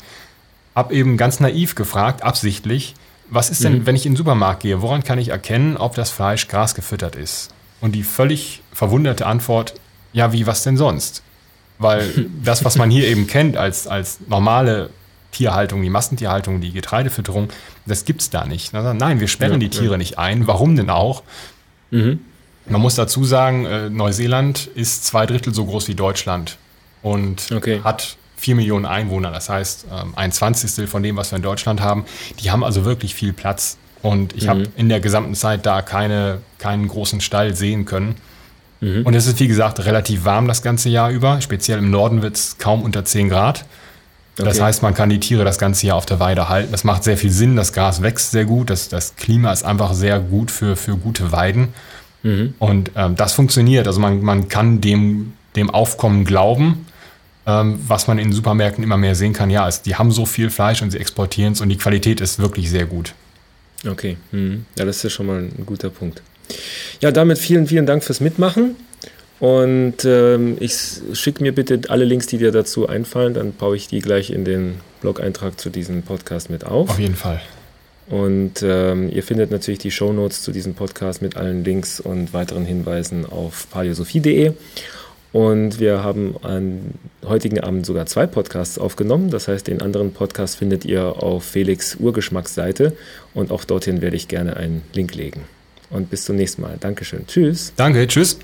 habe 0.75 0.95
eben 0.95 1.17
ganz 1.17 1.39
naiv 1.39 1.77
gefragt, 1.77 2.25
absichtlich, 2.25 2.95
was 3.31 3.51
ist 3.51 3.63
denn, 3.63 3.81
mhm. 3.81 3.87
wenn 3.87 3.97
ich 3.97 4.05
in 4.05 4.13
den 4.13 4.17
Supermarkt 4.17 4.63
gehe, 4.63 4.83
woran 4.83 5.05
kann 5.05 5.19
ich 5.19 5.29
erkennen, 5.29 5.77
ob 5.77 5.95
das 5.95 6.11
Fleisch 6.11 6.49
grasgefüttert 6.49 7.15
ist? 7.15 7.51
Und 7.81 7.93
die 7.93 8.03
völlig 8.03 8.63
verwunderte 8.73 9.27
Antwort, 9.27 9.75
ja, 10.13 10.33
wie 10.33 10.47
was 10.47 10.65
denn 10.65 10.77
sonst? 10.77 11.23
Weil 11.79 12.27
das, 12.43 12.65
was 12.65 12.77
man 12.77 12.91
hier 12.91 13.07
eben 13.07 13.29
kennt 13.29 13.57
als, 13.57 13.87
als 13.87 14.19
normale 14.29 14.91
Tierhaltung, 15.33 15.83
die 15.83 15.91
Massentierhaltung, 15.91 16.61
die 16.61 16.73
Getreidefütterung, 16.73 17.49
das 17.85 18.05
gibt 18.05 18.23
es 18.23 18.31
da 18.31 18.47
nicht. 18.47 18.73
Nein, 18.73 19.21
wir 19.21 19.29
sperren 19.29 19.55
ja, 19.55 19.59
die 19.59 19.71
Tiere 19.71 19.93
ja. 19.93 19.99
nicht 19.99 20.19
ein. 20.19 20.47
Warum 20.47 20.77
denn 20.77 20.91
auch? 20.91 21.23
Mhm. 21.91 22.21
Man 22.69 22.81
muss 22.81 22.97
dazu 22.97 23.25
sagen, 23.25 23.65
äh, 23.65 23.91
Neuseeland 23.91 24.67
ist 24.75 25.05
zwei 25.05 25.27
Drittel 25.27 25.55
so 25.55 25.67
groß 25.67 25.89
wie 25.89 25.95
Deutschland 25.95 26.57
und 27.03 27.53
okay. 27.53 27.81
hat 27.85 28.17
vier 28.37 28.55
Millionen 28.55 28.87
Einwohner. 28.87 29.31
Das 29.31 29.49
heißt, 29.49 29.87
ähm, 29.93 30.13
ein 30.17 30.33
Zwanzigstel 30.33 30.87
von 30.87 31.03
dem, 31.03 31.17
was 31.17 31.31
wir 31.31 31.37
in 31.37 31.43
Deutschland 31.43 31.81
haben. 31.81 32.05
Die 32.41 32.51
haben 32.51 32.65
also 32.65 32.85
wirklich 32.85 33.15
viel 33.15 33.33
Platz. 33.33 33.79
Und 34.03 34.35
ich 34.35 34.45
mhm. 34.45 34.49
habe 34.49 34.63
in 34.77 34.89
der 34.89 35.01
gesamten 35.01 35.35
Zeit 35.35 35.65
da 35.65 35.83
keine, 35.83 36.41
keinen 36.59 36.89
großen 36.89 37.21
Stall 37.21 37.55
sehen 37.55 37.87
können. 37.87 38.17
Mhm. 38.81 39.03
Und 39.05 39.15
es 39.15 39.27
ist, 39.27 39.41
wie 39.41 39.49
gesagt, 39.49 39.85
relativ 39.85 40.25
warm 40.25 40.49
das 40.49 40.63
ganze 40.63 40.89
Jahr 40.89 41.11
über. 41.11 41.41
Speziell 41.41 41.79
im 41.79 41.91
Norden 41.91 42.23
wird 42.23 42.37
es 42.37 42.59
kaum 42.59 42.83
unter 42.83 43.05
10 43.05 43.29
Grad. 43.29 43.65
Okay. 44.39 44.45
Das 44.45 44.61
heißt, 44.61 44.83
man 44.83 44.93
kann 44.93 45.09
die 45.09 45.19
Tiere 45.19 45.45
das 45.45 45.59
ganze 45.59 45.87
Jahr 45.87 45.97
auf 45.97 46.05
der 46.05 46.21
Weide 46.21 46.51
halten. 46.51 46.71
Das 46.71 46.85
macht 46.85 47.05
sehr 47.05 47.17
viel 47.17 47.31
Sinn. 47.31 47.57
Das 47.57 47.73
Gras 47.73 48.03
wächst 48.03 48.33
sehr 48.33 48.45
gut. 48.45 48.69
Das, 48.69 48.91
das 48.91 49.17
Klima 49.17 49.51
ist 49.51 49.65
einfach 49.65 49.95
sehr 49.95 50.21
gut 50.21 50.51
für, 50.51 50.77
für 50.77 50.97
gute 50.97 51.33
Weiden. 51.33 51.69
Mhm. 52.23 52.55
Und 52.59 52.91
ähm, 52.97 53.17
das 53.17 53.33
funktioniert. 53.33 53.87
Also 53.87 53.99
man, 53.99 54.21
man 54.21 54.49
kann 54.49 54.83
dem, 54.83 55.33
dem 55.57 55.71
Aufkommen 55.71 56.27
glauben, 56.27 56.87
ähm, 57.47 57.79
was 57.87 58.09
man 58.09 58.19
in 58.19 58.31
Supermärkten 58.31 58.85
immer 58.85 58.99
mehr 58.99 59.15
sehen 59.15 59.33
kann. 59.33 59.49
Ja, 59.49 59.67
es, 59.69 59.81
die 59.81 59.95
haben 59.95 60.11
so 60.11 60.27
viel 60.27 60.51
Fleisch 60.51 60.83
und 60.83 60.91
sie 60.91 60.99
exportieren 60.99 61.55
es 61.55 61.63
und 61.63 61.71
die 61.71 61.79
Qualität 61.79 62.21
ist 62.21 62.39
wirklich 62.39 62.69
sehr 62.69 62.85
gut. 62.85 63.15
Okay, 63.87 64.19
mhm. 64.33 64.67
ja, 64.77 64.85
das 64.85 64.97
ist 64.97 65.03
ja 65.05 65.11
schon 65.11 65.27
mal 65.27 65.39
ein 65.39 65.65
guter 65.65 65.89
Punkt. 65.89 66.23
Ja, 67.01 67.11
damit 67.11 67.39
vielen, 67.39 67.67
vielen 67.67 67.87
Dank 67.87 68.05
fürs 68.05 68.21
Mitmachen. 68.21 68.77
Und 69.39 70.05
ähm, 70.05 70.57
ich 70.61 71.01
schicke 71.13 71.43
mir 71.43 71.55
bitte 71.55 71.81
alle 71.89 72.05
Links, 72.05 72.27
die 72.27 72.39
dir 72.39 72.53
dazu 72.53 72.89
einfallen, 72.89 73.35
dann 73.35 73.53
baue 73.53 73.77
ich 73.77 73.87
die 73.89 74.01
gleich 74.01 74.31
in 74.31 74.45
den 74.45 74.77
Blog-Eintrag 75.03 75.61
zu 75.61 75.69
diesem 75.69 76.03
Podcast 76.03 76.49
mit 76.49 76.65
auf. 76.65 76.91
Auf 76.91 76.99
jeden 76.99 77.17
Fall. 77.17 77.41
Und 78.09 78.63
ähm, 78.63 79.11
ihr 79.11 79.23
findet 79.23 79.51
natürlich 79.51 79.81
die 79.81 79.91
Shownotes 79.91 80.43
zu 80.43 80.53
diesem 80.53 80.75
Podcast 80.75 81.23
mit 81.23 81.37
allen 81.37 81.65
Links 81.65 82.01
und 82.01 82.33
weiteren 82.33 82.65
Hinweisen 82.65 83.27
auf 83.27 83.69
paleosophie.de. 83.71 84.53
Und 85.33 85.81
wir 85.81 86.03
haben 86.03 86.37
am 86.43 86.81
heutigen 87.29 87.61
Abend 87.61 87.85
sogar 87.85 88.07
zwei 88.07 88.27
Podcasts 88.27 88.79
aufgenommen. 88.79 89.29
Das 89.31 89.49
heißt, 89.49 89.67
den 89.67 89.83
anderen 89.83 90.13
Podcast 90.13 90.57
findet 90.57 90.85
ihr 90.85 91.23
auf 91.23 91.45
Felix 91.45 91.97
Urgeschmacksseite 91.97 92.97
und 93.35 93.51
auch 93.51 93.65
dorthin 93.65 94.01
werde 94.01 94.17
ich 94.17 94.29
gerne 94.29 94.57
einen 94.57 94.83
Link 94.95 95.15
legen. 95.15 95.43
Und 95.91 96.09
bis 96.09 96.25
zum 96.25 96.37
nächsten 96.37 96.63
Mal. 96.63 96.77
Dankeschön. 96.81 97.27
Tschüss. 97.27 97.73
Danke. 97.77 98.07
Tschüss. 98.07 98.39